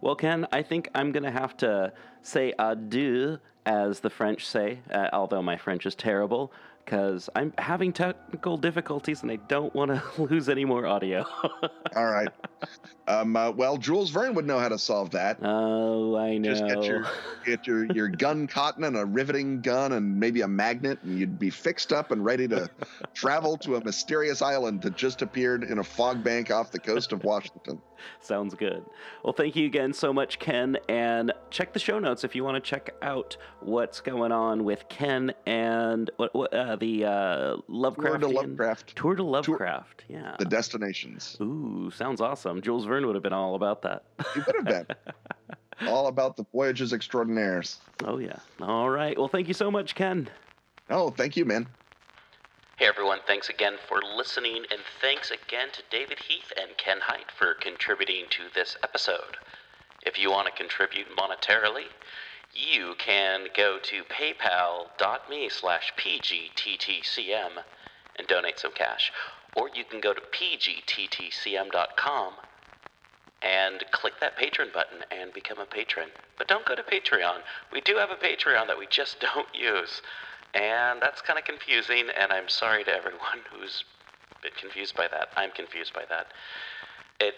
Well, 0.00 0.16
Ken, 0.16 0.46
I 0.50 0.62
think 0.62 0.88
I'm 0.94 1.12
going 1.12 1.22
to 1.22 1.30
have 1.30 1.56
to 1.58 1.92
say 2.22 2.52
adieu, 2.58 3.38
as 3.66 4.00
the 4.00 4.10
French 4.10 4.44
say, 4.44 4.80
uh, 4.90 5.08
although 5.12 5.42
my 5.42 5.56
French 5.56 5.86
is 5.86 5.94
terrible, 5.94 6.52
because 6.84 7.30
I'm 7.34 7.52
having 7.58 7.92
technical 7.92 8.56
difficulties 8.56 9.22
and 9.22 9.30
I 9.30 9.36
don't 9.36 9.74
want 9.74 9.90
to 9.90 10.02
lose 10.22 10.48
any 10.48 10.64
more 10.64 10.86
audio. 10.86 11.24
All 11.96 12.06
right. 12.06 12.28
Um, 13.08 13.36
uh, 13.36 13.50
well, 13.50 13.76
Jules 13.76 14.10
Verne 14.10 14.34
would 14.34 14.46
know 14.46 14.58
how 14.58 14.68
to 14.68 14.78
solve 14.78 15.10
that. 15.10 15.38
oh, 15.42 16.16
I 16.16 16.38
know. 16.38 16.50
Just 16.50 16.66
get 16.66 16.84
your 16.84 17.06
get 17.44 17.66
your, 17.66 17.84
your 17.92 18.08
gun 18.08 18.46
cotton 18.46 18.84
and 18.84 18.96
a 18.96 19.04
riveting 19.04 19.60
gun 19.60 19.92
and 19.92 20.18
maybe 20.18 20.42
a 20.42 20.48
magnet, 20.48 20.98
and 21.02 21.18
you'd 21.18 21.38
be 21.38 21.50
fixed 21.50 21.92
up 21.92 22.10
and 22.10 22.24
ready 22.24 22.48
to 22.48 22.68
travel 23.14 23.56
to 23.58 23.76
a 23.76 23.84
mysterious 23.84 24.42
island 24.42 24.82
that 24.82 24.96
just 24.96 25.22
appeared 25.22 25.64
in 25.64 25.78
a 25.78 25.84
fog 25.84 26.22
bank 26.22 26.50
off 26.50 26.70
the 26.70 26.78
coast 26.78 27.12
of 27.12 27.24
Washington. 27.24 27.80
Sounds 28.20 28.54
good. 28.54 28.84
Well, 29.22 29.32
thank 29.32 29.56
you 29.56 29.66
again 29.66 29.92
so 29.92 30.12
much, 30.12 30.38
Ken. 30.38 30.76
And 30.88 31.32
check 31.50 31.72
the 31.72 31.78
show 31.78 31.98
notes 31.98 32.24
if 32.24 32.34
you 32.34 32.44
want 32.44 32.62
to 32.62 32.70
check 32.70 32.94
out 33.02 33.36
what's 33.60 34.00
going 34.00 34.32
on 34.32 34.64
with 34.64 34.88
Ken 34.88 35.32
and 35.46 36.10
uh, 36.18 36.76
the 36.76 37.04
uh, 37.04 37.56
Lovecraft 37.68 38.20
Tour 38.20 38.30
to 38.30 38.36
Lovecraft. 38.36 38.96
Tour 38.96 39.14
to 39.16 39.22
Lovecraft. 39.22 40.04
Yeah. 40.08 40.36
The 40.38 40.44
destinations. 40.44 41.36
Ooh, 41.40 41.90
sounds 41.94 42.20
awesome. 42.20 42.60
Jules 42.62 42.84
Verne 42.84 43.06
would 43.06 43.14
have 43.14 43.22
been 43.22 43.32
all 43.32 43.54
about 43.54 43.82
that. 43.82 44.04
You 44.36 44.42
would 44.46 44.56
have 44.56 44.86
been. 44.86 44.96
All 45.88 46.06
about 46.06 46.36
the 46.36 46.44
voyages 46.52 46.92
extraordinaires. 46.92 47.78
oh 48.04 48.18
yeah. 48.18 48.36
All 48.60 48.88
right. 48.88 49.18
Well, 49.18 49.28
thank 49.28 49.48
you 49.48 49.54
so 49.54 49.70
much, 49.70 49.94
Ken. 49.94 50.28
Oh, 50.90 51.10
thank 51.10 51.36
you, 51.36 51.44
man. 51.44 51.66
Hey 52.82 52.88
everyone, 52.88 53.20
thanks 53.28 53.48
again 53.48 53.76
for 53.86 54.02
listening, 54.02 54.64
and 54.72 54.80
thanks 55.00 55.30
again 55.30 55.68
to 55.72 55.84
David 55.88 56.18
Heath 56.18 56.52
and 56.60 56.76
Ken 56.76 56.98
Hite 57.00 57.30
for 57.30 57.54
contributing 57.54 58.24
to 58.30 58.48
this 58.52 58.76
episode. 58.82 59.36
If 60.04 60.18
you 60.18 60.32
want 60.32 60.48
to 60.48 60.52
contribute 60.52 61.06
monetarily, 61.16 61.84
you 62.52 62.96
can 62.98 63.46
go 63.56 63.78
to 63.80 64.02
paypal.me 64.02 65.48
slash 65.48 65.92
pgttcm 65.96 67.62
and 68.16 68.26
donate 68.26 68.58
some 68.58 68.72
cash. 68.72 69.12
Or 69.56 69.70
you 69.72 69.84
can 69.84 70.00
go 70.00 70.12
to 70.12 70.20
pgttcm.com 70.20 72.32
and 73.42 73.84
click 73.92 74.14
that 74.20 74.36
patron 74.36 74.70
button 74.74 75.04
and 75.12 75.32
become 75.32 75.60
a 75.60 75.66
patron. 75.66 76.08
But 76.36 76.48
don't 76.48 76.66
go 76.66 76.74
to 76.74 76.82
Patreon. 76.82 77.42
We 77.72 77.80
do 77.80 77.98
have 77.98 78.10
a 78.10 78.16
Patreon 78.16 78.66
that 78.66 78.76
we 78.76 78.88
just 78.88 79.20
don't 79.34 79.54
use. 79.54 80.02
And 80.54 81.00
that's 81.00 81.22
kind 81.22 81.38
of 81.38 81.44
confusing, 81.44 82.08
and 82.18 82.32
I'm 82.32 82.48
sorry 82.48 82.84
to 82.84 82.90
everyone 82.94 83.40
who's 83.52 83.84
been 84.42 84.52
confused 84.58 84.96
by 84.96 85.08
that. 85.08 85.28
I'm 85.36 85.50
confused 85.50 85.94
by 85.94 86.04
that. 86.08 86.28
It 87.20 87.34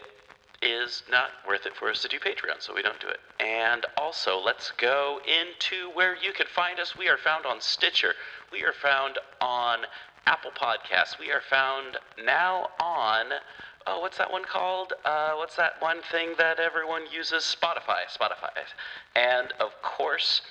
is 0.62 1.02
not 1.10 1.28
worth 1.46 1.66
it 1.66 1.76
for 1.76 1.90
us 1.90 2.00
to 2.02 2.08
do 2.08 2.18
Patreon, 2.18 2.60
so 2.60 2.74
we 2.74 2.82
don't 2.82 2.98
do 3.00 3.08
it. 3.08 3.20
And 3.38 3.84
also, 3.98 4.40
let's 4.40 4.72
go 4.78 5.20
into 5.26 5.90
where 5.94 6.16
you 6.16 6.32
can 6.32 6.46
find 6.46 6.80
us. 6.80 6.96
We 6.96 7.08
are 7.08 7.18
found 7.18 7.44
on 7.44 7.60
Stitcher. 7.60 8.14
We 8.50 8.62
are 8.62 8.72
found 8.72 9.18
on 9.40 9.80
Apple 10.26 10.52
Podcasts. 10.52 11.18
We 11.18 11.30
are 11.30 11.42
found 11.42 11.98
now 12.24 12.68
on 12.80 13.26
oh, 13.86 14.00
what's 14.00 14.18
that 14.18 14.30
one 14.30 14.44
called? 14.44 14.94
Uh, 15.04 15.32
what's 15.34 15.56
that 15.56 15.74
one 15.80 15.98
thing 16.10 16.30
that 16.38 16.58
everyone 16.58 17.02
uses? 17.12 17.42
Spotify. 17.42 18.04
Spotify. 18.08 18.50
And 19.14 19.52
of 19.60 19.70
course, 19.82 20.42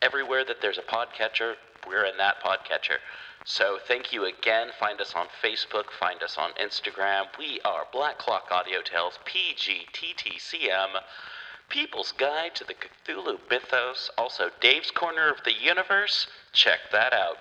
everywhere 0.00 0.44
that 0.44 0.60
there's 0.60 0.78
a 0.78 0.82
podcatcher, 0.82 1.54
we're 1.86 2.04
in 2.04 2.16
that 2.18 2.42
podcatcher. 2.42 2.98
So 3.44 3.78
thank 3.88 4.12
you 4.12 4.24
again. 4.24 4.68
Find 4.78 5.00
us 5.00 5.14
on 5.16 5.26
Facebook, 5.42 5.90
find 5.98 6.22
us 6.22 6.38
on 6.38 6.50
Instagram. 6.52 7.24
We 7.38 7.60
are 7.64 7.86
Black 7.92 8.18
Clock 8.18 8.48
Audio 8.52 8.82
Tales, 8.82 9.18
PGTTCM, 9.26 11.00
People's 11.68 12.12
Guide 12.12 12.54
to 12.54 12.64
the 12.64 12.74
Cthulhu 12.74 13.38
Mythos, 13.50 14.10
also 14.16 14.50
Dave's 14.60 14.92
Corner 14.92 15.28
of 15.28 15.42
the 15.44 15.52
Universe. 15.52 16.28
Check 16.52 16.78
that 16.92 17.12
out. 17.12 17.38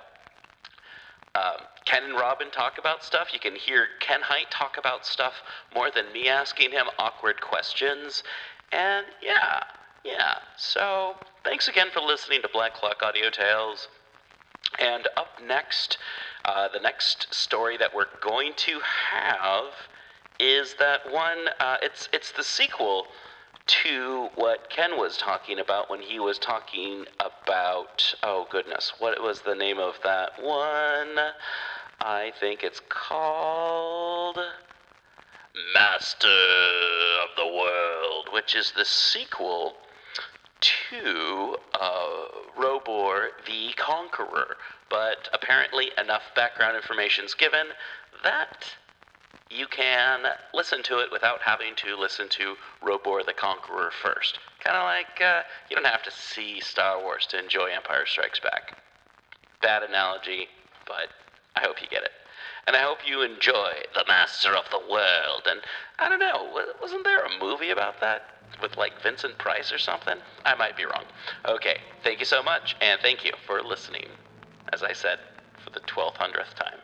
Um, 1.35 1.65
Ken 1.85 2.03
and 2.03 2.13
Robin 2.13 2.49
talk 2.51 2.77
about 2.77 3.03
stuff. 3.03 3.29
You 3.31 3.39
can 3.39 3.55
hear 3.55 3.87
Ken 3.99 4.21
Hite 4.21 4.49
talk 4.49 4.77
about 4.77 5.05
stuff 5.05 5.33
more 5.75 5.89
than 5.91 6.11
me 6.11 6.27
asking 6.27 6.71
him 6.71 6.87
awkward 6.97 7.41
questions. 7.41 8.23
And 8.71 9.05
yeah, 9.21 9.63
yeah. 10.03 10.39
So 10.57 11.15
thanks 11.43 11.67
again 11.67 11.87
for 11.93 12.01
listening 12.01 12.41
to 12.41 12.49
Black 12.51 12.73
Clock 12.73 13.03
Audio 13.03 13.29
Tales. 13.29 13.87
And 14.81 15.07
up 15.15 15.39
next, 15.45 15.99
uh, 16.43 16.67
the 16.73 16.79
next 16.79 17.33
story 17.33 17.77
that 17.77 17.93
we're 17.93 18.05
going 18.19 18.53
to 18.57 18.79
have 19.11 19.65
is 20.39 20.73
that 20.79 21.01
one. 21.11 21.37
Uh, 21.59 21.77
it's 21.83 22.09
it's 22.11 22.31
the 22.31 22.43
sequel 22.43 23.05
to 23.67 24.29
what 24.33 24.71
Ken 24.71 24.97
was 24.97 25.17
talking 25.17 25.59
about 25.59 25.89
when 25.89 26.01
he 26.01 26.19
was 26.19 26.39
talking 26.39 27.05
about. 27.19 28.15
Oh 28.23 28.47
goodness, 28.49 28.93
what 28.97 29.21
was 29.21 29.41
the 29.41 29.53
name 29.53 29.77
of 29.77 29.99
that 30.03 30.31
one? 30.41 31.15
I 32.01 32.31
think 32.39 32.63
it's 32.63 32.81
called 32.89 34.39
Master 35.75 36.27
of 36.27 37.29
the 37.37 37.45
World, 37.45 38.29
which 38.33 38.55
is 38.55 38.71
the 38.71 38.85
sequel 38.85 39.75
to 40.61 41.57
uh, 41.79 42.25
Robur 42.57 43.29
the 43.45 43.73
Conqueror. 43.75 44.57
But 44.89 45.29
apparently, 45.33 45.91
enough 45.97 46.23
background 46.35 46.75
information's 46.75 47.33
given 47.33 47.67
that 48.23 48.65
you 49.49 49.67
can 49.67 50.21
listen 50.53 50.81
to 50.83 50.99
it 50.99 51.11
without 51.11 51.41
having 51.41 51.75
to 51.75 51.97
listen 51.97 52.29
to 52.29 52.55
Robur 52.81 53.25
the 53.25 53.33
Conqueror 53.33 53.91
first. 54.01 54.39
Kind 54.63 54.77
of 54.77 54.83
like 54.83 55.21
uh, 55.21 55.41
you 55.69 55.75
don't 55.75 55.85
have 55.85 56.03
to 56.03 56.11
see 56.11 56.61
Star 56.61 57.01
Wars 57.01 57.25
to 57.27 57.39
enjoy 57.39 57.69
Empire 57.75 58.05
Strikes 58.05 58.39
Back. 58.39 58.77
Bad 59.61 59.83
analogy, 59.83 60.47
but 60.87 61.09
I 61.55 61.61
hope 61.61 61.81
you 61.81 61.87
get 61.87 62.03
it. 62.03 62.11
And 62.67 62.75
I 62.75 62.81
hope 62.81 62.99
you 63.05 63.21
enjoy 63.21 63.71
The 63.93 64.05
Master 64.07 64.55
of 64.55 64.65
the 64.69 64.79
World. 64.89 65.43
And 65.49 65.61
I 65.99 66.07
don't 66.07 66.19
know, 66.19 66.63
wasn't 66.81 67.03
there 67.03 67.25
a 67.25 67.39
movie 67.43 67.71
about 67.71 67.99
that? 68.01 68.23
With 68.61 68.77
like 68.77 69.01
Vincent 69.01 69.37
Price 69.37 69.71
or 69.71 69.77
something? 69.77 70.17
I 70.45 70.55
might 70.55 70.77
be 70.77 70.85
wrong. 70.85 71.05
Okay, 71.45 71.77
thank 72.03 72.19
you 72.19 72.25
so 72.25 72.43
much, 72.43 72.75
and 72.81 72.99
thank 73.01 73.23
you 73.23 73.31
for 73.45 73.61
listening, 73.61 74.05
as 74.73 74.83
I 74.83 74.93
said, 74.93 75.19
for 75.57 75.69
the 75.71 75.79
1200th 75.81 76.53
time. 76.55 76.79